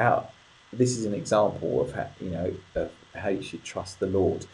how, 0.00 0.28
this 0.72 0.96
is 0.96 1.04
an 1.04 1.14
example 1.14 1.80
of 1.80 1.92
how, 1.92 2.08
you 2.20 2.30
know, 2.30 2.54
of 2.74 2.90
how 3.14 3.28
you 3.28 3.42
should 3.42 3.62
trust 3.64 4.00
the 4.00 4.06
Lord. 4.06 4.46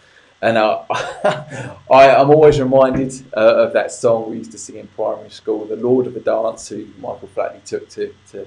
And 0.43 0.59
uh, 0.59 0.85
I, 0.91 2.15
I'm 2.17 2.31
always 2.31 2.61
reminded 2.61 3.13
uh, 3.37 3.65
of 3.65 3.73
that 3.73 3.91
song 3.91 4.31
we 4.31 4.39
used 4.39 4.53
to 4.53 4.59
sing 4.59 4.77
in 4.77 4.87
primary 4.89 5.31
school, 5.31 5.65
The 5.65 5.77
Lord 5.77 6.07
of 6.07 6.15
the 6.15 6.21
Dance, 6.21 6.69
who 6.69 6.87
Michael 6.99 7.31
Flatley 7.35 7.63
took 7.65 7.89
to, 7.91 8.15
to 8.33 8.47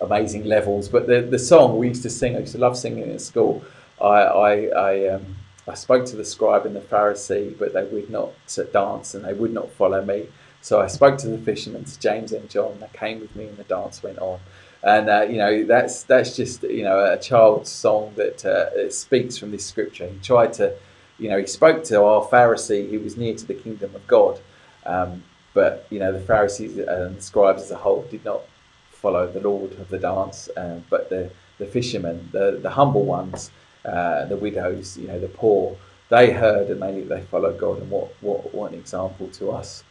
amazing 0.00 0.44
levels. 0.44 0.88
But 0.88 1.06
the, 1.06 1.22
the 1.22 1.38
song 1.38 1.78
we 1.78 1.88
used 1.88 2.02
to 2.02 2.10
sing, 2.10 2.36
I 2.36 2.40
used 2.40 2.52
to 2.52 2.58
love 2.58 2.76
singing 2.76 3.10
at 3.10 3.20
school. 3.20 3.64
I, 4.00 4.06
I, 4.06 4.52
I, 4.66 5.08
um, 5.08 5.36
I 5.68 5.74
spoke 5.74 6.06
to 6.06 6.16
the 6.16 6.24
scribe 6.24 6.66
and 6.66 6.74
the 6.74 6.80
Pharisee, 6.80 7.56
but 7.58 7.72
they 7.72 7.84
would 7.84 8.10
not 8.10 8.32
dance 8.72 9.14
and 9.14 9.24
they 9.24 9.32
would 9.32 9.52
not 9.52 9.70
follow 9.72 10.04
me. 10.04 10.26
So 10.60 10.80
I 10.80 10.88
spoke 10.88 11.16
to 11.18 11.28
the 11.28 11.38
fishermen, 11.38 11.84
to 11.84 12.00
James 12.00 12.32
and 12.32 12.50
John. 12.50 12.78
They 12.80 12.88
came 12.92 13.20
with 13.20 13.36
me, 13.36 13.46
and 13.46 13.56
the 13.56 13.62
dance 13.64 14.02
went 14.02 14.18
on. 14.18 14.40
And 14.82 15.08
uh, 15.08 15.22
you 15.22 15.38
know 15.38 15.64
that's 15.64 16.04
that's 16.04 16.36
just 16.36 16.62
you 16.62 16.84
know 16.84 17.12
a 17.12 17.18
child's 17.18 17.70
song 17.70 18.12
that 18.16 18.44
uh, 18.44 18.90
speaks 18.90 19.36
from 19.38 19.50
this 19.50 19.64
scripture. 19.64 20.08
He 20.08 20.18
tried 20.20 20.52
to, 20.54 20.74
you 21.18 21.28
know, 21.30 21.38
he 21.38 21.46
spoke 21.46 21.82
to 21.84 22.02
our 22.02 22.26
Pharisee 22.26 22.90
who 22.90 23.00
was 23.00 23.16
near 23.16 23.34
to 23.34 23.46
the 23.46 23.54
kingdom 23.54 23.94
of 23.94 24.06
God, 24.06 24.40
um, 24.84 25.24
but 25.54 25.86
you 25.90 25.98
know 25.98 26.12
the 26.12 26.20
Pharisees 26.20 26.78
and 26.78 27.16
the 27.16 27.22
scribes 27.22 27.62
as 27.62 27.70
a 27.70 27.76
whole 27.76 28.02
did 28.10 28.24
not 28.24 28.42
follow 28.90 29.30
the 29.30 29.40
Lord 29.40 29.72
of 29.72 29.88
the 29.88 29.98
dance, 29.98 30.48
uh, 30.56 30.80
but 30.90 31.10
the 31.10 31.30
the 31.58 31.66
fishermen, 31.66 32.28
the 32.32 32.58
the 32.62 32.70
humble 32.70 33.04
ones, 33.04 33.50
uh, 33.84 34.26
the 34.26 34.36
widows, 34.36 34.96
you 34.98 35.08
know, 35.08 35.18
the 35.18 35.28
poor, 35.28 35.76
they 36.10 36.32
heard 36.32 36.70
and 36.70 36.82
they 36.82 37.00
they 37.00 37.22
followed 37.22 37.58
God. 37.58 37.78
And 37.78 37.90
what 37.90 38.14
what 38.20 38.54
what 38.54 38.72
an 38.72 38.78
example 38.78 39.28
to 39.28 39.50
us 39.50 39.82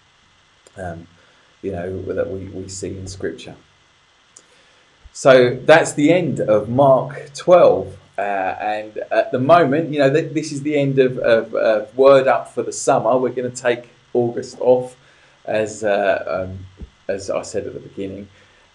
um, 0.77 1.07
you 1.61 1.71
know, 1.71 2.01
that 2.13 2.29
we, 2.29 2.45
we 2.49 2.67
see 2.69 2.97
in 2.97 3.07
Scripture. 3.07 3.55
So 5.15 5.57
that's 5.63 5.93
the 5.93 6.11
end 6.11 6.41
of 6.41 6.67
Mark 6.67 7.33
12. 7.35 7.97
Uh, 8.17 8.21
and 8.21 8.97
at 9.11 9.31
the 9.31 9.39
moment, 9.39 9.93
you 9.93 9.99
know, 9.99 10.11
th- 10.11 10.33
this 10.33 10.51
is 10.51 10.61
the 10.61 10.77
end 10.77 10.99
of, 10.99 11.17
of, 11.19 11.55
of, 11.55 11.97
Word 11.97 12.27
Up 12.27 12.53
for 12.53 12.63
the 12.63 12.73
summer. 12.73 13.17
We're 13.17 13.29
going 13.29 13.49
to 13.49 13.61
take 13.61 13.87
August 14.11 14.57
off, 14.59 14.97
as, 15.45 15.85
uh, 15.85 16.49
um, 16.49 16.65
as 17.07 17.29
I 17.29 17.43
said 17.43 17.65
at 17.65 17.73
the 17.73 17.79
beginning. 17.79 18.27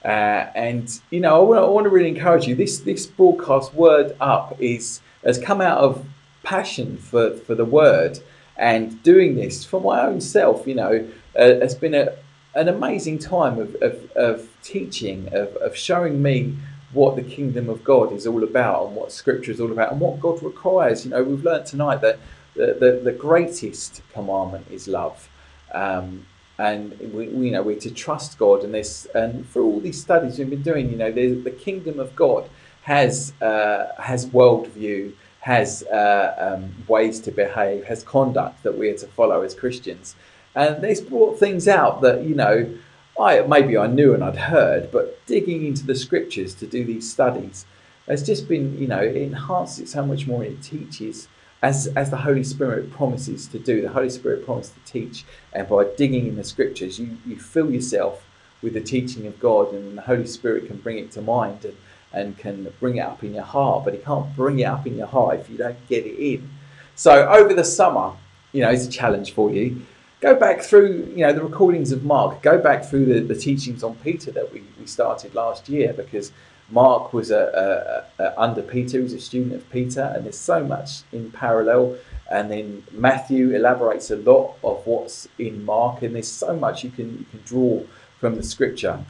Uh, 0.02 0.48
and, 0.54 0.90
you 1.10 1.20
know, 1.20 1.52
I 1.52 1.68
want 1.68 1.84
to 1.84 1.90
really 1.90 2.08
encourage 2.08 2.46
you. 2.46 2.54
This, 2.54 2.78
this 2.78 3.04
broadcast, 3.04 3.74
Word 3.74 4.16
Up, 4.18 4.58
is 4.58 5.02
has 5.22 5.36
come 5.36 5.60
out 5.60 5.76
of 5.76 6.06
passion 6.42 6.96
for, 6.96 7.36
for 7.36 7.54
the 7.54 7.66
Word 7.66 8.18
and 8.56 9.02
doing 9.02 9.36
this 9.36 9.62
for 9.66 9.78
my 9.78 10.06
own 10.06 10.22
self, 10.22 10.66
you 10.66 10.74
know, 10.74 11.06
uh, 11.38 11.60
has 11.60 11.74
been 11.74 11.92
a, 11.92 12.14
an 12.54 12.68
amazing 12.68 13.18
time 13.18 13.58
of, 13.58 13.74
of, 13.76 14.10
of 14.12 14.48
teaching, 14.62 15.28
of, 15.32 15.54
of 15.56 15.76
showing 15.76 16.20
me 16.22 16.56
what 16.92 17.14
the 17.16 17.22
kingdom 17.22 17.68
of 17.68 17.84
God 17.84 18.12
is 18.12 18.26
all 18.26 18.42
about 18.42 18.86
and 18.86 18.96
what 18.96 19.12
scripture 19.12 19.52
is 19.52 19.60
all 19.60 19.70
about 19.70 19.92
and 19.92 20.00
what 20.00 20.18
God 20.18 20.42
requires. 20.42 21.04
You 21.04 21.12
know, 21.12 21.22
we've 21.22 21.44
learned 21.44 21.66
tonight 21.66 22.00
that 22.00 22.18
the, 22.54 22.76
the, 22.78 23.00
the 23.04 23.12
greatest 23.12 24.02
commandment 24.12 24.66
is 24.70 24.88
love. 24.88 25.28
Um, 25.72 26.26
and 26.60 26.98
we, 27.14 27.28
we, 27.28 27.46
you 27.46 27.52
know 27.52 27.62
we're 27.62 27.78
to 27.80 27.90
trust 27.90 28.38
God 28.38 28.64
and 28.64 28.74
this 28.74 29.06
and 29.14 29.46
for 29.46 29.62
all 29.62 29.80
these 29.80 29.98
studies 29.98 30.38
we've 30.38 30.50
been 30.50 30.62
doing 30.62 30.90
you 30.90 30.96
know 30.96 31.10
the, 31.10 31.32
the 31.32 31.50
kingdom 31.50 31.98
of 31.98 32.14
God 32.14 32.50
has 32.82 33.32
uh, 33.40 33.92
has 33.98 34.26
worldview 34.26 35.12
has 35.40 35.82
uh, 35.84 36.34
um, 36.38 36.74
ways 36.86 37.18
to 37.20 37.30
behave 37.30 37.84
has 37.84 38.02
conduct 38.02 38.62
that 38.62 38.76
we 38.76 38.90
are 38.90 38.98
to 38.98 39.06
follow 39.06 39.40
as 39.40 39.54
Christians 39.54 40.16
and 40.54 40.82
this 40.82 41.00
brought 41.00 41.38
things 41.38 41.68
out 41.68 42.00
that, 42.02 42.24
you 42.24 42.34
know, 42.34 42.72
I 43.18 43.42
maybe 43.42 43.76
I 43.76 43.86
knew 43.86 44.14
and 44.14 44.24
I'd 44.24 44.36
heard, 44.36 44.90
but 44.90 45.24
digging 45.26 45.66
into 45.66 45.84
the 45.86 45.94
scriptures 45.94 46.54
to 46.54 46.66
do 46.66 46.84
these 46.84 47.10
studies 47.10 47.66
has 48.08 48.24
just 48.24 48.48
been, 48.48 48.76
you 48.78 48.88
know, 48.88 48.98
it 48.98 49.16
enhances 49.16 49.78
it 49.80 49.88
so 49.88 50.04
much 50.04 50.26
more. 50.26 50.42
It 50.42 50.62
teaches 50.62 51.28
as 51.62 51.86
as 51.88 52.10
the 52.10 52.16
Holy 52.16 52.42
Spirit 52.42 52.90
promises 52.90 53.46
to 53.48 53.58
do. 53.58 53.82
The 53.82 53.90
Holy 53.90 54.10
Spirit 54.10 54.44
promises 54.44 54.72
to 54.72 54.92
teach, 54.92 55.24
and 55.52 55.68
by 55.68 55.84
digging 55.96 56.26
in 56.26 56.36
the 56.36 56.44
scriptures, 56.44 56.98
you 56.98 57.18
you 57.26 57.38
fill 57.38 57.70
yourself 57.70 58.26
with 58.62 58.74
the 58.74 58.80
teaching 58.80 59.26
of 59.26 59.38
God, 59.38 59.72
and 59.72 59.96
the 59.98 60.02
Holy 60.02 60.26
Spirit 60.26 60.66
can 60.66 60.78
bring 60.78 60.98
it 60.98 61.10
to 61.12 61.22
mind 61.22 61.64
and 61.64 61.76
and 62.12 62.36
can 62.36 62.72
bring 62.80 62.96
it 62.96 63.02
up 63.02 63.22
in 63.22 63.34
your 63.34 63.44
heart. 63.44 63.84
But 63.84 63.94
He 63.94 64.00
can't 64.00 64.34
bring 64.34 64.58
it 64.58 64.64
up 64.64 64.86
in 64.86 64.96
your 64.96 65.06
heart 65.06 65.38
if 65.40 65.50
you 65.50 65.58
don't 65.58 65.86
get 65.88 66.06
it 66.06 66.18
in. 66.18 66.50
So 66.96 67.28
over 67.28 67.54
the 67.54 67.64
summer, 67.64 68.14
you 68.52 68.62
know, 68.62 68.70
it's 68.70 68.86
a 68.86 68.90
challenge 68.90 69.32
for 69.32 69.50
you 69.50 69.82
go 70.20 70.34
back 70.34 70.60
through 70.60 71.12
you 71.14 71.26
know 71.26 71.32
the 71.32 71.42
recordings 71.42 71.92
of 71.92 72.04
mark. 72.04 72.42
Go 72.42 72.58
back 72.58 72.84
through 72.84 73.06
the, 73.06 73.20
the 73.20 73.34
teachings 73.34 73.82
on 73.82 73.96
peter 73.96 74.30
that 74.30 74.52
we, 74.52 74.62
we 74.78 74.86
started 74.86 75.34
last 75.34 75.68
year 75.68 75.92
because 75.92 76.32
mark 76.70 77.12
was 77.12 77.30
a, 77.30 78.06
a, 78.18 78.22
a, 78.22 78.40
under 78.40 78.62
peter. 78.62 78.98
He 78.98 79.02
was 79.02 79.12
a 79.12 79.20
student 79.20 79.54
of 79.54 79.68
peter 79.70 80.12
and 80.14 80.24
there's 80.24 80.38
so 80.38 80.62
much 80.62 81.02
in 81.12 81.30
parallel. 81.30 81.96
And 82.30 82.50
then 82.50 82.84
matthew 82.92 83.50
elaborates 83.50 84.10
a 84.10 84.16
lot 84.16 84.56
of 84.62 84.86
what's 84.86 85.26
in 85.38 85.64
mark 85.64 86.02
and 86.02 86.14
there's 86.14 86.28
so 86.28 86.54
much 86.54 86.84
you 86.84 86.90
can 86.90 87.18
you 87.18 87.26
can 87.30 87.40
draw 87.44 87.82
from 88.20 88.36
the 88.36 88.42
scripture 88.42 89.02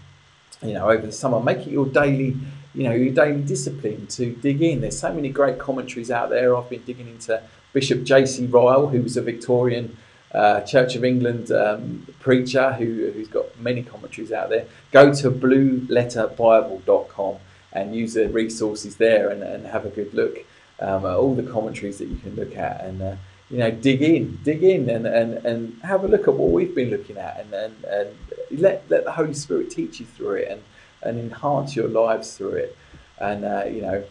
you 0.63 0.73
know 0.73 0.89
over 0.89 1.05
the 1.05 1.13
summer. 1.13 1.41
Make 1.41 1.67
it 1.67 1.69
your 1.69 1.87
daily 1.87 2.37
you 2.73 2.85
know 2.85 2.93
your 2.93 3.13
daily 3.13 3.43
discipline 3.43 4.07
to 4.09 4.33
dig 4.37 4.63
in. 4.63 4.81
There's 4.81 4.99
so 4.99 5.13
many 5.13 5.29
great 5.29 5.59
commentaries 5.59 6.11
out 6.11 6.31
there. 6.31 6.57
I've 6.57 6.71
been 6.71 6.83
digging 6.85 7.09
into 7.09 7.43
bishop 7.73 8.03
j.c 8.03 8.47
ryle 8.47 8.89
who 8.89 9.01
was 9.01 9.17
a 9.17 9.23
victorian 9.23 9.97
uh, 10.33 10.61
Church 10.63 10.97
of 10.97 11.05
England 11.05 11.51
um, 11.51 12.07
preacher 12.21 12.73
who, 12.75 13.11
who's 13.13 13.29
got 13.29 13.59
many 13.59 13.83
commentaries 13.83 14.33
out 14.33 14.49
there. 14.49 14.67
Go 14.93 15.13
to 15.15 15.31
blueletterbible.com 15.31 17.37
and 17.73 17.95
use 17.95 18.15
the 18.15 18.29
resources 18.29 18.97
there 18.97 19.31
and, 19.31 19.43
and 19.43 19.67
have 19.67 19.87
a 19.87 19.91
good 19.91 20.13
look 20.15 20.45
um, 20.81 21.05
at 21.05 21.17
all 21.17 21.35
the 21.35 21.43
commentaries 21.43 21.99
that 21.99 22.07
you 22.07 22.17
can 22.17 22.35
look 22.35 22.57
at 22.57 22.85
and 22.85 23.03
uh, 23.03 23.17
you 23.51 23.59
know 23.59 23.71
dig 23.71 24.03
in, 24.03 24.39
dig 24.43 24.63
in 24.63 24.89
and, 24.89 25.07
and, 25.07 25.35
and 25.45 25.81
have 25.83 26.05
a 26.05 26.09
look 26.09 26.29
at 26.29 26.35
what 26.35 26.51
we've 26.51 26.75
been 26.75 26.91
looking 26.91 27.17
at 27.17 27.41
and, 27.41 27.53
and, 27.53 27.85
and 27.85 28.17
let, 28.51 28.85
let 28.89 29.05
the 29.05 29.13
Holy 29.13 29.35
Spirit 29.35 29.71
teach 29.71 30.01
you 30.01 30.07
through 30.07 30.35
it 30.35 30.49
and, 30.51 30.63
and 31.03 31.19
enhance 31.19 31.77
your 31.77 31.89
lives 31.89 32.37
through 32.37 32.53
it. 32.53 32.77
And 33.19 33.45
uh, 33.45 33.65
you 33.67 33.83
know, 33.83 34.05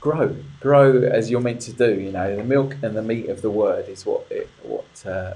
grow, 0.00 0.36
grow 0.60 1.02
as 1.02 1.30
you're 1.30 1.40
meant 1.40 1.60
to 1.62 1.72
do. 1.72 2.00
You 2.00 2.12
know, 2.12 2.36
the 2.36 2.44
milk 2.44 2.76
and 2.82 2.96
the 2.96 3.02
meat 3.02 3.28
of 3.28 3.42
the 3.42 3.50
word 3.50 3.88
is 3.88 4.06
what 4.06 4.26
it, 4.30 4.48
what 4.62 5.06
uh, 5.06 5.34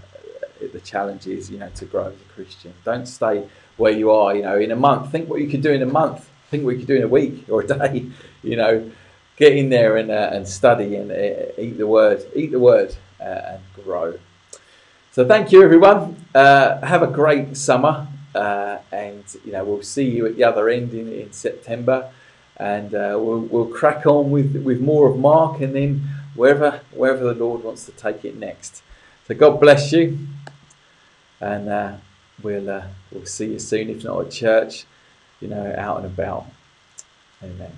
the 0.73 0.81
challenge 0.81 1.27
is. 1.27 1.51
You 1.51 1.59
know, 1.59 1.71
to 1.77 1.85
grow 1.85 2.07
as 2.07 2.15
a 2.15 2.33
Christian. 2.35 2.75
Don't 2.85 3.07
stay 3.07 3.49
where 3.77 3.93
you 3.93 4.11
are. 4.11 4.35
You 4.35 4.43
know, 4.43 4.59
in 4.59 4.71
a 4.71 4.77
month, 4.77 5.13
think 5.13 5.29
what 5.29 5.41
you 5.41 5.49
could 5.49 5.63
do 5.63 5.73
in 5.73 5.83
a 5.83 5.87
month. 5.87 6.29
Think 6.51 6.65
what 6.65 6.73
you 6.73 6.79
could 6.81 6.89
do 6.89 6.97
in 6.97 7.03
a 7.03 7.09
week 7.09 7.47
or 7.49 7.63
a 7.63 7.67
day. 7.67 8.07
You 8.43 8.57
know, 8.57 8.91
get 9.37 9.57
in 9.57 9.71
there 9.71 9.97
and 9.97 10.11
uh, 10.11 10.31
and 10.33 10.47
study 10.49 10.97
and 10.97 11.11
uh, 11.11 11.53
eat 11.59 11.79
the 11.79 11.87
word, 11.87 12.25
eat 12.35 12.51
the 12.53 12.59
word, 12.61 12.95
uh, 13.21 13.25
and 13.25 13.61
grow. 13.85 14.19
So 15.13 15.27
thank 15.27 15.53
you, 15.53 15.63
everyone. 15.63 16.25
Uh, 16.35 16.85
have 16.87 17.03
a 17.03 17.09
great 17.09 17.57
summer. 17.57 18.07
uh, 18.35 18.79
and 18.93 19.25
you 19.45 19.53
know 19.53 19.65
we'll 19.65 19.83
see 19.83 20.09
you 20.09 20.27
at 20.27 20.37
the 20.37 20.45
other 20.45 20.69
end 20.69 20.95
in, 20.95 21.13
in 21.13 21.33
September, 21.33 22.11
and 22.61 22.95
uh, 22.95 23.17
we'll, 23.19 23.41
we'll 23.41 23.67
crack 23.67 24.05
on 24.05 24.31
with, 24.31 24.55
with 24.63 24.81
more 24.81 25.09
of 25.11 25.19
Mark, 25.19 25.61
and 25.61 25.75
then 25.75 26.03
wherever 26.35 26.83
wherever 26.93 27.25
the 27.25 27.35
Lord 27.35 27.65
wants 27.65 27.87
to 27.87 27.93
take 27.93 28.25
it 28.25 28.37
next. 28.37 28.83
So 29.27 29.35
God 29.35 29.59
bless 29.61 29.93
you, 29.93 30.19
and 31.41 31.69
uh, 31.69 31.97
we'll 32.43 32.69
uh, 32.69 32.85
we'll 33.11 33.25
see 33.25 33.53
you 33.53 33.59
soon, 33.59 33.89
if 33.89 34.05
not 34.05 34.27
at 34.27 34.31
church, 34.31 34.85
you 35.41 35.49
know, 35.49 35.75
out 35.77 35.97
and 35.99 36.07
about. 36.07 36.47
Amen. 37.43 37.73